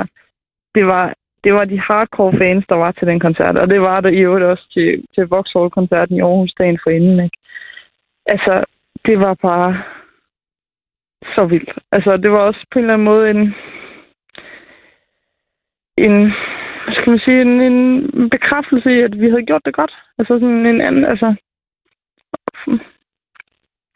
det 0.74 0.85
var, 0.87 1.14
det 1.44 1.53
var 1.55 1.64
de 1.64 1.81
hardcore 1.81 2.38
fans, 2.38 2.64
der 2.68 2.74
var 2.74 2.92
til 2.92 3.07
den 3.07 3.20
koncert, 3.20 3.57
og 3.59 3.70
det 3.70 3.81
var 3.81 4.00
der 4.00 4.09
i 4.09 4.24
øvrigt 4.26 4.44
også 4.44 4.66
til, 4.74 5.05
til 5.14 5.24
Vauxhall-koncerten 5.26 6.16
i 6.16 6.20
Aarhus 6.20 6.53
dagen 6.59 6.79
for 6.83 6.90
inden, 6.90 7.24
ikke? 7.24 7.37
Altså, 8.26 8.64
det 9.07 9.20
var 9.20 9.35
bare 9.35 9.83
så 11.35 11.44
vildt. 11.44 11.72
Altså, 11.92 12.16
det 12.16 12.31
var 12.31 12.38
også 12.38 12.66
på 12.70 12.79
en 12.79 12.85
eller 12.85 12.94
anden 12.94 13.11
måde 13.12 13.31
en, 13.31 13.55
en, 16.07 16.33
skal 16.92 17.11
man 17.11 17.20
sige, 17.24 17.40
en, 17.40 17.62
en 17.72 18.31
bekræftelse 18.31 18.90
i, 18.96 19.00
at 19.00 19.20
vi 19.20 19.29
havde 19.29 19.46
gjort 19.46 19.64
det 19.64 19.74
godt. 19.74 19.94
Altså 20.18 20.35
sådan 20.35 20.66
en 20.66 20.81
anden, 20.81 21.05
altså... 21.05 21.35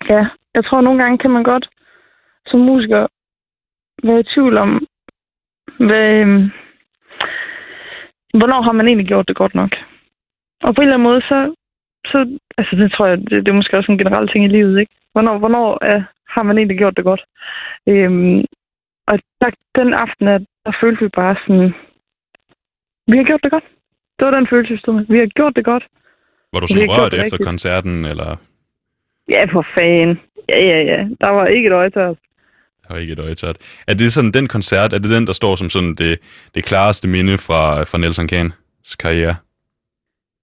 Ja, 0.08 0.26
jeg 0.54 0.64
tror, 0.64 0.80
nogle 0.80 1.02
gange 1.02 1.18
kan 1.18 1.30
man 1.30 1.42
godt 1.42 1.68
som 2.46 2.60
musiker 2.60 3.06
være 4.02 4.20
i 4.20 4.30
tvivl 4.34 4.58
om, 4.58 4.86
hvad, 5.78 6.08
øhm, 6.20 6.50
hvornår 8.38 8.62
har 8.62 8.72
man 8.72 8.86
egentlig 8.86 9.06
gjort 9.06 9.28
det 9.28 9.36
godt 9.36 9.54
nok. 9.54 9.72
Og 10.62 10.74
på 10.74 10.80
en 10.80 10.86
eller 10.86 10.94
anden 10.94 11.10
måde, 11.10 11.20
så, 11.20 11.54
så, 12.06 12.38
altså 12.58 12.76
det 12.76 12.92
tror 12.92 13.06
jeg, 13.06 13.18
det, 13.18 13.30
det 13.30 13.48
er 13.48 13.60
måske 13.60 13.76
også 13.78 13.92
en 13.92 13.98
generel 13.98 14.28
ting 14.28 14.44
i 14.44 14.48
livet, 14.48 14.80
ikke? 14.80 14.92
Hvornår, 15.12 15.38
hvornår 15.38 15.84
er, 15.84 16.02
har 16.28 16.42
man 16.42 16.58
egentlig 16.58 16.78
gjort 16.78 16.96
det 16.96 17.04
godt? 17.04 17.22
Øhm, 17.88 18.44
og 19.06 19.18
der, 19.40 19.50
den 19.74 19.92
aften, 19.94 20.26
der, 20.26 20.38
der 20.64 20.72
følte 20.82 21.04
vi 21.04 21.08
bare 21.08 21.36
sådan, 21.46 21.74
vi 23.06 23.16
har 23.16 23.24
gjort 23.24 23.42
det 23.42 23.50
godt. 23.50 23.64
Det 24.18 24.24
var 24.26 24.30
den 24.30 24.46
følelse, 24.50 24.72
vi 24.72 24.78
stod 24.78 24.94
med. 24.94 25.06
Vi 25.08 25.18
har 25.18 25.26
gjort 25.26 25.56
det 25.56 25.64
godt. 25.64 25.84
Var 26.52 26.60
du 26.60 26.66
så 26.66 26.78
rørt 26.78 27.14
efter 27.14 27.24
rigtigt. 27.24 27.46
koncerten, 27.46 28.04
eller 28.04 28.36
Ja, 29.28 29.44
for 29.44 29.66
fanden. 29.78 30.20
Ja, 30.48 30.60
ja, 30.70 30.80
ja. 30.92 31.08
Der 31.20 31.30
var 31.30 31.46
ikke 31.46 31.66
et 31.66 31.76
øje 31.78 31.90
tørt. 31.90 32.18
Har 32.90 32.96
ikke 32.96 33.12
et 33.12 33.18
øje 33.18 33.34
tørt? 33.34 33.56
Er 33.86 33.94
det 33.94 34.12
sådan 34.12 34.32
den 34.32 34.46
koncert, 34.48 34.92
er 34.92 34.98
det 34.98 35.10
den, 35.10 35.26
der 35.26 35.32
står 35.32 35.56
som 35.56 35.70
sådan 35.70 35.94
det, 35.94 36.18
det 36.54 36.64
klareste 36.64 37.08
minde 37.08 37.38
fra, 37.38 37.82
fra 37.84 37.98
Nelson 37.98 38.28
Kahns 38.28 38.96
karriere? 38.98 39.36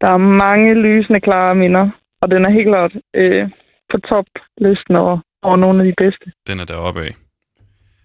Der 0.01 0.11
er 0.11 0.17
mange 0.17 0.73
lysende, 0.73 1.19
klare 1.19 1.55
minder. 1.55 1.89
Og 2.21 2.31
den 2.31 2.45
er 2.45 2.51
helt 2.51 2.67
klart 2.67 2.91
øh, 3.15 3.49
på 3.91 3.97
toplisten 3.97 4.95
over, 4.95 5.17
over 5.41 5.57
nogle 5.57 5.79
af 5.79 5.85
de 5.85 5.93
bedste. 6.03 6.31
Den 6.47 6.59
er 6.59 6.65
deroppe 6.65 7.01
af. 7.01 7.13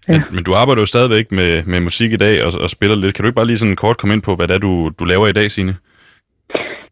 Ja. 0.07 0.13
Men, 0.13 0.21
men 0.31 0.43
du 0.43 0.53
arbejder 0.53 0.81
jo 0.81 0.85
stadigvæk 0.85 1.31
med, 1.31 1.63
med 1.65 1.79
musik 1.79 2.11
i 2.13 2.17
dag 2.17 2.43
og, 2.43 2.51
og 2.61 2.69
spiller 2.69 2.95
lidt. 2.95 3.15
Kan 3.15 3.23
du 3.23 3.27
ikke 3.27 3.35
bare 3.35 3.45
lige 3.51 3.57
sådan 3.57 3.75
kort 3.75 3.97
komme 3.97 4.13
ind 4.13 4.21
på, 4.21 4.35
hvad 4.35 4.47
det 4.47 4.53
er, 4.55 4.59
du, 4.59 4.91
du 4.99 5.05
laver 5.05 5.27
i 5.27 5.33
dag, 5.33 5.51
Signe? 5.51 5.75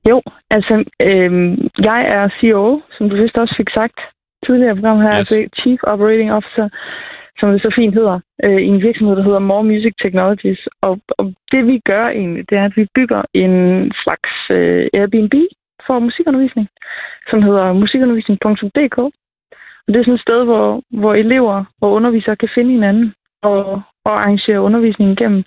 Jo, 0.09 0.21
altså, 0.51 0.75
øh, 1.09 1.31
jeg 1.89 2.01
er 2.17 2.29
CEO, 2.39 2.81
som 2.97 3.09
du 3.09 3.15
vist 3.15 3.37
også 3.37 3.55
fik 3.59 3.69
sagt 3.77 3.97
tidligere 4.45 4.71
i 4.71 4.75
programmet 4.79 5.03
her, 5.07 5.13
Yes. 5.13 5.19
altså 5.19 5.35
Chief 5.61 5.79
Operating 5.83 6.33
Officer, 6.33 6.67
som 7.39 7.51
det 7.51 7.61
så 7.61 7.71
fint 7.79 7.93
hedder, 7.93 8.19
øh, 8.45 8.61
i 8.67 8.67
en 8.73 8.81
virksomhed, 8.81 9.15
der 9.15 9.23
hedder 9.23 9.39
More 9.39 9.63
Music 9.63 9.93
Technologies. 10.03 10.61
Og, 10.81 10.99
og 11.17 11.33
det 11.51 11.67
vi 11.67 11.79
gør 11.85 12.07
egentlig, 12.07 12.49
det 12.49 12.57
er, 12.57 12.65
at 12.65 12.77
vi 12.77 12.85
bygger 12.95 13.21
en 13.33 13.53
slags 14.03 14.31
øh, 14.51 14.87
Airbnb 14.93 15.33
for 15.87 15.99
musikundervisning, 15.99 16.67
som 17.29 17.41
hedder 17.41 17.73
musikundervisning.dk. 17.73 18.97
Og 19.85 19.89
det 19.93 19.97
er 19.99 20.03
sådan 20.03 20.13
et 20.19 20.27
sted, 20.27 20.43
hvor, 20.49 20.81
hvor 21.01 21.13
elever 21.13 21.63
og 21.81 21.91
undervisere 21.91 22.35
kan 22.35 22.49
finde 22.55 22.71
hinanden 22.71 23.13
og, 23.41 23.81
og 24.05 24.13
arrangere 24.21 24.61
undervisning 24.61 25.11
igennem. 25.11 25.43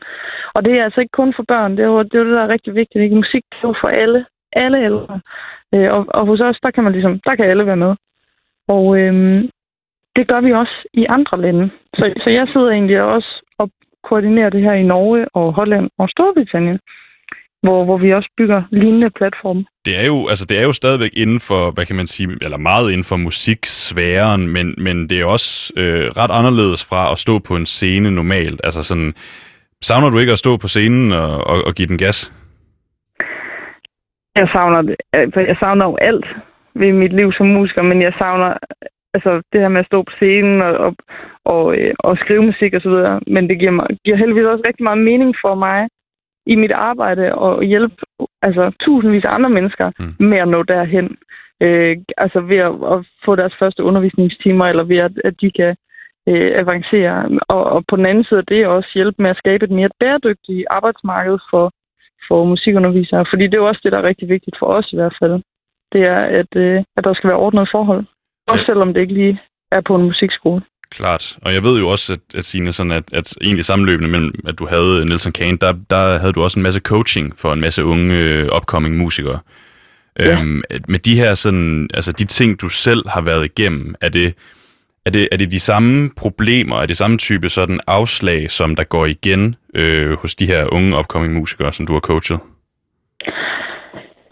Og 0.55 0.65
det 0.65 0.73
er 0.73 0.85
altså 0.85 1.01
ikke 1.01 1.19
kun 1.21 1.33
for 1.37 1.45
børn, 1.49 1.77
det 1.77 1.83
er 1.83 1.87
jo 1.87 2.03
det, 2.03 2.15
er 2.15 2.25
jo 2.25 2.29
det 2.29 2.37
der 2.37 2.43
er 2.45 2.55
rigtig 2.57 2.75
vigtigt. 2.75 3.03
Ikke? 3.03 3.17
Musik 3.17 3.45
er 3.53 3.69
jo 3.69 3.75
for 3.81 3.89
alle, 3.89 4.27
alle 4.53 4.85
ældre. 4.85 5.21
Øh, 5.75 5.89
og, 5.97 6.07
og 6.09 6.27
hos 6.27 6.41
os, 6.41 6.59
der 6.63 6.71
kan 6.71 6.85
man 6.85 6.93
ligesom, 6.93 7.21
der 7.27 7.35
kan 7.35 7.51
alle 7.51 7.67
være 7.67 7.83
med. 7.87 7.95
Og 8.69 8.99
øhm, 9.01 9.51
det 10.17 10.29
gør 10.29 10.41
vi 10.41 10.53
også 10.53 10.89
i 10.95 11.05
andre 11.09 11.41
lande. 11.41 11.71
Så, 11.95 12.13
så 12.23 12.31
jeg 12.31 12.47
sidder 12.53 12.71
egentlig 12.71 13.03
også 13.03 13.43
og 13.59 13.71
koordinerer 14.09 14.51
det 14.51 14.63
her 14.63 14.73
i 14.73 14.83
Norge 14.83 15.27
og 15.35 15.53
Holland 15.53 15.91
og 15.99 16.09
Storbritannien, 16.09 16.79
hvor, 17.63 17.85
hvor 17.85 17.99
vi 17.99 18.13
også 18.13 18.31
bygger 18.37 18.63
lignende 18.71 19.11
platforme. 19.11 19.65
Det 19.85 19.99
er 19.99 20.07
jo, 20.07 20.29
altså 20.29 20.45
det 20.49 20.59
er 20.59 20.63
jo 20.63 20.73
stadigvæk 20.73 21.11
inden 21.17 21.41
for, 21.41 21.71
hvad 21.71 21.87
kan 21.87 21.97
man 21.97 22.07
sige, 22.07 22.29
eller 22.45 22.57
meget 22.57 22.91
inden 22.91 23.05
for 23.05 23.17
musiksfæren, 23.17 24.49
men, 24.49 24.75
men 24.79 25.11
det 25.11 25.21
er 25.21 25.27
også 25.27 25.73
øh, 25.77 26.07
ret 26.21 26.31
anderledes 26.31 26.85
fra 26.91 27.13
at 27.13 27.19
stå 27.19 27.39
på 27.39 27.57
en 27.57 27.67
scene 27.67 28.11
normalt. 28.11 28.61
Altså 28.65 28.83
sådan, 28.83 29.15
savner 29.83 30.11
du 30.11 30.19
ikke 30.19 30.33
at 30.33 30.39
stå 30.39 30.57
på 30.57 30.69
scenen 30.69 31.13
og, 31.13 31.47
og, 31.47 31.65
og 31.67 31.75
give 31.75 31.89
den 31.89 31.99
gas? 31.99 32.33
Jeg 34.37 34.49
savner, 34.53 34.83
det. 34.83 34.97
Altså, 35.13 35.41
jeg 35.41 35.57
savner 35.61 35.85
jo 35.87 35.97
alt 36.01 36.27
ved 36.75 36.93
mit 36.93 37.13
liv 37.13 37.33
som 37.33 37.47
musiker, 37.47 37.83
men 37.83 38.03
jeg 38.03 38.13
savner 38.19 38.55
altså, 39.15 39.31
det 39.53 39.61
her 39.61 39.69
med 39.69 39.81
at 39.81 39.87
stå 39.87 40.03
på 40.03 40.13
scenen 40.17 40.63
og, 40.63 40.73
og, 40.87 40.93
og, 41.45 41.77
øh, 41.79 41.95
og 41.99 42.19
skrive 42.19 42.43
musik 42.43 42.75
og 42.75 42.81
så 42.83 42.89
videre. 42.89 43.21
Men 43.27 43.49
det 43.49 43.59
giver, 43.59 43.71
mig, 43.71 43.87
giver 44.05 44.17
heldigvis 44.17 44.47
også 44.47 44.65
rigtig 44.67 44.85
meget 44.85 44.99
mening 45.11 45.35
for 45.45 45.55
mig 45.55 45.89
i 46.47 46.55
mit 46.57 46.73
arbejde 46.73 47.35
og 47.35 47.63
hjælpe 47.63 47.97
altså, 48.43 48.73
tusindvis 48.81 49.25
af 49.25 49.35
andre 49.35 49.51
mennesker 49.51 49.91
Mm. 49.99 50.15
med 50.31 50.39
at 50.39 50.49
nå 50.49 50.63
derhen. 50.63 51.17
Øh, 51.67 51.97
altså 52.17 52.41
ved 52.41 52.61
at, 52.69 52.75
at 52.95 52.99
få 53.25 53.37
deres 53.37 53.55
første 53.63 53.83
undervisningstimer, 53.85 54.65
eller 54.67 54.85
ved 54.85 54.97
at, 54.97 55.13
at 55.25 55.35
de 55.41 55.51
kan 55.51 55.77
øh, 56.29 56.51
avancere. 56.63 57.39
Og, 57.49 57.65
og 57.65 57.85
på 57.89 57.97
den 57.97 58.07
anden 58.07 58.25
side 58.25 58.41
er 58.41 58.49
det 58.55 58.67
også 58.67 58.91
hjælpe 58.95 59.23
med 59.23 59.31
at 59.31 59.41
skabe 59.43 59.65
et 59.65 59.71
mere 59.71 59.91
bæredygtigt 60.01 60.67
arbejdsmarked 60.71 61.39
for, 61.51 61.73
for 62.29 62.45
musikundervisere. 62.45 63.25
Fordi 63.31 63.45
det 63.47 63.55
er 63.55 63.63
jo 63.63 63.69
også 63.69 63.81
det, 63.85 63.93
der 63.93 63.99
er 63.99 64.09
rigtig 64.09 64.29
vigtigt 64.29 64.57
for 64.59 64.67
os 64.67 64.93
i 64.93 64.97
hvert 64.97 65.17
fald. 65.23 65.43
Det 65.93 66.03
er, 66.15 66.21
at, 66.41 66.53
øh, 66.57 66.79
at 66.97 67.05
der 67.05 67.15
skal 67.15 67.31
være 67.31 67.39
ordnede 67.47 67.67
forhold. 67.71 68.05
Også 68.49 68.65
selvom 68.67 68.95
det 68.95 69.01
ikke 69.01 69.15
lige 69.15 69.41
er 69.73 69.81
på 69.81 69.95
en 69.95 70.03
musikskole. 70.03 70.63
Klart. 70.91 71.39
Og 71.43 71.55
jeg 71.55 71.63
ved 71.63 71.79
jo 71.79 71.89
også, 71.89 72.13
at, 72.13 72.35
at 72.35 72.45
Signe, 72.45 72.73
sådan 72.73 72.93
at, 72.93 73.13
at 73.13 73.37
egentlig 73.41 73.65
sammenløbende 73.65 74.11
mellem, 74.11 74.35
at 74.47 74.59
du 74.59 74.67
havde 74.67 75.07
Nelson 75.07 75.33
Kane, 75.33 75.59
der, 75.59 75.73
der 75.91 76.19
havde 76.19 76.33
du 76.33 76.43
også 76.43 76.59
en 76.59 76.63
masse 76.63 76.81
coaching 76.81 77.39
for 77.39 77.53
en 77.53 77.61
masse 77.61 77.85
unge 77.85 78.15
øh, 78.15 78.49
upcoming 78.57 78.97
musikere. 78.97 79.39
Ja. 80.19 80.33
Øhm, 80.33 80.63
med 80.89 80.99
de 80.99 81.17
her 81.17 81.35
sådan, 81.35 81.91
altså 81.95 82.13
de 82.13 82.25
ting, 82.25 82.61
du 82.61 82.69
selv 82.69 83.09
har 83.09 83.21
været 83.21 83.45
igennem, 83.45 83.95
er 84.01 84.09
det, 84.09 84.35
er 85.05 85.11
det, 85.11 85.29
er 85.33 85.37
det 85.37 85.51
de 85.51 85.61
samme 85.61 86.11
problemer, 86.17 86.77
er 86.77 86.87
det 86.87 86.97
samme 86.97 87.19
type 87.19 87.49
sådan 87.49 87.81
afslag, 87.87 88.51
som 88.51 88.77
der 88.77 88.85
går 88.85 89.07
igen 89.07 89.57
øh, 89.75 90.19
hos 90.19 90.35
de 90.35 90.47
her 90.47 90.73
unge 90.73 90.99
upcoming 90.99 91.35
musikere, 91.35 91.73
som 91.73 91.87
du 91.87 91.93
har 91.93 92.01
coachet? 92.01 92.41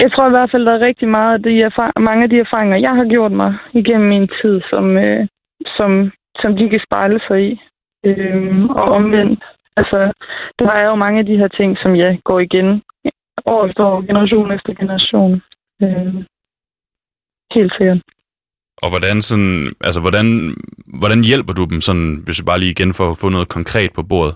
Jeg 0.03 0.13
tror 0.13 0.27
i 0.27 0.35
hvert 0.37 0.51
fald, 0.51 0.67
der 0.67 0.73
er 0.75 0.87
rigtig 0.89 1.09
meget 1.09 1.35
af 1.35 1.43
de 1.43 1.63
erfar- 1.69 2.01
mange 2.01 2.23
af 2.25 2.31
de 2.31 2.39
erfaringer, 2.39 2.77
jeg 2.77 2.95
har 2.99 3.09
gjort 3.15 3.33
mig 3.33 3.59
igennem 3.73 4.09
min 4.09 4.29
tid, 4.41 4.61
som, 4.71 4.97
øh, 4.97 5.27
som, 5.77 5.91
som 6.41 6.57
de 6.57 6.69
kan 6.69 6.81
spejle 6.87 7.21
sig 7.29 7.39
i. 7.51 7.61
Øh, 8.07 8.65
og 8.65 8.85
omvendt. 8.99 9.45
Altså, 9.77 10.13
der 10.59 10.71
er 10.71 10.85
jo 10.91 10.95
mange 10.95 11.19
af 11.19 11.27
de 11.27 11.37
her 11.37 11.49
ting, 11.49 11.79
som 11.83 11.97
jeg 11.97 12.21
går 12.25 12.41
igen 12.41 12.83
år 13.47 13.67
efter 13.67 13.85
år, 13.85 14.01
generation 14.01 14.53
efter 14.53 14.75
generation. 14.75 15.43
Øh, 15.83 16.15
helt 17.55 17.73
sikkert. 17.79 18.01
Og 18.83 18.89
hvordan, 18.91 19.23
sådan, 19.23 19.75
altså, 19.81 20.01
hvordan, 20.01 20.27
hvordan 21.01 21.25
hjælper 21.25 21.53
du 21.53 21.65
dem, 21.65 21.81
sådan, 21.81 22.23
hvis 22.25 22.41
vi 22.41 22.45
bare 22.45 22.61
lige 22.61 22.71
igen 22.71 22.95
får 22.95 23.15
få 23.15 23.29
noget 23.29 23.49
konkret 23.49 23.91
på 23.93 24.03
bordet? 24.03 24.35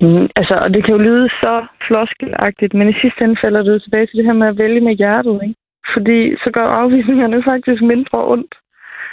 Mm, 0.00 0.26
altså, 0.38 0.54
og 0.64 0.68
det 0.74 0.80
kan 0.84 0.96
jo 0.96 1.04
lyde 1.08 1.28
så 1.42 1.66
floskelagtigt, 1.86 2.74
men 2.74 2.88
i 2.88 3.00
sidste 3.02 3.20
ende 3.24 3.40
falder 3.44 3.62
det 3.62 3.72
jo 3.74 3.78
tilbage 3.78 4.06
til 4.06 4.16
det 4.18 4.24
her 4.24 4.40
med 4.40 4.48
at 4.48 4.58
vælge 4.58 4.80
med 4.80 4.94
hjertet, 4.94 5.40
ikke? 5.42 5.60
Fordi 5.94 6.18
så 6.42 6.48
gør 6.56 6.66
afvisningerne 6.80 7.42
faktisk 7.52 7.82
mindre 7.82 8.18
ondt. 8.34 8.54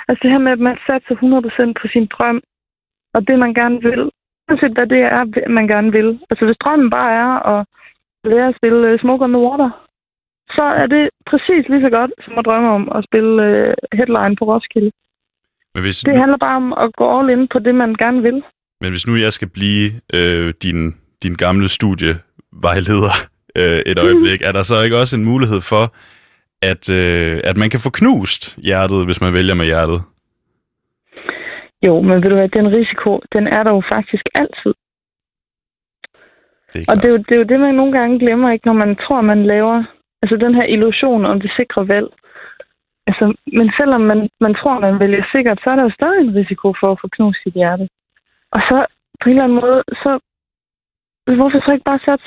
Altså 0.08 0.20
det 0.24 0.32
her 0.32 0.40
med, 0.46 0.52
at 0.52 0.64
man 0.70 0.78
satser 0.88 1.16
100% 1.16 1.82
på 1.82 1.86
sin 1.94 2.06
drøm, 2.16 2.42
og 3.16 3.28
det 3.28 3.40
man 3.40 3.54
gerne 3.54 3.82
vil, 3.82 4.02
uanset 4.48 4.74
hvad 4.78 4.88
det 4.88 5.02
er, 5.18 5.50
man 5.50 5.68
gerne 5.68 5.92
vil. 5.92 6.10
Altså 6.30 6.46
hvis 6.46 6.62
drømmen 6.64 6.90
bare 6.90 7.12
er 7.24 7.32
at 7.54 7.66
lære 8.24 8.48
at 8.48 8.56
spille 8.60 8.94
uh, 8.94 9.00
Smoke 9.00 9.24
on 9.24 9.34
the 9.34 9.44
Water, 9.48 9.70
så 10.56 10.64
er 10.82 10.88
det 10.88 11.10
præcis 11.26 11.64
lige 11.70 11.86
så 11.88 11.90
godt, 11.90 12.12
som 12.24 12.38
at 12.38 12.46
drømme 12.46 12.70
om 12.70 12.92
at 12.96 13.06
spille 13.10 13.34
uh, 13.48 13.74
headline 13.98 14.36
på 14.36 14.46
Roskilde. 14.46 14.92
Men 15.74 15.84
hvis, 15.84 16.00
Det 16.00 16.20
handler 16.20 16.38
bare 16.38 16.58
om 16.64 16.74
at 16.74 16.90
gå 17.00 17.06
all 17.18 17.30
in 17.30 17.48
på 17.48 17.60
det, 17.60 17.76
man 17.76 17.96
gerne 18.04 18.22
vil. 18.22 18.44
Men 18.82 18.90
hvis 18.92 19.08
nu 19.08 19.16
jeg 19.16 19.34
skal 19.34 19.50
blive 19.50 19.92
øh, 20.14 20.54
din, 20.64 20.80
din 21.24 21.36
gamle 21.36 21.70
studievejleder 21.70 23.14
øh, 23.60 23.80
et 23.92 24.00
øjeblik, 24.00 24.42
er 24.42 24.52
der 24.52 24.64
så 24.64 24.82
ikke 24.82 24.98
også 24.98 25.16
en 25.18 25.26
mulighed 25.26 25.62
for, 25.62 25.84
at, 26.72 26.90
øh, 26.90 27.42
at 27.44 27.58
man 27.58 27.70
kan 27.70 27.80
få 27.80 27.90
knust 27.90 28.58
hjertet, 28.66 29.06
hvis 29.06 29.22
man 29.22 29.34
vælger 29.34 29.54
med 29.54 29.66
hjertet? 29.66 30.02
Jo, 31.88 32.02
men 32.02 32.16
ved 32.22 32.30
du 32.30 32.38
hvad, 32.38 32.50
den 32.50 32.68
risiko, 32.78 33.12
den 33.36 33.48
er 33.48 33.64
der 33.64 33.72
jo 33.78 33.82
faktisk 33.94 34.26
altid. 34.36 34.74
Det 36.74 36.80
er 36.82 36.92
Og 36.92 36.96
det 36.98 37.06
er, 37.06 37.14
jo, 37.16 37.18
det 37.18 37.34
er 37.36 37.42
jo 37.44 37.50
det, 37.52 37.60
man 37.60 37.76
nogle 37.76 37.94
gange 38.00 38.20
glemmer, 38.20 38.52
ikke, 38.52 38.68
når 38.68 38.74
man 38.74 38.96
tror, 38.96 39.22
man 39.22 39.46
laver 39.46 39.84
altså 40.22 40.36
den 40.46 40.54
her 40.56 40.66
illusion 40.76 41.26
om 41.26 41.42
det 41.42 41.52
sikre 41.60 41.88
valg. 41.88 42.10
Altså, 43.08 43.26
men 43.58 43.72
selvom 43.80 44.02
man, 44.02 44.30
man 44.46 44.54
tror, 44.56 44.80
man 44.80 45.00
vælger 45.00 45.24
sikkert, 45.36 45.60
så 45.64 45.70
er 45.70 45.76
der 45.76 45.84
jo 45.84 45.98
stadig 46.00 46.20
en 46.22 46.36
risiko 46.36 46.68
for 46.80 46.92
at 46.92 47.00
få 47.02 47.08
knust 47.08 47.40
sit 47.44 47.54
hjerte. 47.54 47.88
Og 48.56 48.62
så 48.70 48.78
på 49.22 49.26
en 49.30 49.36
eller 49.36 49.44
anden 49.44 49.62
måde, 49.62 49.80
så 50.04 50.12
hvorfor 51.40 51.60
så 51.60 51.72
ikke 51.74 51.90
bare 51.92 52.06
sætte 52.08 52.26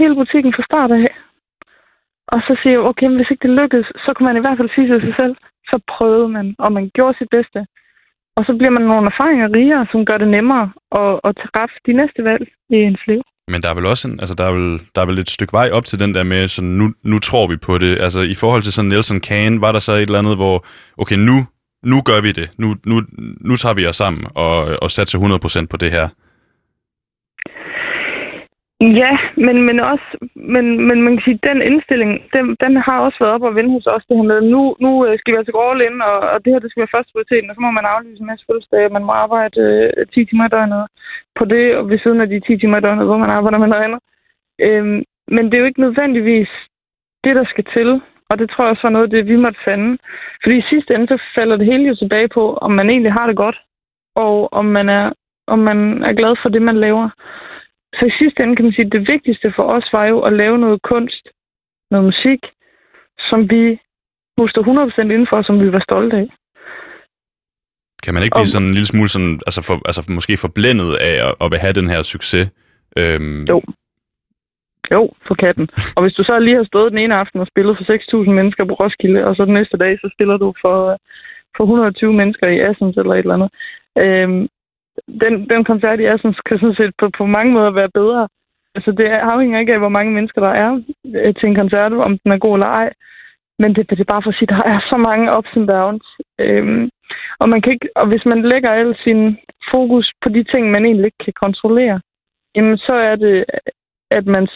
hele 0.00 0.14
butikken 0.20 0.52
fra 0.56 0.68
start 0.70 0.90
af? 1.00 1.08
Og 2.34 2.38
så 2.46 2.52
siger 2.60 2.74
jeg, 2.76 2.88
okay, 2.90 3.06
men 3.06 3.18
hvis 3.18 3.30
ikke 3.30 3.44
det 3.48 3.58
lykkedes, 3.60 3.88
så 4.04 4.08
kunne 4.12 4.28
man 4.28 4.38
i 4.38 4.44
hvert 4.44 4.58
fald 4.58 4.70
sige 4.74 4.88
til 4.88 5.00
sig 5.06 5.14
selv, 5.20 5.34
så 5.70 5.76
prøvede 5.92 6.28
man, 6.36 6.46
og 6.64 6.72
man 6.72 6.90
gjorde 6.96 7.18
sit 7.18 7.30
bedste. 7.36 7.60
Og 8.36 8.42
så 8.46 8.52
bliver 8.58 8.74
man 8.76 8.82
nogle 8.82 9.10
erfaringer 9.12 9.48
rigere, 9.60 9.86
som 9.92 10.04
gør 10.08 10.18
det 10.18 10.30
nemmere 10.36 10.66
at, 11.00 11.12
at 11.28 11.32
træffe 11.44 11.76
de 11.86 11.92
næste 12.00 12.20
valg 12.28 12.44
i 12.74 12.76
ens 12.86 13.04
liv. 13.10 13.22
Men 13.52 13.62
der 13.62 13.70
er 13.70 13.74
vel 13.74 13.86
også 13.86 14.08
en, 14.08 14.20
altså 14.20 14.34
der 14.34 14.44
er 14.44 14.52
vel, 14.58 14.80
der 14.94 15.00
er 15.00 15.06
vel 15.06 15.18
et 15.18 15.30
stykke 15.30 15.52
vej 15.52 15.68
op 15.72 15.84
til 15.84 16.00
den 16.00 16.14
der 16.14 16.22
med, 16.22 16.48
sådan, 16.48 16.70
nu, 16.80 16.86
nu 17.02 17.18
tror 17.18 17.46
vi 17.46 17.56
på 17.56 17.78
det. 17.78 18.00
Altså 18.00 18.20
i 18.20 18.34
forhold 18.34 18.62
til 18.62 18.72
sådan 18.72 18.88
Nelson 18.88 19.20
Kane, 19.20 19.60
var 19.60 19.72
der 19.72 19.78
så 19.78 19.92
et 19.92 20.02
eller 20.02 20.18
andet, 20.18 20.36
hvor, 20.36 20.66
okay, 21.02 21.16
nu, 21.16 21.36
nu 21.82 21.96
gør 22.08 22.20
vi 22.26 22.32
det. 22.32 22.50
Nu, 22.58 22.68
nu, 22.86 22.96
nu 23.40 23.56
tager 23.56 23.74
vi 23.74 23.86
os 23.86 23.96
sammen 23.96 24.26
og, 24.34 24.56
og 24.82 24.90
satser 24.90 25.18
100% 25.18 25.66
på 25.70 25.76
det 25.76 25.90
her. 25.90 26.08
Ja, 28.80 29.12
men, 29.46 29.56
men 29.68 29.78
også, 29.92 30.08
men, 30.54 30.64
men 30.88 30.98
man 31.04 31.12
kan 31.14 31.24
sige, 31.26 31.46
den 31.50 31.62
indstilling, 31.70 32.12
den, 32.34 32.44
den 32.64 32.72
har 32.86 32.98
også 33.06 33.18
været 33.20 33.34
op 33.36 33.48
og 33.48 33.54
vende 33.54 33.72
hos 33.76 33.86
os, 33.94 34.04
det 34.08 34.16
her 34.16 34.30
med, 34.32 34.40
nu, 34.54 34.76
nu 34.84 34.90
øh, 35.06 35.18
skal 35.18 35.32
vi 35.32 35.38
altså 35.38 35.52
gå 35.52 35.60
all 35.70 35.86
in, 35.86 36.02
og, 36.10 36.18
og 36.32 36.38
det 36.44 36.52
her, 36.52 36.60
det 36.62 36.70
skal 36.70 36.80
være 36.82 36.94
første 36.96 37.12
prioritet, 37.12 37.50
og 37.50 37.54
så 37.54 37.60
må 37.62 37.70
man 37.70 37.90
aflyse 37.92 38.20
en 38.20 38.30
masse 38.30 38.44
fødselsdage, 38.48 38.96
man 38.96 39.06
må 39.08 39.12
arbejde 39.12 39.60
øh, 39.66 40.06
10 40.06 40.24
timer 40.24 40.46
i 40.46 40.54
døgnet 40.56 40.82
på 41.38 41.44
det, 41.52 41.64
og 41.78 41.82
ved 41.90 41.98
siden 42.04 42.20
af 42.20 42.28
de 42.28 42.40
10 42.40 42.58
timer 42.58 42.78
i 42.78 42.84
døgnet, 42.86 43.06
hvor 43.08 43.22
man 43.24 43.34
arbejder 43.36 43.58
med 43.58 43.68
noget 43.70 43.84
andet. 43.86 44.00
Øhm, 44.66 44.98
men 45.34 45.44
det 45.44 45.54
er 45.54 45.62
jo 45.62 45.70
ikke 45.70 45.86
nødvendigvis 45.86 46.50
det, 47.24 47.34
der 47.38 47.44
skal 47.52 47.64
til 47.76 47.90
og 48.30 48.38
det 48.38 48.50
tror 48.50 48.64
jeg 48.64 48.70
også 48.70 48.82
var 48.82 48.96
noget 48.96 49.04
af 49.04 49.10
det, 49.10 49.26
vi 49.26 49.36
måtte 49.44 49.60
fande. 49.64 49.98
Fordi 50.42 50.56
i 50.58 50.68
sidste 50.70 50.94
ende, 50.94 51.06
så 51.06 51.22
falder 51.34 51.56
det 51.56 51.66
hele 51.66 51.88
jo 51.88 51.94
tilbage 51.94 52.28
på, 52.28 52.56
om 52.56 52.70
man 52.70 52.90
egentlig 52.90 53.12
har 53.12 53.26
det 53.26 53.36
godt, 53.36 53.58
og 54.16 54.52
om 54.52 54.64
man 54.64 54.88
er, 54.88 55.12
om 55.46 55.58
man 55.58 55.78
er 56.02 56.12
glad 56.12 56.34
for 56.42 56.48
det, 56.48 56.62
man 56.62 56.80
laver. 56.80 57.08
Så 57.94 58.02
i 58.06 58.18
sidste 58.18 58.42
ende 58.42 58.56
kan 58.56 58.64
man 58.64 58.74
sige, 58.74 58.86
at 58.86 58.92
det 58.92 59.08
vigtigste 59.08 59.52
for 59.56 59.62
os 59.62 59.88
var 59.92 60.04
jo 60.04 60.20
at 60.20 60.32
lave 60.32 60.58
noget 60.58 60.82
kunst, 60.82 61.24
noget 61.90 62.04
musik, 62.04 62.40
som 63.30 63.50
vi 63.50 63.80
kunne 64.36 64.50
stå 64.50 64.60
100% 64.62 65.00
indenfor, 65.00 65.42
som 65.42 65.60
vi 65.60 65.72
var 65.72 65.82
stolte 65.88 66.16
af. 66.16 66.28
Kan 68.04 68.14
man 68.14 68.22
ikke 68.22 68.36
blive 68.36 68.54
sådan 68.54 68.68
en 68.68 68.74
lille 68.74 68.86
smule 68.92 69.08
sådan, 69.08 69.40
altså, 69.46 69.62
for, 69.62 69.74
altså 69.88 70.02
måske 70.08 70.36
forblændet 70.36 70.90
af 70.94 71.14
at, 71.28 71.34
at 71.40 71.60
have 71.60 71.72
den 71.72 71.88
her 71.90 72.02
succes? 72.02 72.50
Øhm, 72.96 73.44
Jo. 73.44 73.62
Jo, 74.92 75.02
for 75.26 75.34
katten. 75.34 75.66
Og 75.96 76.02
hvis 76.02 76.16
du 76.18 76.22
så 76.24 76.38
lige 76.38 76.56
har 76.56 76.64
stået 76.64 76.92
den 76.92 76.98
ene 76.98 77.14
aften 77.22 77.40
og 77.40 77.46
spillet 77.46 77.76
for 77.76 77.84
6.000 78.24 78.34
mennesker 78.38 78.64
på 78.64 78.74
Roskilde, 78.74 79.24
og 79.24 79.36
så 79.36 79.44
den 79.44 79.54
næste 79.54 79.76
dag, 79.76 79.98
så 80.02 80.10
spiller 80.14 80.36
du 80.36 80.48
for, 80.64 80.76
øh, 80.92 80.96
for 81.56 81.64
120 81.64 82.12
mennesker 82.12 82.46
i 82.48 82.60
Assens 82.68 82.96
eller 82.96 83.14
et 83.14 83.18
eller 83.18 83.38
andet. 83.38 83.50
Øhm, 84.02 84.42
den, 85.22 85.32
den 85.50 85.64
koncert 85.70 86.00
i 86.00 86.10
Assens 86.12 86.40
kan 86.46 86.58
sådan 86.58 86.80
set 86.80 86.92
på, 87.00 87.06
på 87.18 87.24
mange 87.26 87.52
måder 87.52 87.70
være 87.70 87.96
bedre. 88.00 88.28
Altså, 88.76 88.90
det 88.98 89.06
afhænger 89.32 89.60
ikke 89.60 89.72
af, 89.72 89.78
hvor 89.78 89.96
mange 89.98 90.12
mennesker 90.12 90.40
der 90.40 90.52
er 90.64 90.70
øh, 91.18 91.34
til 91.34 91.46
en 91.48 91.58
koncert, 91.62 91.92
om 91.92 92.18
den 92.22 92.30
er 92.32 92.44
god 92.44 92.54
eller 92.56 92.70
ej. 92.82 92.88
Men 93.62 93.70
det, 93.74 93.90
det 93.90 94.00
er 94.00 94.12
bare 94.14 94.22
for 94.24 94.30
at 94.30 94.38
sige, 94.38 94.48
at 94.50 94.54
der 94.56 94.62
er 94.74 94.80
så 94.90 94.96
mange 95.08 95.26
ups 95.38 95.56
and 95.58 95.68
downs. 95.74 96.06
Øhm, 96.44 96.84
og, 97.40 97.46
man 97.52 97.60
kan 97.62 97.72
ikke, 97.72 97.88
og 98.00 98.06
hvis 98.10 98.24
man 98.32 98.40
lægger 98.52 98.70
al 98.70 98.96
sin 99.04 99.20
fokus 99.74 100.06
på 100.22 100.28
de 100.34 100.42
ting, 100.52 100.62
man 100.70 100.84
egentlig 100.84 101.06
ikke 101.06 101.24
kan 101.26 101.36
kontrollere, 101.44 102.00
jamen 102.54 102.78
så 102.78 102.94
er 103.10 103.16
det, 103.16 103.44
at 104.10 104.26
man 104.26 104.48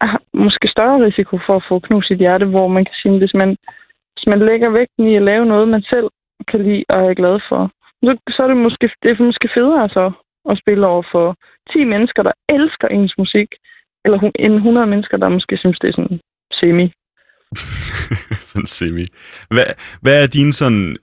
har 0.00 0.20
måske 0.34 0.66
større 0.68 1.04
risiko 1.06 1.34
for 1.46 1.54
at 1.56 1.66
få 1.68 1.78
knust 1.78 2.08
sit 2.08 2.22
hjerte, 2.24 2.46
hvor 2.54 2.68
man 2.68 2.84
kan 2.84 2.96
sige, 3.02 3.18
hvis 3.22 3.34
man, 3.40 3.50
hvis 4.14 4.26
man 4.32 4.40
lægger 4.48 4.76
vægten 4.78 5.04
i 5.08 5.14
at 5.16 5.26
lave 5.30 5.44
noget, 5.46 5.68
man 5.68 5.84
selv 5.92 6.08
kan 6.50 6.60
lide 6.66 6.84
og 6.94 7.00
er 7.10 7.14
glad 7.20 7.36
for, 7.48 7.62
så, 8.04 8.12
så 8.34 8.38
er 8.42 8.48
det 8.48 8.56
måske, 8.66 8.90
det 9.02 9.08
er 9.10 9.24
måske 9.30 9.48
federe 9.56 9.88
så 9.88 10.06
at 10.50 10.58
spille 10.62 10.86
over 10.86 11.04
for 11.12 11.26
10 11.72 11.84
mennesker, 11.84 12.22
der 12.22 12.32
elsker 12.48 12.88
ens 12.88 13.14
musik, 13.18 13.48
eller 14.04 14.18
end 14.44 14.54
100 14.54 14.86
mennesker, 14.86 15.16
der 15.16 15.28
måske 15.28 15.56
synes, 15.56 15.78
det 15.78 15.88
er 15.88 15.92
sådan 15.92 16.20
semi. 16.58 16.86
sådan 18.50 18.66
semi. 18.66 19.04
Hvad, 19.50 19.66
hvad 20.00 20.22
er 20.22 20.26
din 20.26 20.52
sådan, 20.52 20.96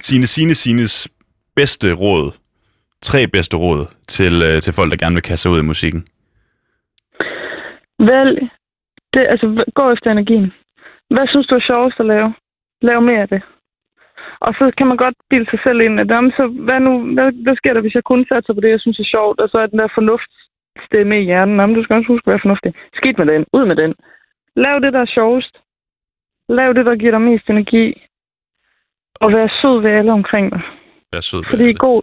sine, 0.00 0.26
sine, 0.26 0.54
sines 0.54 1.08
bedste 1.56 1.92
råd, 1.92 2.32
tre 3.02 3.26
bedste 3.26 3.56
råd 3.56 3.86
til, 4.08 4.42
øh, 4.42 4.62
til 4.62 4.72
folk, 4.72 4.90
der 4.90 4.96
gerne 4.96 5.14
vil 5.14 5.22
kaste 5.22 5.42
sig 5.42 5.50
ud 5.50 5.58
i 5.58 5.70
musikken? 5.72 6.06
Vælg. 7.98 8.50
Det, 9.14 9.26
altså, 9.32 9.64
gå 9.74 9.92
efter 9.92 10.10
energien. 10.10 10.52
Hvad 11.10 11.26
synes 11.28 11.46
du 11.46 11.54
er 11.54 11.68
sjovest 11.70 12.00
at 12.00 12.06
lave? 12.06 12.34
Lav 12.82 13.02
mere 13.02 13.22
af 13.22 13.28
det. 13.28 13.42
Og 14.40 14.52
så 14.58 14.64
kan 14.78 14.86
man 14.86 14.96
godt 14.96 15.16
bilde 15.30 15.50
sig 15.50 15.60
selv 15.66 15.80
ind, 15.80 16.00
at 16.00 16.10
jamen, 16.10 16.32
så 16.38 16.44
hvad, 16.66 16.80
nu, 16.80 16.92
hvad, 17.14 17.28
hvad 17.44 17.56
sker 17.56 17.72
der, 17.72 17.80
hvis 17.80 17.94
jeg 17.94 18.04
kun 18.04 18.26
satser 18.32 18.54
på 18.54 18.60
det, 18.60 18.70
jeg 18.70 18.80
synes 18.80 18.98
er 18.98 19.12
sjovt, 19.14 19.40
og 19.40 19.48
så 19.48 19.58
er 19.58 19.66
den 19.66 19.78
der 19.78 19.96
fornuftsstemme 19.98 21.20
i 21.20 21.24
hjernen. 21.24 21.56
Jamen, 21.60 21.76
du 21.76 21.82
skal 21.82 21.96
også 21.96 22.12
huske 22.12 22.26
at 22.26 22.32
være 22.32 22.44
fornuftig. 22.44 22.74
Skidt 22.98 23.18
med 23.18 23.26
den. 23.26 23.44
Ud 23.58 23.64
med 23.66 23.76
den. 23.76 23.94
Lav 24.56 24.80
det, 24.80 24.92
der 24.92 25.00
er 25.00 25.14
sjovest. 25.18 25.54
Lav 26.48 26.72
det, 26.74 26.86
der 26.86 26.96
giver 26.96 27.10
dig 27.10 27.20
mest 27.20 27.46
energi. 27.50 27.86
Og 29.20 29.32
vær 29.32 29.46
sød 29.60 29.80
ved 29.80 29.90
alle 29.90 30.12
omkring 30.12 30.52
dig. 30.52 30.62
Vær 31.12 31.20
sød. 31.20 31.40
ved 31.40 31.50
Fordi 31.50 31.68
alle. 31.68 31.78
god, 31.86 32.02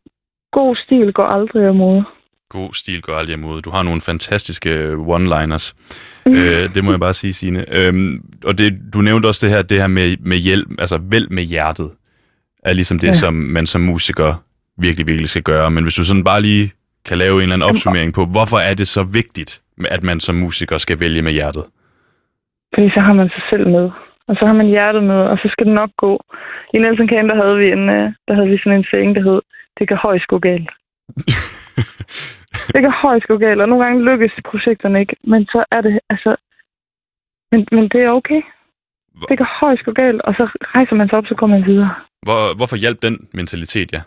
god 0.51 0.75
stil 0.75 1.13
går 1.13 1.27
aldrig 1.35 1.63
af 1.67 1.75
mode. 1.75 2.05
God 2.49 2.73
stil 2.73 3.01
går 3.01 3.13
aldrig 3.13 3.33
imod. 3.33 3.61
Du 3.61 3.69
har 3.69 3.83
nogle 3.83 4.01
fantastiske 4.01 4.69
øh, 4.69 4.97
one-liners. 4.97 5.73
Mm. 6.25 6.35
Øh, 6.35 6.65
det 6.75 6.83
må 6.83 6.91
jeg 6.91 6.99
bare 6.99 7.13
sige, 7.13 7.33
Signe. 7.33 7.65
Øhm, 7.77 8.21
og 8.45 8.57
det, 8.57 8.79
du 8.93 9.01
nævnte 9.01 9.27
også 9.27 9.45
det 9.45 9.55
her, 9.55 9.61
det 9.61 9.77
her 9.79 9.87
med, 9.87 10.17
med 10.19 10.37
hjælp, 10.37 10.67
altså 10.79 10.99
vælg 11.11 11.31
med 11.31 11.43
hjertet, 11.43 11.91
er 12.63 12.73
ligesom 12.73 12.99
det, 12.99 13.07
ja. 13.07 13.13
Som 13.13 13.33
man 13.33 13.65
som 13.65 13.81
musiker 13.81 14.43
virkelig, 14.77 15.07
virkelig 15.07 15.29
skal 15.29 15.43
gøre. 15.43 15.71
Men 15.71 15.83
hvis 15.83 15.95
du 15.95 16.03
sådan 16.03 16.23
bare 16.23 16.41
lige 16.41 16.71
kan 17.05 17.17
lave 17.17 17.35
en 17.35 17.41
eller 17.41 17.53
anden 17.53 17.69
opsummering 17.69 18.13
på, 18.13 18.25
hvorfor 18.25 18.57
er 18.57 18.73
det 18.73 18.87
så 18.87 19.03
vigtigt, 19.03 19.61
at 19.85 20.03
man 20.03 20.19
som 20.19 20.35
musiker 20.35 20.77
skal 20.77 20.99
vælge 20.99 21.21
med 21.21 21.31
hjertet? 21.31 21.63
Fordi 22.73 22.89
så 22.89 22.99
har 22.99 23.13
man 23.13 23.29
sig 23.29 23.43
selv 23.53 23.67
med. 23.67 23.89
Og 24.27 24.35
så 24.35 24.43
har 24.47 24.53
man 24.53 24.67
hjertet 24.67 25.03
med, 25.03 25.21
og 25.31 25.37
så 25.37 25.47
skal 25.51 25.65
det 25.65 25.75
nok 25.75 25.89
gå. 25.97 26.23
I 26.73 26.77
Nelson 26.77 27.09
Camp, 27.09 27.29
der 27.29 27.35
havde 27.43 27.57
vi, 27.57 27.67
en, 27.71 27.89
øh, 27.89 28.13
der 28.27 28.33
havde 28.33 28.49
vi 28.49 28.57
sådan 28.57 28.77
en 28.77 28.85
saying, 28.91 29.15
der 29.15 29.21
hed, 29.21 29.41
det 29.79 29.87
kan 29.87 29.97
højst 29.97 30.27
gå 30.27 30.39
galt. 30.39 30.69
det 32.73 32.81
kan 32.81 32.91
højst 33.03 33.25
gå 33.27 33.37
galt, 33.37 33.61
og 33.61 33.69
nogle 33.69 33.85
gange 33.85 34.05
lykkes 34.09 34.33
projekterne 34.51 34.99
ikke. 34.99 35.15
Men 35.23 35.45
så 35.45 35.65
er 35.71 35.81
det, 35.81 35.99
altså... 36.09 36.35
Men, 37.51 37.67
men 37.71 37.83
det 37.89 38.01
er 38.01 38.09
okay. 38.09 38.41
Hvor- 39.13 39.27
Det 39.29 39.37
kan 39.37 39.47
højst 39.61 39.83
gå 39.85 39.91
galt, 39.91 40.21
og 40.21 40.33
så 40.33 40.43
rejser 40.75 40.95
man 40.95 41.09
sig 41.09 41.17
op, 41.17 41.25
så 41.27 41.35
går 41.35 41.47
man 41.47 41.65
videre. 41.65 41.95
Hvor, 42.25 42.55
hvorfor 42.57 42.75
hjælp 42.75 43.01
den 43.01 43.27
mentalitet, 43.33 43.91
ja? 43.93 44.01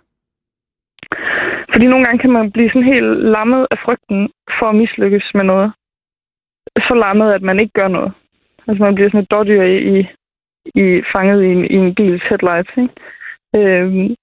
Fordi 1.72 1.86
nogle 1.86 2.04
gange 2.06 2.18
kan 2.18 2.32
man 2.32 2.52
blive 2.52 2.70
sådan 2.70 2.92
helt 2.94 3.10
lammet 3.34 3.66
af 3.70 3.78
frygten 3.84 4.30
for 4.58 4.66
at 4.68 4.74
mislykkes 4.74 5.26
med 5.34 5.44
noget. 5.44 5.72
Så 6.86 6.94
lammet, 7.04 7.32
at 7.32 7.42
man 7.42 7.60
ikke 7.60 7.72
gør 7.80 7.88
noget. 7.88 8.12
Altså 8.68 8.82
man 8.84 8.94
bliver 8.94 9.08
sådan 9.10 9.20
et 9.22 9.30
dårdyr 9.30 9.62
i, 9.62 9.76
i, 9.98 9.98
i 10.82 11.02
fanget 11.14 11.42
i 11.42 11.46
en, 11.56 11.64
i 11.64 11.74
en 11.84 11.94
bils 11.94 12.22
headlights. 12.28 12.72
Ikke? 12.82 12.94
Øhm, 13.56 14.14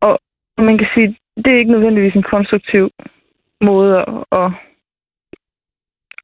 og 0.00 0.18
og 0.58 0.64
man 0.64 0.78
kan 0.78 0.88
sige, 0.94 1.16
det 1.42 1.50
er 1.52 1.58
ikke 1.58 1.76
nødvendigvis 1.76 2.14
en 2.14 2.30
konstruktiv 2.34 2.90
måde 3.60 3.94
at, 4.00 4.08
at, 4.40 4.50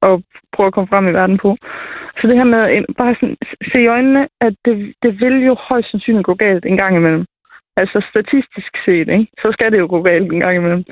at 0.08 0.14
prøve 0.54 0.66
at 0.66 0.74
komme 0.74 0.88
frem 0.92 1.08
i 1.08 1.16
verden 1.20 1.38
på. 1.38 1.56
Så 2.18 2.22
det 2.28 2.36
her 2.40 2.48
med 2.54 2.62
en, 2.76 2.84
bare 2.98 3.14
sådan, 3.20 3.36
se 3.72 3.78
i 3.82 3.92
øjnene, 3.96 4.22
at 4.40 4.54
det, 4.64 4.94
det 5.02 5.12
vil 5.22 5.36
jo 5.48 5.54
højst 5.68 5.90
sandsynligt 5.90 6.26
gå 6.26 6.34
galt 6.34 6.64
en 6.66 6.76
gang 6.76 6.96
imellem. 6.96 7.24
Altså 7.76 7.98
statistisk 8.10 8.72
set, 8.84 9.08
ikke? 9.16 9.26
så 9.42 9.48
skal 9.52 9.72
det 9.72 9.80
jo 9.80 9.86
gå 9.90 10.02
galt 10.02 10.32
en 10.32 10.40
gang 10.40 10.56
imellem. 10.56 10.84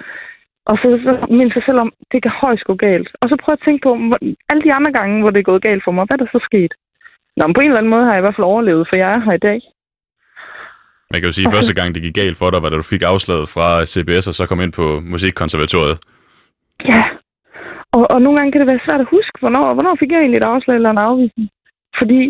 Og 0.70 0.76
så, 0.82 0.88
så 1.06 1.12
minde 1.36 1.52
sig 1.52 1.62
selv 1.66 1.78
om, 1.84 1.92
det 2.12 2.22
kan 2.22 2.32
højst 2.42 2.64
gå 2.64 2.74
galt. 2.74 3.08
Og 3.20 3.26
så 3.28 3.36
prøv 3.42 3.52
at 3.52 3.64
tænke 3.66 3.82
på, 3.86 3.92
hvor, 4.08 4.18
alle 4.50 4.62
de 4.66 4.74
andre 4.78 4.92
gange, 4.92 5.20
hvor 5.20 5.30
det 5.30 5.40
er 5.40 5.50
gået 5.50 5.66
galt 5.68 5.84
for 5.84 5.92
mig, 5.92 6.04
hvad 6.04 6.18
er 6.18 6.24
der 6.24 6.30
så 6.32 6.40
sket? 6.50 6.72
Nå, 7.36 7.42
men 7.46 7.54
på 7.54 7.60
en 7.60 7.70
eller 7.70 7.78
anden 7.78 7.94
måde 7.94 8.04
har 8.04 8.12
jeg 8.12 8.20
i 8.20 8.26
hvert 8.26 8.36
fald 8.36 8.52
overlevet, 8.52 8.88
for 8.88 8.96
jeg 8.96 9.10
er 9.14 9.20
her 9.26 9.32
i 9.32 9.46
dag. 9.48 9.60
Man 11.12 11.20
kan 11.20 11.28
jo 11.30 11.36
sige, 11.36 11.46
at 11.48 11.54
første 11.56 11.74
gang 11.74 11.88
det 11.94 12.02
gik 12.02 12.14
galt 12.14 12.36
for 12.38 12.50
dig, 12.50 12.62
var 12.62 12.70
da 12.70 12.76
du 12.76 12.82
fik 12.94 13.02
afslaget 13.02 13.48
fra 13.54 13.68
CBS, 13.92 14.26
og 14.30 14.34
så 14.34 14.46
kom 14.46 14.60
ind 14.64 14.72
på 14.72 14.86
Musikkonservatoriet. 15.12 15.96
Ja. 16.92 17.02
Og, 17.96 18.04
og 18.12 18.18
nogle 18.22 18.36
gange 18.36 18.52
kan 18.52 18.60
det 18.60 18.70
være 18.72 18.86
svært 18.86 19.00
at 19.04 19.12
huske, 19.16 19.36
hvornår, 19.42 19.74
hvornår 19.76 19.94
fik 20.00 20.10
jeg 20.12 20.20
egentlig 20.20 20.40
et 20.40 20.50
afslag 20.54 20.76
eller 20.76 20.90
en 20.90 21.06
afvisning. 21.08 21.48
Fordi 21.98 22.20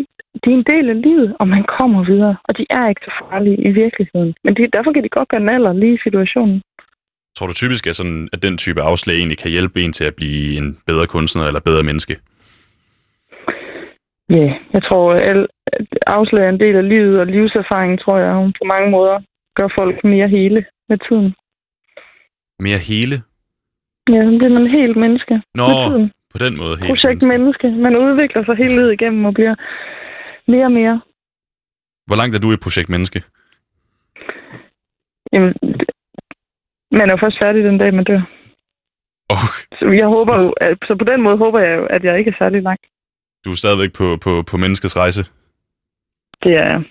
det 0.41 0.49
er 0.51 0.59
en 0.61 0.69
del 0.73 0.85
af 0.93 1.01
livet, 1.07 1.29
og 1.39 1.47
man 1.55 1.63
kommer 1.77 1.99
videre. 2.11 2.35
Og 2.47 2.51
de 2.57 2.63
er 2.69 2.89
ikke 2.89 3.05
så 3.07 3.11
farlige 3.19 3.59
i 3.69 3.71
virkeligheden. 3.83 4.31
Men 4.43 4.51
det, 4.55 4.73
derfor 4.75 4.91
kan 4.93 5.03
de 5.03 5.15
godt 5.17 5.29
gøre 5.29 5.47
naller 5.51 5.73
lige 5.73 5.95
i 5.95 6.03
situationen. 6.05 6.61
Tror 7.35 7.47
du 7.47 7.53
typisk, 7.53 7.87
er 7.87 7.91
sådan, 7.91 8.29
at 8.33 8.43
den 8.43 8.57
type 8.57 8.81
afslag 8.81 9.15
egentlig 9.15 9.37
kan 9.37 9.51
hjælpe 9.51 9.81
en 9.83 9.93
til 9.93 10.05
at 10.09 10.15
blive 10.15 10.57
en 10.57 10.77
bedre 10.87 11.07
kunstner 11.07 11.43
eller 11.43 11.59
bedre 11.59 11.83
menneske? 11.83 12.15
Ja, 14.29 14.37
yeah, 14.37 14.51
jeg 14.73 14.83
tror, 14.83 15.05
at 15.13 15.47
afslag 16.17 16.45
er 16.45 16.49
en 16.49 16.59
del 16.59 16.75
af 16.75 16.89
livet, 16.89 17.17
og 17.21 17.25
livserfaringen, 17.27 17.97
tror 17.97 18.17
jeg, 18.17 18.33
hun 18.35 18.53
på 18.61 18.65
mange 18.73 18.89
måder 18.95 19.15
gør 19.59 19.67
folk 19.79 20.03
mere 20.03 20.27
hele 20.37 20.65
med 20.89 20.97
tiden. 21.07 21.29
Mere 22.59 22.77
hele? 22.91 23.15
Ja, 24.13 24.19
så 24.27 24.33
bliver 24.39 24.53
man 24.59 24.67
helt 24.79 24.97
menneske 24.97 25.33
Nå, 25.59 25.67
med 25.67 25.75
tiden. 25.89 26.11
på 26.33 26.37
den 26.45 26.53
måde. 26.61 26.75
Helt 26.77 26.89
Projekt 26.91 27.21
menneske. 27.33 27.67
menneske. 27.67 27.83
Man 27.85 27.97
udvikler 28.05 28.41
sig 28.45 28.55
hele 28.61 28.75
livet 28.79 28.93
igennem 28.93 29.25
og 29.25 29.33
bliver 29.33 29.55
mere 30.47 30.65
og 30.65 30.71
mere. 30.71 31.01
Hvor 32.07 32.15
langt 32.15 32.35
er 32.35 32.39
du 32.39 32.53
i 32.53 32.63
projekt 32.65 32.89
menneske? 32.89 33.19
Jamen, 35.33 35.53
man 36.91 37.05
er 37.09 37.13
jo 37.15 37.19
først 37.23 37.37
færdig 37.43 37.63
den 37.63 37.77
dag, 37.77 37.93
man 37.93 38.03
dør. 38.03 38.21
Oh, 39.33 39.45
Så 39.79 39.85
jeg 40.01 40.07
håber 40.07 40.41
jo, 40.41 40.49
at, 40.49 40.77
så 40.87 40.95
på 41.01 41.05
den 41.11 41.21
måde 41.21 41.37
håber 41.37 41.59
jeg 41.59 41.77
jo, 41.79 41.85
at 41.85 42.03
jeg 42.03 42.19
ikke 42.19 42.31
er 42.31 42.43
særlig 42.43 42.61
langt. 42.61 42.85
du 43.45 43.51
er 43.51 43.55
stadigvæk 43.55 43.93
på, 43.93 44.17
på, 44.23 44.31
på 44.51 44.57
menneskets 44.57 44.97
rejse. 44.97 45.23
Det 46.43 46.51
er 46.53 46.65
jeg. 46.71 46.83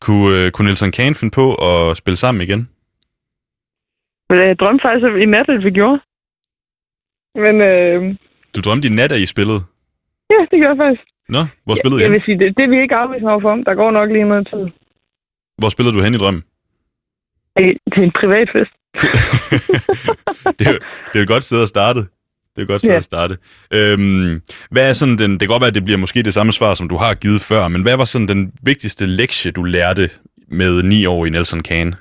Kunne, 0.00 0.44
øh, 0.44 0.50
kunne 0.50 0.66
Nelson 0.68 0.92
Kane 0.92 1.14
finde 1.14 1.34
på 1.34 1.54
at 1.54 1.96
spille 1.96 2.16
sammen 2.16 2.40
igen? 2.42 2.68
Men 4.30 4.38
jeg 4.38 4.58
drømte 4.58 4.82
faktisk 4.82 5.04
i 5.22 5.26
nat, 5.26 5.48
at 5.48 5.64
vi 5.64 5.70
gjorde. 5.70 6.00
Men 7.34 7.54
øh, 7.60 8.16
Du 8.54 8.60
drømte 8.60 8.88
i 8.88 8.90
nat, 8.90 9.12
at 9.12 9.18
I 9.20 9.26
spillede. 9.26 9.60
ja, 10.30 10.40
det 10.50 10.60
gør 10.60 10.68
jeg 10.68 10.76
faktisk. 10.76 11.02
Nå, 11.28 11.38
hvor 11.64 11.74
spillede 11.74 12.00
I 12.00 12.04
Jeg 12.04 12.12
vil 12.12 12.22
sige, 12.24 12.38
det, 12.38 12.56
det 12.56 12.64
er 12.64 12.68
vi 12.68 12.80
ikke 12.82 12.94
afvisende 12.94 13.32
overfor. 13.32 13.54
Der 13.56 13.74
går 13.74 13.90
nok 13.90 14.10
lige 14.10 14.28
noget 14.28 14.48
tid. 14.52 14.64
Hvor 15.58 15.68
spillede 15.68 15.96
du 15.96 16.02
hen 16.02 16.14
i 16.14 16.18
drømmen? 16.18 16.42
Er 17.56 17.60
en 18.02 18.12
privat 18.20 18.48
fest. 18.52 18.72
det, 20.58 20.66
er, 20.72 20.78
det 21.12 21.18
er 21.18 21.22
et 21.22 21.28
godt 21.28 21.44
sted 21.44 21.62
at 21.62 21.68
starte. 21.68 22.00
Det 22.56 22.62
er 22.62 22.66
godt 22.66 22.82
sted 22.82 22.90
Ja. 22.90 22.96
at 22.96 23.04
starte. 23.04 23.34
Øhm, 23.74 24.40
hvad 24.70 24.88
er 24.88 24.92
sådan 24.92 25.18
den, 25.18 25.30
det 25.32 25.40
kan 25.40 25.48
godt 25.48 25.60
være, 25.60 25.68
at 25.68 25.74
det 25.74 25.84
bliver 25.84 25.98
måske 25.98 26.22
det 26.22 26.34
samme 26.34 26.52
svar, 26.52 26.74
som 26.74 26.88
du 26.88 26.96
har 26.96 27.14
givet 27.14 27.40
før, 27.42 27.68
men 27.68 27.82
hvad 27.82 27.96
var 27.96 28.04
sådan 28.04 28.28
den 28.28 28.52
vigtigste 28.62 29.06
lektie, 29.06 29.50
du 29.52 29.62
lærte 29.62 30.10
med 30.48 30.82
ni 30.82 31.06
år 31.06 31.26
i 31.26 31.30
Nelson 31.30 31.60
Kane? 31.62 31.92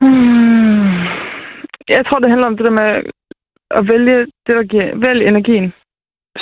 Hmm. 0.00 1.00
Jeg 1.96 2.02
tror, 2.06 2.18
det 2.20 2.30
handler 2.32 2.48
om 2.50 2.56
det 2.56 2.66
der 2.66 2.76
med 2.82 2.90
at 3.78 3.82
vælge 3.92 4.18
det, 4.46 4.54
der 4.58 4.64
giver, 4.72 4.90
vælg 5.06 5.22
energien. 5.28 5.72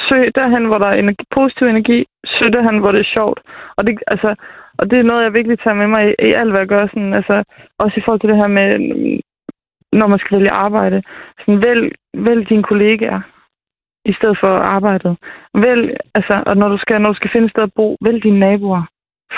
søg 0.09 0.25
derhen, 0.39 0.65
hvor 0.69 0.79
der 0.83 0.89
er 0.91 0.99
energi, 1.03 1.25
positiv 1.39 1.67
energi. 1.67 1.99
Søg 2.37 2.49
derhen, 2.53 2.79
hvor 2.81 2.93
det 2.93 3.01
er 3.03 3.13
sjovt. 3.17 3.39
Og 3.77 3.83
det, 3.87 3.93
altså, 4.07 4.31
og 4.79 4.85
det 4.91 4.99
er 4.99 5.03
noget, 5.11 5.25
jeg 5.25 5.33
virkelig 5.39 5.59
tager 5.59 5.81
med 5.83 5.89
mig 5.95 6.03
i, 6.09 6.13
i 6.29 6.33
alt, 6.41 6.51
hvad 6.51 6.61
jeg 6.61 6.69
gør. 6.75 6.87
Sådan, 6.87 7.15
altså, 7.21 7.37
også 7.83 7.95
i 7.97 8.03
forhold 8.05 8.21
til 8.21 8.31
det 8.33 8.41
her 8.43 8.51
med, 8.59 8.69
når 9.93 10.07
man 10.07 10.19
skal 10.19 10.37
vælge 10.37 10.51
arbejde. 10.51 11.03
Sådan, 11.39 11.63
vælg, 11.63 11.93
vælg 12.15 12.49
dine 12.49 12.63
kollegaer 12.63 13.21
i 14.05 14.13
stedet 14.13 14.39
for 14.43 14.53
arbejdet. 14.77 15.17
Vælg, 15.55 15.97
altså, 16.15 16.43
og 16.47 16.57
når 16.57 16.69
du 16.69 16.79
skal, 16.79 17.01
når 17.01 17.09
du 17.13 17.17
skal 17.17 17.31
finde 17.33 17.47
et 17.47 17.51
sted 17.51 17.63
at 17.63 17.73
bo, 17.77 17.97
vælg 18.01 18.23
dine 18.23 18.39
naboer, 18.39 18.83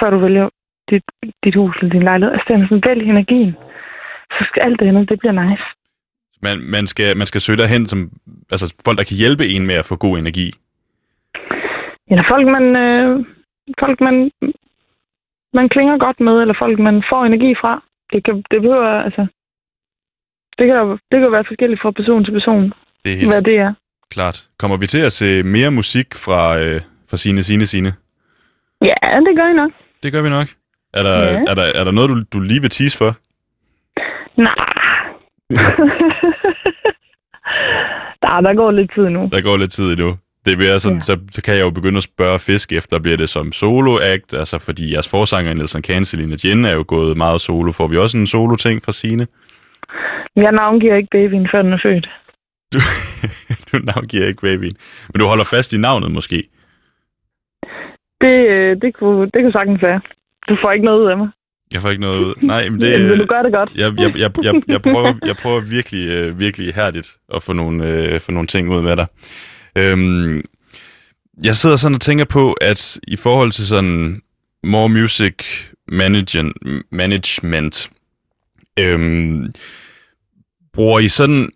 før 0.00 0.10
du 0.10 0.18
vælger 0.18 0.48
dit, 0.90 1.04
dit 1.44 1.54
hus 1.54 1.76
eller 1.76 1.90
din 1.90 2.02
lejlighed. 2.02 2.32
Altså, 2.32 2.46
det 2.48 2.54
er 2.54 2.68
sådan, 2.68 2.82
vælg 2.88 3.02
energien. 3.02 3.52
Så 4.36 4.44
skal 4.48 4.62
alt 4.66 4.80
det 4.80 4.88
andet, 4.88 5.10
det 5.10 5.18
bliver 5.18 5.36
nice. 5.44 5.64
Man, 6.42 6.58
man, 6.58 6.86
skal, 6.86 7.16
man 7.16 7.26
skal 7.26 7.40
søge 7.40 7.58
derhen 7.58 7.86
som 7.86 8.10
altså, 8.50 8.74
folk, 8.84 8.98
der 8.98 9.04
kan 9.04 9.16
hjælpe 9.16 9.48
en 9.48 9.66
med 9.66 9.74
at 9.74 9.86
få 9.86 9.96
god 9.96 10.18
energi. 10.18 10.48
Eller 12.10 12.24
folk, 12.32 12.46
man, 12.56 12.76
øh, 12.84 13.26
folk, 13.80 14.00
man, 14.00 14.30
man 15.52 15.68
klinger 15.68 15.98
godt 15.98 16.20
med, 16.20 16.40
eller 16.40 16.54
folk, 16.58 16.78
man 16.78 17.02
får 17.10 17.24
energi 17.24 17.54
fra. 17.60 17.82
Det, 18.12 18.24
kan, 18.24 18.44
det 18.50 18.62
behøver, 18.62 19.02
altså... 19.06 19.26
Det 20.60 20.68
kan, 20.68 20.76
det 21.10 21.18
kan 21.22 21.32
være 21.32 21.44
forskelligt 21.46 21.80
fra 21.82 21.90
person 21.90 22.24
til 22.24 22.32
person, 22.32 22.72
Det 23.04 23.12
er 23.12 23.16
helt 23.16 23.32
hvad 23.32 23.42
det 23.42 23.56
er. 23.58 23.72
klart. 24.10 24.44
Kommer 24.58 24.76
vi 24.76 24.86
til 24.86 24.98
at 24.98 25.12
se 25.12 25.42
mere 25.42 25.70
musik 25.70 26.14
fra, 26.14 26.58
øh, 26.58 26.80
fra 27.10 27.16
Sine, 27.16 27.42
Sine, 27.42 27.66
Sine? 27.66 27.92
Ja, 28.82 28.94
det 29.26 29.36
gør 29.36 29.48
I 29.48 29.52
nok. 29.52 29.70
Det 30.02 30.12
gør 30.12 30.22
vi 30.22 30.28
nok. 30.28 30.46
Er 30.94 31.02
der, 31.02 31.22
Ja. 31.22 31.42
er 31.48 31.54
der, 31.54 31.62
er 31.62 31.84
der 31.84 31.90
noget, 31.90 32.10
du, 32.10 32.22
du 32.32 32.40
lige 32.40 32.60
vil 32.60 32.70
tease 32.70 32.98
for? 32.98 33.16
Nej. 34.36 34.54
Nej, 38.22 38.40
der 38.40 38.54
går 38.54 38.70
lidt 38.70 38.90
tid 38.94 39.08
nu. 39.08 39.28
Der 39.32 39.40
går 39.40 39.56
lidt 39.56 39.70
tid 39.72 39.84
endnu. 39.92 40.16
Det 40.46 40.56
bliver 40.56 40.78
sådan, 40.78 40.92
ja. 40.94 40.96
Ja. 40.96 41.00
så, 41.00 41.18
så 41.32 41.42
kan 41.42 41.54
jeg 41.54 41.60
jo 41.62 41.70
begynde 41.70 41.96
at 41.96 42.02
spørge 42.02 42.38
fisk 42.38 42.72
efter, 42.72 42.98
bliver 42.98 43.16
det 43.16 43.28
som 43.28 43.52
solo-act? 43.52 44.38
Altså, 44.38 44.58
fordi 44.58 44.92
jeres 44.92 45.08
forsanger, 45.08 45.54
Nelson 45.54 45.82
Can, 45.82 46.04
Selina 46.04 46.36
Jen, 46.44 46.64
er 46.64 46.72
jo 46.72 46.84
gået 46.88 47.16
meget 47.16 47.40
solo. 47.40 47.72
Får 47.72 47.86
vi 47.86 47.96
også 47.96 48.16
en 48.18 48.26
solo-ting 48.26 48.84
fra 48.84 48.92
Sine? 48.92 49.26
Jeg 50.36 50.52
navngiver 50.52 50.96
ikke 50.96 51.08
babyen, 51.10 51.48
før 51.52 51.62
den 51.62 51.72
er 51.72 51.78
født. 51.82 52.08
Du, 52.72 52.78
du 53.72 53.84
navngiver 53.84 54.26
ikke 54.26 54.40
babyen. 54.40 54.76
Men 55.12 55.20
du 55.20 55.26
holder 55.26 55.44
fast 55.44 55.72
i 55.72 55.78
navnet 55.78 56.10
måske. 56.10 56.48
Det, 58.20 58.48
øh, 58.48 58.76
det, 58.82 58.94
kunne, 58.94 59.30
det 59.34 59.42
kunne 59.42 59.52
sagtens 59.52 59.82
være. 59.82 60.00
Du 60.48 60.56
får 60.62 60.72
ikke 60.72 60.84
noget 60.84 61.00
ud 61.00 61.10
af 61.10 61.18
mig. 61.18 61.28
Jeg 61.72 61.82
får 61.82 61.90
ikke 61.90 62.00
noget 62.00 62.18
ud. 62.18 62.34
Nej, 62.42 62.68
men 62.68 62.80
det... 62.80 62.92
Det, 62.98 63.08
Men 63.08 63.18
du 63.18 63.26
gør 63.26 63.42
det 63.42 63.52
godt. 63.52 63.70
jeg, 63.76 63.92
jeg, 63.98 64.18
jeg, 64.18 64.30
jeg, 64.44 64.62
jeg, 64.68 64.82
prøver, 64.82 65.14
jeg 65.26 65.36
prøver 65.36 65.60
virkelig, 65.60 66.08
øh, 66.08 66.40
virkelig 66.40 66.74
hærdigt 66.74 67.16
at 67.34 67.42
få 67.42 67.52
nogle, 67.52 67.88
øh, 67.88 68.20
få 68.20 68.32
nogle 68.32 68.46
ting 68.46 68.70
ud 68.70 68.82
med 68.82 68.96
dig. 68.96 69.06
Øhm, 69.76 70.42
jeg 71.44 71.54
sidder 71.54 71.76
sådan 71.76 71.94
og 71.94 72.00
tænker 72.00 72.24
på, 72.24 72.52
at 72.52 72.98
i 73.08 73.16
forhold 73.16 73.52
til 73.52 73.66
sådan 73.66 74.22
more 74.64 74.88
music 74.88 75.34
management, 75.88 76.56
management 76.90 77.90
øhm, 78.78 79.52
bruger 80.74 80.98
I 80.98 81.08
sådan 81.08 81.50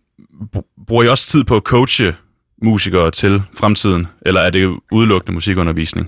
bruger 0.87 1.05
I 1.05 1.09
også 1.09 1.27
tid 1.27 1.45
på 1.45 1.57
at 1.57 1.63
coache 1.63 2.15
musikere 2.63 3.11
til 3.11 3.35
fremtiden, 3.61 4.07
eller 4.27 4.41
er 4.41 4.51
det 4.51 4.79
udelukkende 4.93 5.35
musikundervisning? 5.35 6.07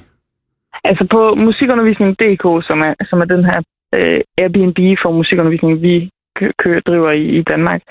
Altså 0.85 1.07
på 1.11 1.35
musikundervisning.dk, 1.35 2.45
som 2.69 2.79
er, 2.89 2.95
som 3.11 3.21
er 3.21 3.25
den 3.25 3.45
her 3.45 3.59
øh, 3.95 4.21
Airbnb 4.39 4.79
for 5.03 5.11
musikundervisning, 5.13 5.83
vi 5.83 6.11
kø- 6.39 6.81
driver 6.87 7.11
i, 7.11 7.25
i 7.39 7.43
Danmark, 7.43 7.83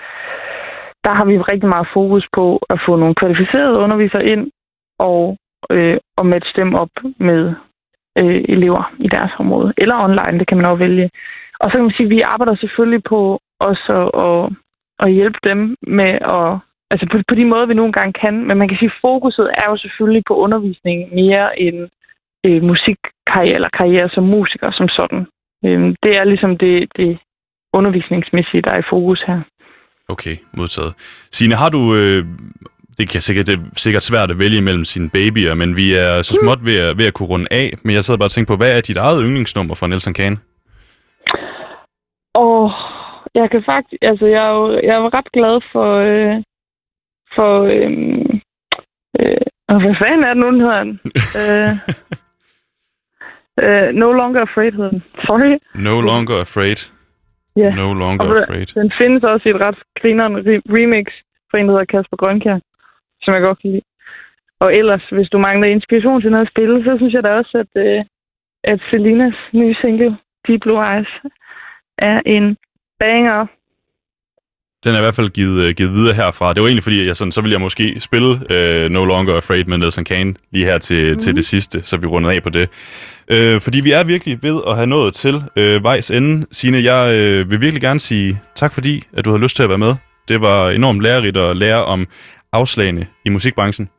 der 1.06 1.14
har 1.14 1.26
vi 1.26 1.38
rigtig 1.38 1.70
meget 1.70 1.88
fokus 1.98 2.26
på 2.34 2.46
at 2.70 2.80
få 2.86 2.96
nogle 2.96 3.16
kvalificerede 3.16 3.80
undervisere 3.86 4.26
ind 4.26 4.52
og, 5.00 5.38
øh, 5.72 5.98
og 6.18 6.26
matche 6.26 6.62
dem 6.62 6.74
op 6.74 6.94
med 7.20 7.54
øh, 8.20 8.42
elever 8.56 8.94
i 9.00 9.08
deres 9.08 9.32
område. 9.40 9.74
Eller 9.78 9.96
online, 10.08 10.40
det 10.40 10.48
kan 10.48 10.58
man 10.58 10.66
også 10.66 10.84
vælge. 10.86 11.10
Og 11.60 11.70
så 11.70 11.74
kan 11.76 11.84
man 11.84 11.96
sige, 11.98 12.08
at 12.10 12.16
vi 12.16 12.22
arbejder 12.22 12.56
selvfølgelig 12.56 13.04
på 13.04 13.40
også 13.60 13.84
at, 14.02 14.08
at, 14.26 14.65
at 15.00 15.14
hjælpe 15.14 15.40
dem 15.44 15.76
med 15.88 16.12
at 16.38 16.60
Altså 16.92 17.06
på, 17.12 17.18
på 17.30 17.36
de 17.40 17.46
måder, 17.46 17.66
vi 17.66 17.74
nogle 17.74 17.94
gange 17.94 18.14
kan. 18.24 18.36
Men 18.48 18.58
man 18.58 18.68
kan 18.68 18.78
sige, 18.78 18.92
at 18.94 19.00
fokuset 19.06 19.48
er 19.62 19.68
jo 19.72 19.78
selvfølgelig 19.78 20.24
på 20.28 20.36
undervisning 20.46 20.98
mere 21.14 21.60
end 21.60 21.80
øh, 22.46 22.64
musikkarriere 22.64 23.56
eller 23.56 23.70
karriere 23.80 24.10
som 24.10 24.24
musiker 24.24 24.72
som 24.72 24.88
sådan. 24.98 25.22
Øh, 25.66 25.82
det 26.04 26.14
er 26.20 26.24
ligesom 26.24 26.58
det, 26.58 26.76
det 26.98 27.18
undervisningsmæssige, 27.74 28.62
der 28.62 28.72
er 28.72 28.80
i 28.80 28.90
fokus 28.90 29.22
her. 29.28 29.40
Okay, 30.10 30.36
modtaget. 30.54 30.94
Signe, 31.32 31.56
har 31.56 31.70
du... 31.70 31.96
Øh, 31.96 32.26
det 32.98 33.10
kan 33.10 33.22
sikkert, 33.22 33.48
det 33.48 33.60
er 33.60 33.64
sikkert 33.78 34.04
svært 34.04 34.32
at 34.32 34.40
vælge 34.40 34.62
mellem 34.62 34.86
sine 34.86 35.10
babyer, 35.10 35.54
men 35.54 35.76
vi 35.78 35.94
er 35.94 36.22
så 36.22 36.38
småt 36.42 36.66
ved 36.66 36.78
at, 36.78 36.98
ved 36.98 37.06
at 37.06 37.14
kunne 37.14 37.30
runde 37.30 37.48
af. 37.52 37.78
Men 37.84 37.96
jeg 37.96 38.04
sidder 38.04 38.18
bare 38.18 38.28
og 38.28 38.32
tænker 38.32 38.54
på, 38.54 38.58
hvad 38.58 38.78
er 38.78 38.82
dit 38.82 38.98
eget 38.98 39.24
yndlingsnummer 39.26 39.76
fra 39.76 39.88
Nelson 39.88 40.14
Kane? 40.14 40.38
Jeg 43.40 43.52
kan 43.52 43.64
faktisk, 43.66 44.02
altså 44.02 44.26
jeg 44.26 44.44
er 44.50 44.54
jo, 44.60 44.64
jeg 44.88 44.94
er 44.96 45.02
jo 45.04 45.10
ret 45.18 45.32
glad 45.38 45.56
for, 45.72 45.90
øh, 46.10 46.36
for, 47.36 47.52
øh, 47.74 47.92
øh, 49.20 49.46
og 49.72 49.78
hvad 49.82 49.96
fanden 50.02 50.24
er 50.24 50.34
det 50.34 50.42
nu, 50.44 50.48
den 50.52 50.62
hedder 50.66 50.84
den? 50.84 51.00
øh, 51.42 51.72
øh, 53.64 53.90
no 54.02 54.12
Longer 54.12 54.42
Afraid 54.42 54.72
hedder 54.72 54.90
den. 54.90 55.04
Sorry. 55.26 55.52
No 55.88 56.02
Longer 56.02 56.38
Afraid. 56.46 56.80
Ja. 57.56 57.70
No 57.82 57.88
Longer 57.94 58.26
Og 58.26 58.38
Afraid. 58.38 58.66
Den 58.82 58.92
findes 59.02 59.24
også 59.24 59.50
i 59.50 59.52
et 59.52 59.62
ret 59.66 59.80
grineren 60.02 60.36
re- 60.48 60.66
remix 60.78 61.06
fra 61.50 61.58
en, 61.58 61.66
der 61.66 61.72
hedder 61.74 61.94
Kasper 61.94 62.18
Grønkjær, 62.18 62.60
som 63.24 63.34
jeg 63.34 63.44
godt 63.44 63.60
kan 63.62 63.72
lide. 63.72 63.82
Og 64.60 64.76
ellers, 64.76 65.04
hvis 65.12 65.30
du 65.30 65.38
mangler 65.38 65.68
inspiration 65.68 66.22
til 66.22 66.32
noget 66.32 66.46
at 66.46 66.52
spille, 66.54 66.84
så 66.84 66.98
synes 66.98 67.14
jeg 67.14 67.24
da 67.24 67.30
også, 67.30 67.58
at, 67.64 67.72
øh, 67.86 68.06
at 68.64 68.80
Selinas 68.90 69.38
nye 69.54 69.76
single, 69.82 70.18
Deep 70.48 70.62
Blue 70.62 70.82
Eyes, 70.92 71.12
er 71.98 72.22
en 72.26 72.58
banger. 73.06 73.46
Den 74.84 74.94
er 74.94 74.98
i 74.98 75.02
hvert 75.02 75.16
fald 75.16 75.30
givet, 75.30 75.64
øh, 75.64 75.74
givet 75.76 75.94
videre 75.94 76.14
herfra. 76.14 76.54
Det 76.54 76.62
var 76.62 76.68
egentlig 76.68 76.84
fordi, 76.84 77.08
jeg 77.08 77.16
sådan, 77.18 77.32
så 77.32 77.42
ville 77.42 77.54
jeg 77.54 77.62
måske 77.62 78.00
spille 78.00 78.40
øh, 78.50 78.90
No 78.90 79.06
Longer 79.06 79.36
Afraid 79.36 79.64
med 79.66 79.78
Nelson 79.78 80.04
Kane 80.04 80.34
lige 80.52 80.66
her 80.66 80.78
til, 80.78 81.14
mm. 81.14 81.20
til 81.20 81.36
det 81.36 81.46
sidste, 81.46 81.84
så 81.84 81.98
vi 81.98 82.08
rundede 82.08 82.34
af 82.34 82.44
på 82.44 82.50
det. 82.50 82.70
Øh, 83.28 83.62
fordi 83.62 83.80
vi 83.80 83.92
er 83.92 84.04
virkelig 84.04 84.40
ved 84.42 84.62
at 84.68 84.76
have 84.76 84.88
nået 84.88 85.14
til 85.14 85.44
øh, 85.56 85.84
vejs 85.84 86.12
ende. 86.12 86.46
Signe, 86.52 86.84
jeg 86.84 87.16
øh, 87.16 87.52
vil 87.52 87.62
virkelig 87.62 87.82
gerne 87.82 88.00
sige 88.00 88.42
tak 88.56 88.74
fordi, 88.74 89.04
at 89.14 89.26
du 89.26 89.30
havde 89.30 89.44
lyst 89.44 89.56
til 89.56 89.64
at 89.64 89.70
være 89.70 89.78
med. 89.78 89.96
Det 90.28 90.42
var 90.42 90.70
enormt 90.70 91.02
lærerigt 91.02 91.38
at 91.38 91.58
lære 91.58 91.86
om 91.86 92.08
afslagene 92.54 93.08
i 93.26 93.30
musikbranchen. 93.30 93.90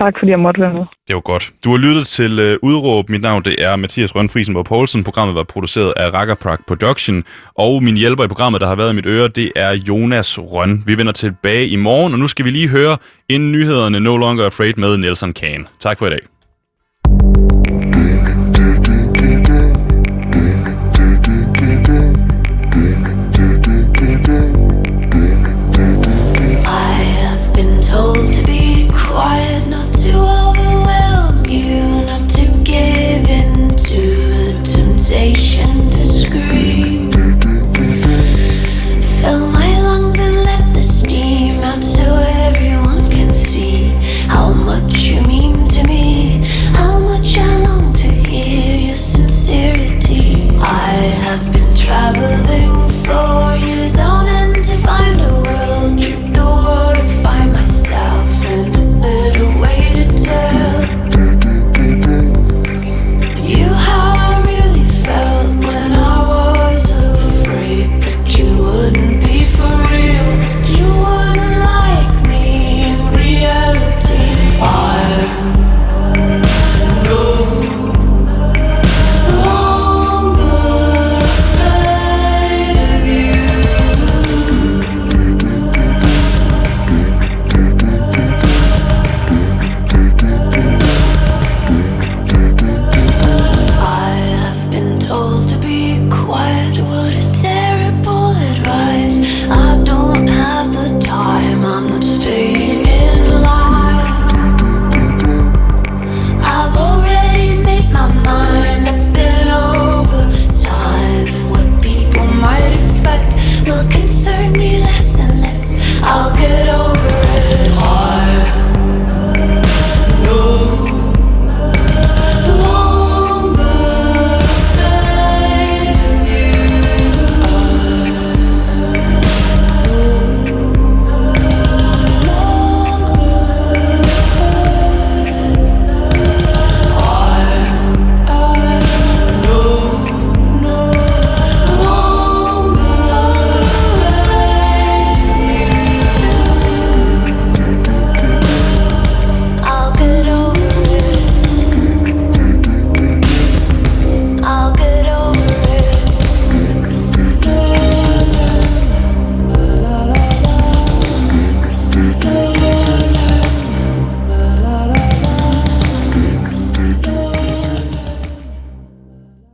Tak 0.00 0.14
fordi 0.18 0.30
jeg 0.30 0.38
måtte 0.40 0.60
være 0.60 0.72
med. 0.72 0.84
Det 1.08 1.14
var 1.14 1.20
godt. 1.20 1.52
Du 1.64 1.70
har 1.70 1.78
lyttet 1.78 2.06
til 2.06 2.32
uh, 2.62 2.68
Udråb. 2.68 3.08
Mit 3.08 3.22
navn 3.22 3.42
det 3.44 3.64
er 3.64 3.76
Mathias 3.76 4.14
Rønfrisen 4.16 4.54
på 4.54 4.62
Poulsen. 4.62 5.04
Programmet 5.04 5.36
var 5.36 5.42
produceret 5.42 5.92
af 5.96 6.14
Rackerpark 6.14 6.66
Production. 6.66 7.24
Og 7.54 7.82
min 7.82 7.96
hjælper 7.96 8.24
i 8.24 8.28
programmet, 8.28 8.60
der 8.60 8.66
har 8.66 8.74
været 8.74 8.92
i 8.92 8.94
mit 8.94 9.06
øre, 9.06 9.28
det 9.28 9.52
er 9.56 9.70
Jonas 9.70 10.38
Røn. 10.38 10.82
Vi 10.86 10.98
vender 10.98 11.12
tilbage 11.12 11.68
i 11.68 11.76
morgen, 11.76 12.12
og 12.12 12.18
nu 12.18 12.26
skal 12.28 12.44
vi 12.44 12.50
lige 12.50 12.68
høre 12.68 12.96
inden 13.28 13.52
nyhederne 13.52 14.00
No 14.00 14.16
Longer 14.16 14.44
Afraid 14.44 14.74
med 14.76 14.96
Nelson 14.96 15.32
Kane. 15.32 15.64
Tak 15.80 15.98
for 15.98 16.06
i 16.06 16.10
dag. 16.10 16.20